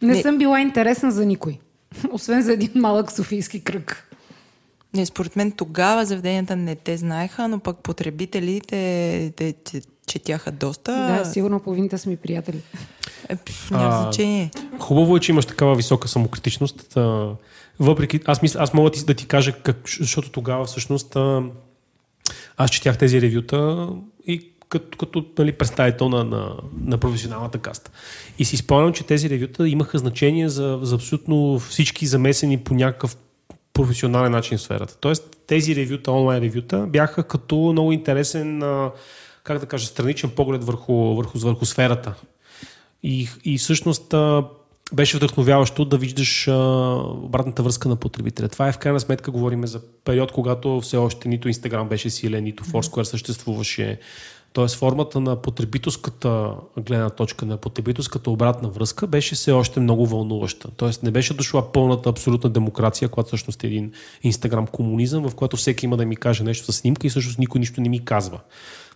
не, 0.02 0.14
Не. 0.14 0.22
съм 0.22 0.38
била 0.38 0.62
интересна 0.62 1.12
за 1.12 1.26
никой. 1.26 1.58
Освен 2.12 2.42
за 2.42 2.54
един 2.54 2.72
малък 2.76 3.12
софийски 3.12 3.64
кръг. 3.64 4.06
Не, 4.94 5.06
според 5.06 5.36
мен 5.36 5.52
тогава 5.52 6.06
заведенията 6.06 6.56
не 6.56 6.76
те 6.76 6.98
знаеха, 6.98 7.48
но 7.48 7.60
пък 7.60 7.78
потребителите 7.78 9.34
те, 9.36 9.54
те 9.54 9.82
четяха 10.10 10.52
доста. 10.52 10.92
Да, 10.92 11.26
сигурно 11.26 11.60
половината 11.60 11.98
са 11.98 12.10
ми 12.10 12.18
приятели. 12.18 12.62
Е, 13.30 13.38
няма 13.72 14.02
значение. 14.02 14.52
Хубаво 14.80 15.18
е, 15.18 15.20
че 15.20 15.32
имаш 15.32 15.46
такава 15.46 15.76
висока 15.76 16.08
самокритичност. 16.08 16.98
А, 16.98 17.30
въпреки, 17.80 18.20
аз, 18.26 18.42
мисля, 18.42 18.60
аз 18.62 18.74
мога 18.74 18.90
да 18.90 18.98
ти, 18.98 19.06
да 19.06 19.14
ти 19.14 19.26
кажа, 19.26 19.52
как, 19.52 19.78
защото 20.00 20.32
тогава 20.32 20.66
всъщност 20.66 21.16
а, 21.16 21.44
аз 22.58 22.72
четях 22.72 22.98
тези 22.98 23.22
ревюта 23.22 23.90
и 24.28 24.52
като, 24.70 24.98
като 24.98 25.26
нали, 25.40 25.52
представител 25.52 26.10
на, 26.10 26.24
на, 26.24 26.56
на 26.86 26.98
професионалната 26.98 27.58
каста. 27.58 27.92
И 28.40 28.46
си 28.46 28.58
спомням, 28.58 28.94
че 28.94 29.04
тези 29.04 29.30
ревюта 29.30 29.70
имаха 29.70 29.98
значение 29.98 30.50
за, 30.50 30.80
за 30.82 30.96
абсолютно 30.96 31.60
всички 31.60 32.06
замесени 32.06 32.58
по 32.58 32.74
някакъв 32.74 33.18
професионален 33.74 34.32
начин 34.32 34.58
в 34.58 34.62
сферата. 34.62 34.98
Тоест 35.00 35.38
тези 35.48 35.76
ревюта, 35.76 36.12
онлайн 36.12 36.44
ревюта, 36.44 36.86
бяха 36.88 37.24
като 37.24 37.56
много 37.56 37.92
интересен, 37.92 38.64
а, 38.64 38.92
как 39.44 39.60
да 39.60 39.66
кажа, 39.66 39.88
страничен 39.88 40.30
поглед 40.30 40.64
върху, 40.64 40.94
върху, 40.94 41.40
върху 41.40 41.66
сферата. 41.66 42.14
И, 43.04 43.30
и 43.44 43.58
всъщност 43.58 44.14
беше 44.94 45.18
вдъхновяващо 45.18 45.86
да 45.86 45.98
виждаш 45.98 46.48
а, 46.48 46.54
обратната 47.24 47.64
връзка 47.64 47.90
на 47.90 47.96
потребителя. 47.96 48.48
Това 48.48 48.68
е 48.68 48.72
в 48.72 48.78
крайна 48.78 49.00
сметка, 49.00 49.32
говорим 49.32 49.68
за 49.68 49.82
период, 50.04 50.32
когато 50.32 50.82
все 50.82 50.98
още 50.98 51.30
нито 51.30 51.48
Инстаграм 51.48 51.90
беше 51.90 52.10
силен, 52.10 52.44
нито 52.44 52.64
Foursquare 52.64 53.04
съществуваше. 53.04 54.00
Тоест 54.54 54.76
формата 54.76 55.20
на 55.20 55.36
потребителската 55.36 56.54
гледна 56.78 57.10
точка, 57.10 57.46
на 57.46 57.58
потребителската 57.58 58.32
обратна 58.32 58.70
връзка 58.70 59.08
беше 59.08 59.36
все 59.36 59.52
още 59.52 59.80
много 59.80 60.08
вълнуваща. 60.08 60.70
Тоест 60.78 61.04
не 61.04 61.12
беше 61.12 61.34
дошла 61.34 61.72
пълната 61.72 62.10
абсолютна 62.10 62.50
демокрация, 62.50 63.10
която 63.10 63.28
всъщност 63.28 63.64
е 63.64 63.68
един 63.68 63.92
Инстаграм 64.24 64.68
комунизъм, 64.68 65.30
в 65.30 65.36
който 65.36 65.58
всеки 65.58 65.86
има 65.86 65.98
да 65.98 66.06
ми 66.06 66.16
каже 66.16 66.44
нещо 66.44 66.72
с 66.72 66.76
снимка 66.76 67.08
и 67.08 67.10
всъщност 67.10 67.40
никой 67.40 67.60
нищо 67.60 67.82
не 67.82 67.90
ми 67.90 68.06
казва. 68.06 68.40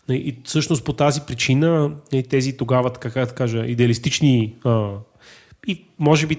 И 0.09 0.37
всъщност 0.43 0.83
по 0.83 0.93
тази 0.93 1.21
причина 1.21 1.91
и 2.11 2.23
тези 2.23 2.57
тогава, 2.57 2.93
така 2.93 3.25
да 3.25 3.31
кажа, 3.31 3.65
идеалистични 3.65 4.55
а, 4.65 4.89
и 5.67 5.85
може 5.99 6.27
би 6.27 6.37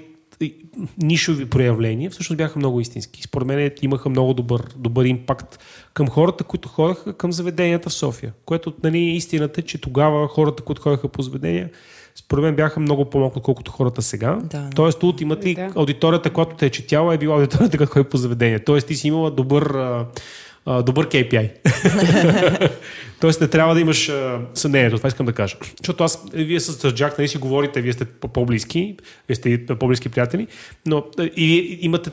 нишови 1.02 1.46
проявления, 1.46 2.10
всъщност 2.10 2.36
бяха 2.36 2.58
много 2.58 2.80
истински. 2.80 3.22
Според 3.22 3.48
мен 3.48 3.70
имаха 3.82 4.08
много 4.08 4.34
добър, 4.34 4.62
добър 4.76 5.04
импакт 5.04 5.58
към 5.94 6.08
хората, 6.08 6.44
които 6.44 6.68
ходеха 6.68 7.12
към 7.12 7.32
заведенията 7.32 7.90
в 7.90 7.92
София. 7.92 8.32
Което 8.44 8.72
нали, 8.82 8.98
истината 8.98 9.60
е, 9.60 9.64
че 9.64 9.80
тогава 9.80 10.28
хората, 10.28 10.62
които 10.62 10.82
ходеха 10.82 11.08
по 11.08 11.22
заведения, 11.22 11.70
според 12.14 12.42
мен 12.44 12.56
бяха 12.56 12.80
много 12.80 13.04
по-малко, 13.04 13.38
отколкото 13.38 13.72
хората 13.72 14.02
сега. 14.02 14.38
Да. 14.44 14.70
Тоест, 14.74 15.02
ултиматли, 15.02 15.54
Да. 15.54 15.70
аудиторията, 15.74 16.30
която 16.30 16.56
те 16.56 16.66
е 16.66 16.70
четяла, 16.70 17.14
е 17.14 17.18
била 17.18 17.34
аудиторията, 17.34 17.76
която 17.76 17.92
ходи 17.92 18.08
по 18.08 18.16
заведение. 18.16 18.58
Тоест, 18.58 18.86
ти 18.86 18.94
си 18.94 19.08
имала 19.08 19.30
добър, 19.30 19.74
а, 20.66 20.82
добър 20.82 21.08
KPI. 21.08 21.50
Тоест 23.20 23.40
не 23.40 23.48
трябва 23.48 23.74
да 23.74 23.80
имаш 23.80 24.10
съмнението, 24.54 24.96
това 24.96 25.08
искам 25.08 25.26
да 25.26 25.32
кажа. 25.32 25.56
Защото 25.78 26.04
аз, 26.04 26.24
вие 26.32 26.60
с 26.60 26.92
Джак, 26.92 27.18
нали 27.18 27.28
си 27.28 27.38
говорите, 27.38 27.80
вие 27.80 27.92
сте 27.92 28.04
по- 28.04 28.28
по-близки, 28.28 28.96
вие 29.28 29.36
сте 29.36 29.66
по-близки 29.66 30.08
приятели, 30.08 30.46
но 30.86 31.04
а, 31.18 31.22
и 31.22 31.78
имате 31.80 32.10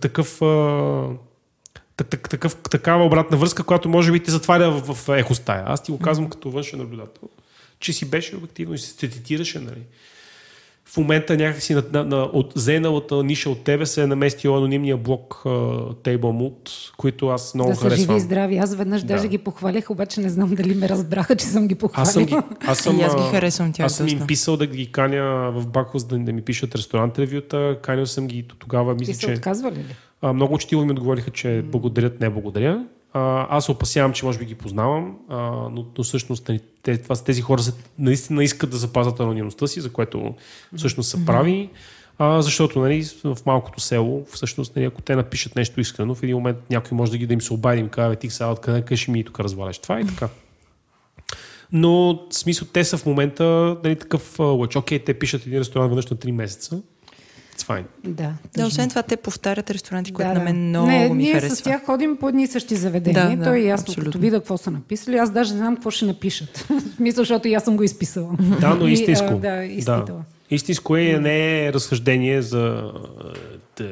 такъв, 0.00 0.40
такъв, 2.30 2.56
такава 2.56 3.04
обратна 3.04 3.36
връзка, 3.36 3.62
която 3.62 3.88
може 3.88 4.12
би 4.12 4.20
те 4.20 4.30
затваря 4.30 4.70
в, 4.70 4.94
в 4.94 5.18
ехостая. 5.18 5.62
Аз 5.66 5.82
ти 5.82 5.92
го 5.92 5.98
казвам 5.98 6.30
като 6.30 6.50
външен 6.50 6.78
наблюдател, 6.78 7.28
че 7.80 7.92
си 7.92 8.10
беше 8.10 8.36
обективно 8.36 8.74
и 8.74 8.78
се 8.78 9.08
цитираше, 9.08 9.58
нали. 9.58 9.82
В 10.84 10.96
момента 10.96 11.36
някакси 11.36 11.74
на, 11.74 11.82
на, 11.92 12.04
на, 12.04 12.16
от 12.16 12.52
зеналата 12.54 13.24
ниша 13.24 13.50
от 13.50 13.64
тебе 13.64 13.86
се 13.86 14.02
е 14.02 14.06
наместил 14.06 14.56
анонимния 14.56 14.96
блок 14.96 15.42
uh, 15.44 15.48
Table 15.94 16.18
Mood, 16.18 16.56
които 16.96 17.28
аз 17.28 17.54
много 17.54 17.70
да 17.70 17.76
са 17.76 17.82
живи 17.82 17.90
харесвам. 17.90 18.16
и 18.16 18.20
здрави. 18.20 18.56
Аз 18.56 18.74
веднъж 18.74 19.00
Да. 19.00 19.06
даже 19.06 19.28
ги 19.28 19.38
похвалих, 19.38 19.90
обаче 19.90 20.20
не 20.20 20.28
знам 20.28 20.54
дали 20.54 20.74
ме 20.74 20.88
разбраха, 20.88 21.36
че 21.36 21.46
съм 21.46 21.68
ги 21.68 21.74
похвалила. 21.74 22.02
Аз 22.02 22.12
съм, 22.12 22.24
ги, 22.24 22.36
аз 22.66 22.78
съм, 22.78 22.98
И 22.98 23.02
аз 23.02 23.16
ги 23.16 23.22
а, 23.22 23.30
харесвам 23.30 23.72
тях 23.72 23.86
Аз 23.86 23.96
съм 23.96 24.08
им 24.08 24.20
писал 24.26 24.56
да 24.56 24.66
ги 24.66 24.86
каня 24.86 25.22
в 25.50 25.66
Бакус 25.66 26.04
да, 26.04 26.18
да 26.18 26.32
ми 26.32 26.42
пишат 26.42 26.74
ресторант 26.74 27.18
ревюта. 27.18 27.78
Канил 27.82 28.06
съм 28.06 28.26
ги 28.26 28.44
тогава, 28.58 28.96
Ти 28.96 29.00
мисля, 29.00 29.14
се 29.14 29.20
че 29.20 29.32
отказвали 29.32 29.76
ли? 29.76 29.96
а, 30.22 30.32
много 30.32 30.54
учтиво 30.54 30.84
ми 30.84 30.90
отговориха, 30.92 31.30
че 31.30 31.62
благодарят, 31.64 32.20
не 32.20 32.30
благодаря. 32.30 32.84
А, 33.14 33.46
аз 33.56 33.68
опасявам, 33.68 34.12
че 34.12 34.24
може 34.24 34.38
би 34.38 34.44
ги 34.44 34.54
познавам, 34.54 35.16
а, 35.28 35.36
но, 35.72 35.86
но 35.98 36.04
всъщност 36.04 36.48
нали, 36.48 36.60
те, 36.82 36.98
това, 36.98 37.16
тези 37.16 37.42
хора 37.42 37.62
са, 37.62 37.72
наистина 37.98 38.44
искат 38.44 38.70
да 38.70 38.76
запазят 38.76 39.20
анонимността 39.20 39.66
си, 39.66 39.80
за 39.80 39.92
което 39.92 40.34
всъщност 40.76 41.10
са 41.10 41.24
прави. 41.24 41.70
А, 42.18 42.42
защото 42.42 42.80
нали, 42.80 43.04
в 43.24 43.38
малкото 43.46 43.80
село, 43.80 44.24
всъщност, 44.32 44.76
нали, 44.76 44.84
ако 44.84 45.02
те 45.02 45.16
напишат 45.16 45.56
нещо 45.56 45.80
искрено, 45.80 46.14
в 46.14 46.22
един 46.22 46.36
момент 46.36 46.58
някой 46.70 46.96
може 46.96 47.10
да 47.10 47.18
ги 47.18 47.26
да 47.26 47.34
им 47.34 47.40
се 47.40 47.52
обади, 47.52 47.80
им 47.80 47.88
казва, 47.88 48.16
ти 48.16 48.30
сега 48.30 48.50
откъде 48.50 48.82
къщи 48.82 49.10
ми 49.10 49.20
и 49.20 49.24
тук 49.24 49.40
разваляш 49.40 49.78
това 49.78 50.00
и 50.00 50.06
така. 50.06 50.28
Но 51.72 52.20
в 52.30 52.34
смисъл 52.34 52.68
те 52.72 52.84
са 52.84 52.98
в 52.98 53.06
момента 53.06 53.76
нали, 53.84 53.96
такъв 53.96 54.38
лъч. 54.38 54.76
Окей, 54.76 54.98
те 54.98 55.18
пишат 55.18 55.46
един 55.46 55.58
ресторант 55.58 55.88
веднъж 55.88 56.06
на 56.06 56.16
3 56.16 56.30
месеца. 56.30 56.82
It's 57.62 57.68
fine. 57.68 57.84
Да, 58.04 58.32
Да, 58.56 58.66
освен 58.66 58.88
това, 58.88 59.02
те 59.02 59.16
повтарят 59.16 59.70
ресторанти, 59.70 60.12
които 60.12 60.28
да, 60.28 60.34
на 60.34 60.40
да. 60.40 60.44
мен 60.44 60.68
много 60.68 60.86
не, 60.86 61.08
ми 61.08 61.14
ние 61.14 61.32
харесва. 61.32 61.56
с 61.56 61.62
тях 61.62 61.84
ходим 61.86 62.16
по 62.16 62.28
едни 62.28 62.42
и 62.42 62.46
същи 62.46 62.76
заведения. 62.76 63.22
Да, 63.24 63.30
Да, 63.30 63.36
да, 63.36 63.44
То 63.44 63.54
е 63.54 63.58
ясно, 63.60 63.82
абсолютно. 63.82 64.04
като 64.04 64.18
видя 64.18 64.36
какво 64.38 64.56
са 64.58 64.70
написали. 64.70 65.16
Аз 65.16 65.30
даже 65.30 65.52
не 65.52 65.58
знам 65.58 65.74
какво 65.74 65.90
ще 65.90 66.04
напишат. 66.04 66.68
Мисля, 66.98 67.20
защото 67.20 67.48
и 67.48 67.54
аз 67.54 67.64
съм 67.64 67.76
го 67.76 67.82
изписала. 67.82 68.30
Да, 68.60 68.74
но 68.74 68.86
И, 68.88 68.92
истинско. 68.92 69.26
а, 69.26 69.36
да, 69.36 69.64
изпитала. 69.64 70.22
Истинско 70.50 70.96
е, 70.96 71.02
не 71.02 71.66
е 71.66 71.72
разсъждение 71.72 72.42
за 72.42 72.92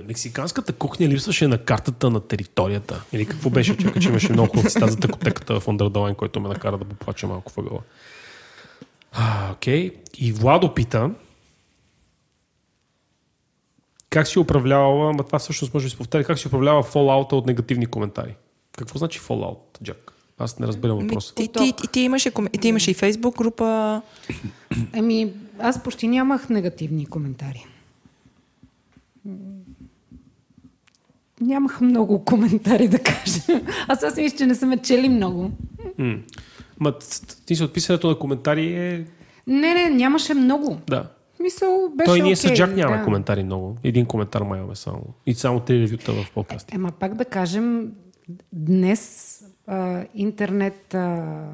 мексиканската 0.09 0.72
кухня 0.72 1.09
липсваше 1.09 1.48
на 1.48 1.59
картата 1.59 2.10
на 2.10 2.20
територията. 2.20 3.02
Или 3.12 3.26
какво 3.26 3.51
беше? 3.51 3.76
Чакай, 3.76 4.02
че 4.02 4.09
имаше 4.09 4.32
много 4.32 4.48
хубав 4.48 4.72
цитат 4.72 4.90
за 4.90 4.97
такотеката 4.97 5.60
в 5.60 5.66
Underline, 5.66 6.16
който 6.16 6.40
ме 6.40 6.48
накара 6.48 6.78
да 6.78 6.84
поплача 6.84 7.26
малко 7.26 7.52
въгъла. 7.56 7.80
А, 9.12 9.52
Окей. 9.52 9.90
И 10.18 10.32
Владо 10.32 10.74
пита 10.74 11.10
как 14.11 14.28
си 14.28 14.39
управлявала, 14.39 15.12
ма 15.12 15.23
това 15.23 15.39
всъщност 15.39 15.74
може 15.74 15.87
да 15.87 15.91
се 15.91 15.97
повтори, 15.97 16.24
как 16.24 16.39
си 16.39 16.49
управлява 16.49 16.82
фоллаута 16.82 17.37
от 17.37 17.47
негативни 17.47 17.87
коментари? 17.87 18.35
Какво 18.78 18.99
значи 18.99 19.20
fallout, 19.20 19.82
Джак? 19.85 20.12
Аз 20.39 20.59
не 20.59 20.66
разбирам 20.66 20.97
Ми, 20.97 21.03
въпроса. 21.03 21.35
ти, 21.35 21.49
ти, 21.49 21.73
ти, 21.73 21.89
ти, 21.89 22.01
имаше, 22.01 22.32
ти 22.61 22.69
имаше 22.69 22.91
и 22.91 22.95
фейсбук 22.95 23.37
група. 23.37 24.03
Ами, 24.93 25.32
аз 25.59 25.82
почти 25.82 26.09
нямах 26.09 26.49
негативни 26.49 27.07
коментари. 27.07 27.66
Нямах 31.41 31.81
много 31.81 32.24
коментари 32.24 32.89
да 32.89 32.99
кажа. 32.99 33.41
Аз 33.89 34.03
аз 34.03 34.16
мисля, 34.16 34.39
че 34.39 34.47
не 34.47 34.55
са 34.55 34.66
ме 34.66 34.77
чели 34.77 35.09
много. 35.09 35.51
М. 35.99 36.19
Ма, 36.81 36.95
ти 37.47 37.57
се 37.57 37.65
отписането 37.65 38.09
на 38.09 38.19
коментари 38.19 38.74
е... 38.74 39.07
Не, 39.47 39.74
не, 39.74 39.91
нямаше 39.91 40.35
много. 40.35 40.78
Да. 40.87 41.09
Мисъл, 41.43 41.89
беше 41.97 42.07
Той 42.07 42.21
ние 42.21 42.33
окей, 42.33 42.37
с 42.37 42.55
Джак 42.55 42.77
нямаме 42.77 42.99
да. 42.99 43.05
коментари 43.05 43.43
много. 43.43 43.77
Един 43.85 44.07
коментар 44.07 44.43
май 44.43 44.59
имаме 44.59 44.77
само. 44.77 45.03
И 45.27 45.35
само 45.35 45.61
три 45.61 45.81
ревюта 45.81 46.12
в 46.12 46.27
подкасти. 46.35 46.75
Ема 46.75 46.93
пак 46.93 47.15
да 47.15 47.25
кажем, 47.25 47.93
днес 48.53 49.37
а, 49.67 50.05
интернет 50.15 50.95
а, 50.95 51.47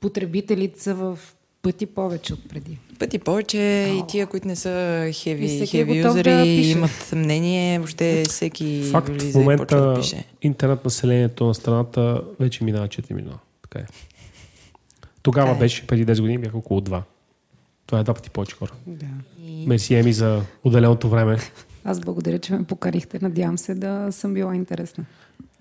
потребителите 0.00 0.80
са 0.80 0.94
в 0.94 1.18
пъти 1.62 1.86
повече 1.86 2.34
от 2.34 2.48
преди. 2.48 2.78
Пъти 2.98 3.18
повече 3.18 3.58
и 3.98 4.02
тия, 4.08 4.26
които 4.26 4.48
не 4.48 4.56
са 4.56 5.08
хеви, 5.12 5.62
е 5.62 5.66
хеви 5.66 5.98
юзери, 5.98 6.30
да 6.30 6.42
пише. 6.42 6.70
имат 6.70 7.12
мнение, 7.14 7.78
въобще 7.78 8.24
всеки 8.28 8.82
Факт, 8.82 9.08
в 9.08 9.12
влиза 9.12 9.28
и 9.28 9.32
почва 9.32 9.66
да 9.66 9.82
момента 9.86 10.00
пише. 10.00 10.24
интернет 10.42 10.84
населението 10.84 11.46
на 11.46 11.54
страната 11.54 12.22
вече 12.40 12.64
минава 12.64 12.88
4 12.88 13.14
милиона. 13.14 13.38
Така 13.62 13.78
е. 13.78 13.86
Тогава 15.22 15.50
е. 15.50 15.58
беше, 15.58 15.86
преди 15.86 16.06
10 16.06 16.20
години 16.20 16.38
бяха 16.38 16.58
около 16.58 16.80
2. 16.80 17.02
Това 17.86 18.00
е 18.00 18.04
два 18.04 18.14
пъти 18.14 18.30
повече 18.30 18.56
хора. 18.56 18.72
Да. 18.86 19.06
Мерси, 19.66 19.94
Еми, 19.94 20.12
за 20.12 20.40
отделеното 20.64 21.08
време. 21.08 21.38
Аз 21.84 22.00
благодаря, 22.00 22.38
че 22.38 22.52
ме 22.52 22.64
покарихте. 22.64 23.18
Надявам 23.22 23.58
се 23.58 23.74
да 23.74 24.08
съм 24.10 24.34
била 24.34 24.56
интересна. 24.56 25.04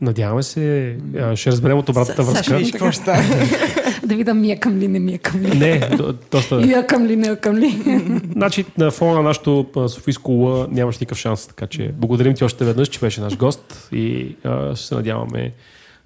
Надяваме 0.02 0.43
се, 0.43 0.97
а, 1.18 1.35
ще 1.35 1.52
разберем 1.52 1.77
от 1.77 1.89
обратната 1.89 2.23
връзка. 2.23 2.60
Да 4.06 4.15
видя 4.15 4.34
ми 4.34 4.52
е 4.52 4.60
към 4.60 4.77
ли, 4.77 4.88
не 4.88 4.99
ми 4.99 5.14
е 5.14 5.18
към 5.18 5.41
ли. 5.41 5.57
Не, 5.57 5.80
до- 5.80 6.15
доста. 6.31 6.61
И 6.61 6.73
е 6.73 6.88
към 6.88 7.06
ли, 7.06 7.15
не 7.15 7.27
е 7.27 7.35
към 7.35 7.56
ли. 7.56 7.69
Значи 8.31 8.65
на 8.77 8.91
фона 8.91 9.14
на 9.14 9.22
нашото 9.22 9.65
Софийско 9.88 10.31
лъ 10.31 10.68
нямаш 10.72 10.99
никакъв 10.99 11.18
шанс, 11.18 11.47
така 11.47 11.68
че 11.68 11.91
благодарим 11.91 12.34
ти 12.34 12.43
още 12.43 12.65
веднъж, 12.65 12.88
че 12.88 12.99
беше 12.99 13.22
наш 13.22 13.38
гост 13.38 13.89
и 13.91 14.35
а, 14.43 14.76
ще 14.76 14.88
се 14.88 14.95
надяваме 14.95 15.53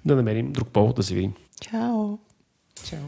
да 0.04 0.16
намерим 0.16 0.52
друг 0.52 0.68
повод 0.68 0.96
да 0.96 1.02
се 1.02 1.14
видим. 1.14 1.32
Чао. 1.60 2.18
Чао. 2.84 2.98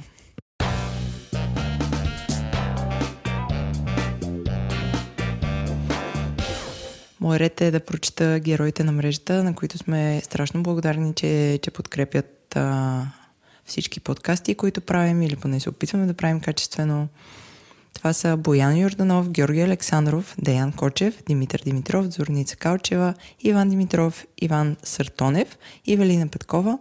Мой 7.23 7.39
ред 7.39 7.61
е 7.61 7.71
да 7.71 7.81
прочита 7.81 8.41
героите 8.41 8.85
на 8.85 8.93
мрежата, 8.93 9.45
на 9.45 9.55
които 9.55 9.79
сме 9.79 10.21
страшно 10.25 10.63
благодарни, 10.63 11.15
че, 11.15 11.59
че 11.63 11.71
подкрепят 11.71 12.57
а, 12.57 13.03
всички 13.65 14.01
подкасти, 14.01 14.55
които 14.55 14.81
правим 14.81 15.23
или 15.23 15.37
поне 15.37 15.61
се 15.61 15.69
опитваме 15.69 16.07
да 16.07 16.15
правим 16.15 16.41
качествено. 16.41 17.09
Това 17.95 18.13
са 18.13 18.37
Боян 18.37 18.77
Йорданов, 18.77 19.31
Георги 19.31 19.61
Александров, 19.61 20.35
Деян 20.39 20.73
Кочев, 20.73 21.23
Димитър 21.27 21.63
Димитров, 21.65 22.07
Зорница 22.07 22.57
Калчева, 22.57 23.15
Иван 23.41 23.69
Димитров, 23.69 24.27
Иван 24.39 24.77
Съртонев, 24.83 25.59
Ивелина 25.87 26.29
Петкова, 26.29 26.79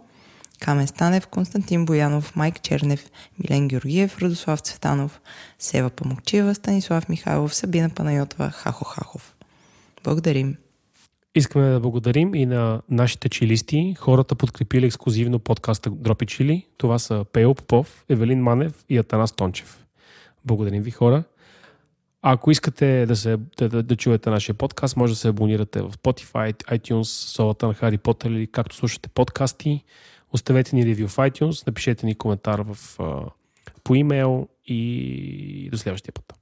Камен 0.60 0.86
Станев, 0.86 1.26
Константин 1.26 1.84
Боянов, 1.86 2.36
Майк 2.36 2.62
Чернев, 2.62 3.10
Милен 3.38 3.68
Георгиев, 3.68 4.18
Радослав 4.18 4.60
Цветанов, 4.60 5.20
Сева 5.58 5.90
Памукчева, 5.90 6.54
Станислав 6.54 7.08
Михайлов, 7.08 7.54
Сабина 7.54 7.90
Панайотова, 7.90 8.50
Хахо 8.50 8.84
Хахов. 8.84 9.34
Благодарим. 10.04 10.56
Искаме 11.34 11.70
да 11.70 11.80
благодарим 11.80 12.34
и 12.34 12.46
на 12.46 12.82
нашите 12.90 13.28
чилисти, 13.28 13.94
хората 13.98 14.34
подкрепили 14.34 14.86
ексклюзивно 14.86 15.38
подкаста 15.38 15.90
Дропи 15.90 16.26
Чили. 16.26 16.66
Това 16.76 16.98
са 16.98 17.24
Пео 17.32 17.54
Попов, 17.54 18.04
Евелин 18.08 18.42
Манев 18.42 18.84
и 18.88 18.98
Атанас 18.98 19.32
Тончев. 19.32 19.86
Благодарим 20.44 20.82
ви 20.82 20.90
хора. 20.90 21.24
Ако 22.22 22.50
искате 22.50 23.06
да, 23.06 23.16
се, 23.16 23.36
да, 23.58 23.68
да, 23.68 23.82
да 23.82 23.96
чуете 23.96 24.30
нашия 24.30 24.54
подкаст, 24.54 24.96
може 24.96 25.12
да 25.12 25.16
се 25.16 25.28
абонирате 25.28 25.82
в 25.82 25.90
Spotify, 25.90 26.64
iTunes, 26.64 27.02
солата 27.02 27.66
на 27.66 27.74
Хари 27.74 27.98
Потър 27.98 28.30
или 28.30 28.46
както 28.46 28.76
слушате 28.76 29.08
подкасти. 29.08 29.84
Оставете 30.32 30.76
ни 30.76 30.86
ревю 30.86 31.08
в 31.08 31.16
iTunes, 31.16 31.66
напишете 31.66 32.06
ни 32.06 32.14
коментар 32.14 32.62
в, 32.66 32.98
по 33.84 33.94
имейл 33.94 34.48
и 34.66 35.68
до 35.72 35.78
следващия 35.78 36.12
път. 36.12 36.41